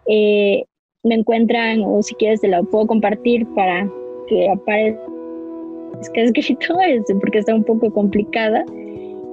Eh, 0.08 0.64
me 1.04 1.14
encuentran, 1.14 1.82
o 1.84 2.02
si 2.02 2.14
quieres 2.16 2.40
te 2.40 2.48
lo 2.48 2.64
puedo 2.64 2.88
compartir 2.88 3.46
para 3.54 3.88
que 4.28 4.48
aparezca 4.50 5.00
escrito, 6.22 6.74
porque 7.20 7.38
está 7.38 7.54
un 7.54 7.62
poco 7.62 7.92
complicada, 7.92 8.64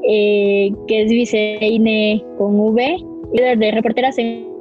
eh, 0.08 0.72
que 0.88 1.02
es 1.02 1.10
Viceine 1.10 2.24
con 2.38 2.60
V, 2.60 2.98
líder 3.34 3.58
de 3.58 3.72
Reporteras 3.72 4.18
en 4.20 4.53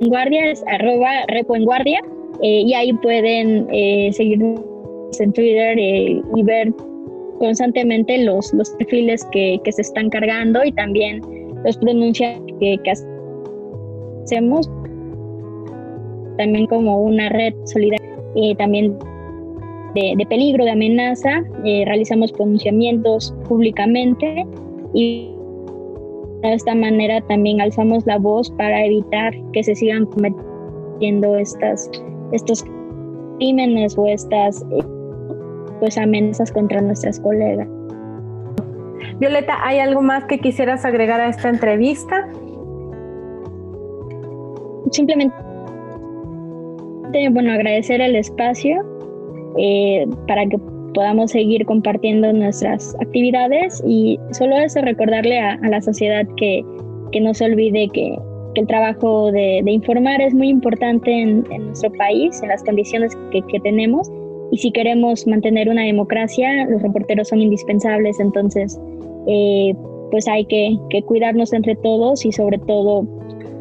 guardia 0.00 0.50
es 0.50 0.64
arroba 0.66 1.24
repo 1.28 1.56
en 1.56 1.64
guardia 1.64 2.00
eh, 2.42 2.62
y 2.66 2.74
ahí 2.74 2.92
pueden 2.94 3.66
eh, 3.72 4.10
seguirnos 4.12 4.60
en 5.20 5.32
Twitter 5.32 5.78
eh, 5.78 6.20
y 6.34 6.42
ver 6.42 6.72
constantemente 7.38 8.18
los, 8.18 8.52
los 8.54 8.70
perfiles 8.70 9.24
que, 9.32 9.60
que, 9.64 9.72
se 9.72 9.82
están 9.82 10.10
cargando 10.10 10.64
y 10.64 10.72
también 10.72 11.20
los 11.64 11.78
denuncias 11.80 12.40
que, 12.60 12.78
hacemos. 14.22 14.70
También 16.38 16.66
como 16.66 17.02
una 17.02 17.28
red 17.28 17.54
solidaria 17.64 18.10
también 18.58 18.98
de, 19.94 20.14
de, 20.16 20.26
peligro, 20.26 20.64
de 20.64 20.72
amenaza, 20.72 21.44
realizamos 21.62 22.32
pronunciamientos 22.32 23.32
públicamente 23.48 24.44
y 24.92 25.33
de 26.48 26.54
esta 26.54 26.74
manera 26.74 27.20
también 27.22 27.60
alzamos 27.60 28.04
la 28.06 28.18
voz 28.18 28.50
para 28.52 28.84
evitar 28.84 29.34
que 29.52 29.62
se 29.62 29.74
sigan 29.74 30.06
cometiendo 30.06 31.36
estas, 31.36 31.90
estos 32.32 32.64
crímenes 33.38 33.96
o 33.96 34.06
estas 34.06 34.64
pues 35.80 35.98
amenazas 35.98 36.52
contra 36.52 36.80
nuestras 36.80 37.20
colegas. 37.20 37.68
Violeta, 39.18 39.54
¿hay 39.62 39.78
algo 39.78 40.02
más 40.02 40.24
que 40.24 40.38
quisieras 40.38 40.84
agregar 40.84 41.20
a 41.20 41.28
esta 41.28 41.48
entrevista? 41.48 42.28
Simplemente, 44.90 45.34
bueno, 47.32 47.52
agradecer 47.52 48.00
el 48.00 48.16
espacio 48.16 48.82
eh, 49.56 50.06
para 50.26 50.46
que 50.46 50.58
podamos 50.94 51.32
seguir 51.32 51.66
compartiendo 51.66 52.32
nuestras 52.32 52.94
actividades 53.00 53.82
y 53.86 54.18
solo 54.32 54.56
eso 54.56 54.80
recordarle 54.80 55.38
a, 55.40 55.58
la 55.68 55.80
sociedad 55.82 56.26
que, 56.36 56.64
que, 57.12 57.20
no 57.20 57.34
se 57.34 57.44
olvide 57.44 57.88
que, 57.92 58.16
que 58.54 58.60
el 58.60 58.66
trabajo 58.66 59.32
de, 59.32 59.60
de, 59.64 59.70
informar 59.72 60.20
es 60.20 60.32
muy 60.32 60.48
importante 60.48 61.10
en, 61.10 61.44
en, 61.50 61.66
nuestro 61.66 61.92
país, 61.92 62.40
en 62.42 62.48
las 62.48 62.62
condiciones 62.62 63.16
que, 63.32 63.42
que 63.42 63.60
tenemos 63.60 64.10
y 64.50 64.58
si 64.58 64.70
queremos 64.70 65.26
mantener 65.26 65.68
una 65.68 65.82
democracia, 65.82 66.64
los 66.66 66.80
reporteros 66.80 67.28
son 67.28 67.40
indispensables, 67.40 68.20
entonces 68.20 68.78
eh, 69.26 69.74
pues 70.10 70.28
hay 70.28 70.44
que, 70.44 70.78
que, 70.90 71.02
cuidarnos 71.02 71.52
entre 71.52 71.74
todos 71.76 72.24
y 72.24 72.30
sobre 72.30 72.58
todo 72.58 73.04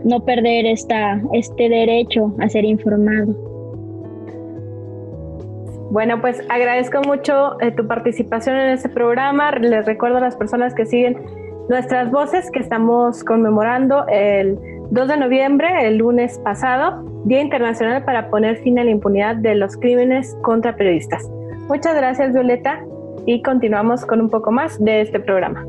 no 0.03 0.23
perder 0.23 0.67
esta, 0.67 1.21
este 1.33 1.69
derecho 1.69 2.33
a 2.39 2.47
ser 2.47 2.65
informado. 2.65 3.52
Bueno, 5.93 6.19
pues 6.21 6.41
agradezco 6.49 7.03
mucho 7.03 7.61
eh, 7.61 7.69
tu 7.69 7.85
participación 7.85 8.55
en 8.55 8.69
este 8.69 8.89
programa. 8.89 9.51
Les 9.51 9.85
recuerdo 9.85 10.17
a 10.17 10.21
las 10.21 10.35
personas 10.35 10.73
que 10.73 10.87
siguen 10.87 11.21
nuestras 11.69 12.09
voces 12.09 12.49
que 12.49 12.57
estamos 12.57 13.23
conmemorando 13.23 14.07
el 14.07 14.57
2 14.89 15.07
de 15.07 15.17
noviembre, 15.17 15.87
el 15.87 15.97
lunes 15.97 16.39
pasado, 16.39 17.03
Día 17.25 17.41
Internacional 17.41 18.03
para 18.05 18.31
poner 18.31 18.57
fin 18.63 18.79
a 18.79 18.83
la 18.83 18.89
impunidad 18.89 19.35
de 19.35 19.53
los 19.53 19.77
crímenes 19.77 20.35
contra 20.41 20.75
periodistas. 20.75 21.29
Muchas 21.67 21.95
gracias, 21.95 22.33
Violeta, 22.33 22.83
y 23.27 23.43
continuamos 23.43 24.03
con 24.03 24.19
un 24.19 24.31
poco 24.31 24.51
más 24.51 24.83
de 24.83 25.01
este 25.01 25.19
programa. 25.19 25.63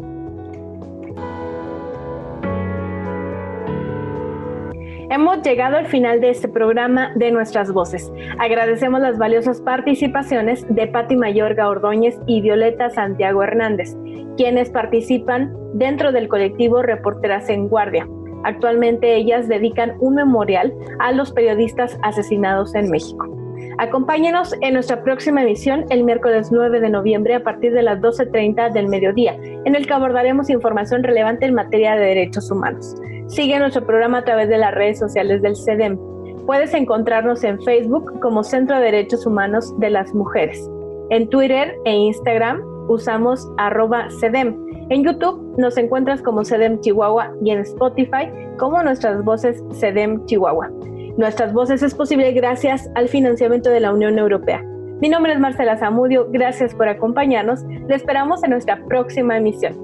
Hemos 5.15 5.43
llegado 5.43 5.77
al 5.77 5.87
final 5.87 6.21
de 6.21 6.31
este 6.31 6.49
programa 6.49 7.13
de 7.15 7.31
Nuestras 7.31 7.73
Voces. 7.73 8.13
Agradecemos 8.41 9.01
las 9.01 9.17
valiosas 9.17 9.61
participaciones 9.61 10.67
de 10.69 10.89
Patti 10.89 11.15
Mayorga 11.15 11.69
Ordóñez 11.69 12.19
y 12.27 12.41
Violeta 12.41 12.91
Santiago 12.91 13.45
Hernández, 13.45 13.97
quienes 14.37 14.71
participan 14.71 15.57
dentro 15.75 16.11
del 16.11 16.27
colectivo 16.27 16.83
Reporteras 16.83 17.49
en 17.49 17.69
Guardia. 17.69 18.09
Actualmente 18.43 19.15
ellas 19.15 19.47
dedican 19.47 19.95
un 20.01 20.17
memorial 20.17 20.75
a 20.99 21.13
los 21.13 21.31
periodistas 21.31 21.97
asesinados 22.03 22.75
en 22.75 22.91
México. 22.91 23.44
Acompáñenos 23.79 24.55
en 24.61 24.75
nuestra 24.75 25.03
próxima 25.03 25.43
emisión 25.43 25.85
el 25.91 26.05
miércoles 26.05 26.51
9 26.53 26.79
de 26.79 26.91
noviembre 26.91 27.35
a 27.35 27.43
partir 27.43 27.73
de 27.73 27.83
las 27.83 28.01
12.30 28.01 28.73
del 28.73 28.87
mediodía, 28.89 29.37
en 29.65 29.75
el 29.75 29.87
que 29.87 29.93
abordaremos 29.93 30.49
información 30.49 31.03
relevante 31.03 31.47
en 31.47 31.55
materia 31.55 31.97
de 31.97 32.07
derechos 32.07 32.51
humanos. 32.53 32.95
Sigue 33.27 33.59
nuestro 33.59 33.85
programa 33.85 34.19
a 34.19 34.25
través 34.25 34.49
de 34.49 34.59
las 34.59 34.73
redes 34.75 35.01
sociales 35.01 35.43
del 35.43 35.57
CEDEM. 35.57 35.99
Puedes 36.47 36.73
encontrarnos 36.73 37.43
en 37.43 37.61
Facebook 37.63 38.21
como 38.21 38.45
Centro 38.45 38.77
de 38.77 38.85
Derechos 38.85 39.27
Humanos 39.27 39.75
de 39.81 39.91
las 39.91 40.15
Mujeres. 40.15 40.71
En 41.11 41.29
Twitter 41.29 41.75
e 41.85 41.93
Instagram 41.93 42.63
usamos 42.89 43.51
arroba 43.57 44.09
CEDEM. 44.21 44.57
En 44.91 45.03
YouTube 45.03 45.59
nos 45.59 45.77
encuentras 45.79 46.23
como 46.23 46.45
CEDEM 46.45 46.81
Chihuahua 46.81 47.33
y 47.43 47.51
en 47.51 47.61
Spotify 47.61 48.31
como 48.57 48.81
nuestras 48.85 49.25
voces 49.25 49.61
CEDEM 49.73 50.25
Chihuahua. 50.27 50.71
Nuestras 51.17 51.53
voces 51.53 51.83
es 51.83 51.95
posible 51.95 52.33
gracias 52.33 52.91
al 52.97 53.09
financiamiento 53.09 53.71
de 53.71 53.81
la 53.81 53.93
Unión 53.93 54.19
Europea. 54.19 54.63
Mi 55.01 55.09
nombre 55.09 55.33
es 55.33 55.39
Marcela 55.39 55.77
Zamudio, 55.77 56.29
gracias 56.31 56.75
por 56.75 56.89
acompañarnos. 56.89 57.63
Le 57.89 57.95
esperamos 57.95 58.43
en 58.43 58.51
nuestra 58.51 58.85
próxima 58.87 59.37
emisión. 59.37 59.77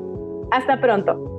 Hasta 0.51 0.81
pronto. 0.81 1.31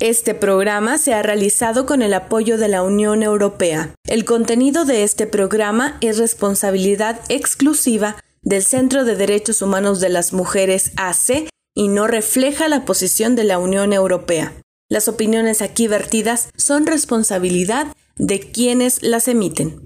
Este 0.00 0.34
programa 0.34 0.98
se 0.98 1.12
ha 1.14 1.22
realizado 1.22 1.86
con 1.86 2.02
el 2.02 2.14
apoyo 2.14 2.56
de 2.56 2.68
la 2.68 2.82
Unión 2.82 3.22
Europea. 3.22 3.90
El 4.08 4.24
contenido 4.24 4.84
de 4.84 5.04
este 5.04 5.26
programa 5.26 5.98
es 6.00 6.18
responsabilidad 6.18 7.20
exclusiva 7.28 8.16
del 8.42 8.62
Centro 8.62 9.04
de 9.04 9.14
Derechos 9.14 9.60
Humanos 9.62 10.00
de 10.00 10.08
las 10.08 10.32
Mujeres 10.32 10.92
AC 10.96 11.48
y 11.74 11.88
no 11.88 12.06
refleja 12.06 12.66
la 12.68 12.84
posición 12.84 13.36
de 13.36 13.44
la 13.44 13.58
Unión 13.58 13.92
Europea. 13.92 14.54
Las 14.90 15.06
opiniones 15.06 15.62
aquí 15.62 15.86
vertidas 15.86 16.50
son 16.56 16.84
responsabilidad 16.84 17.94
de 18.16 18.40
quienes 18.40 19.04
las 19.04 19.28
emiten. 19.28 19.80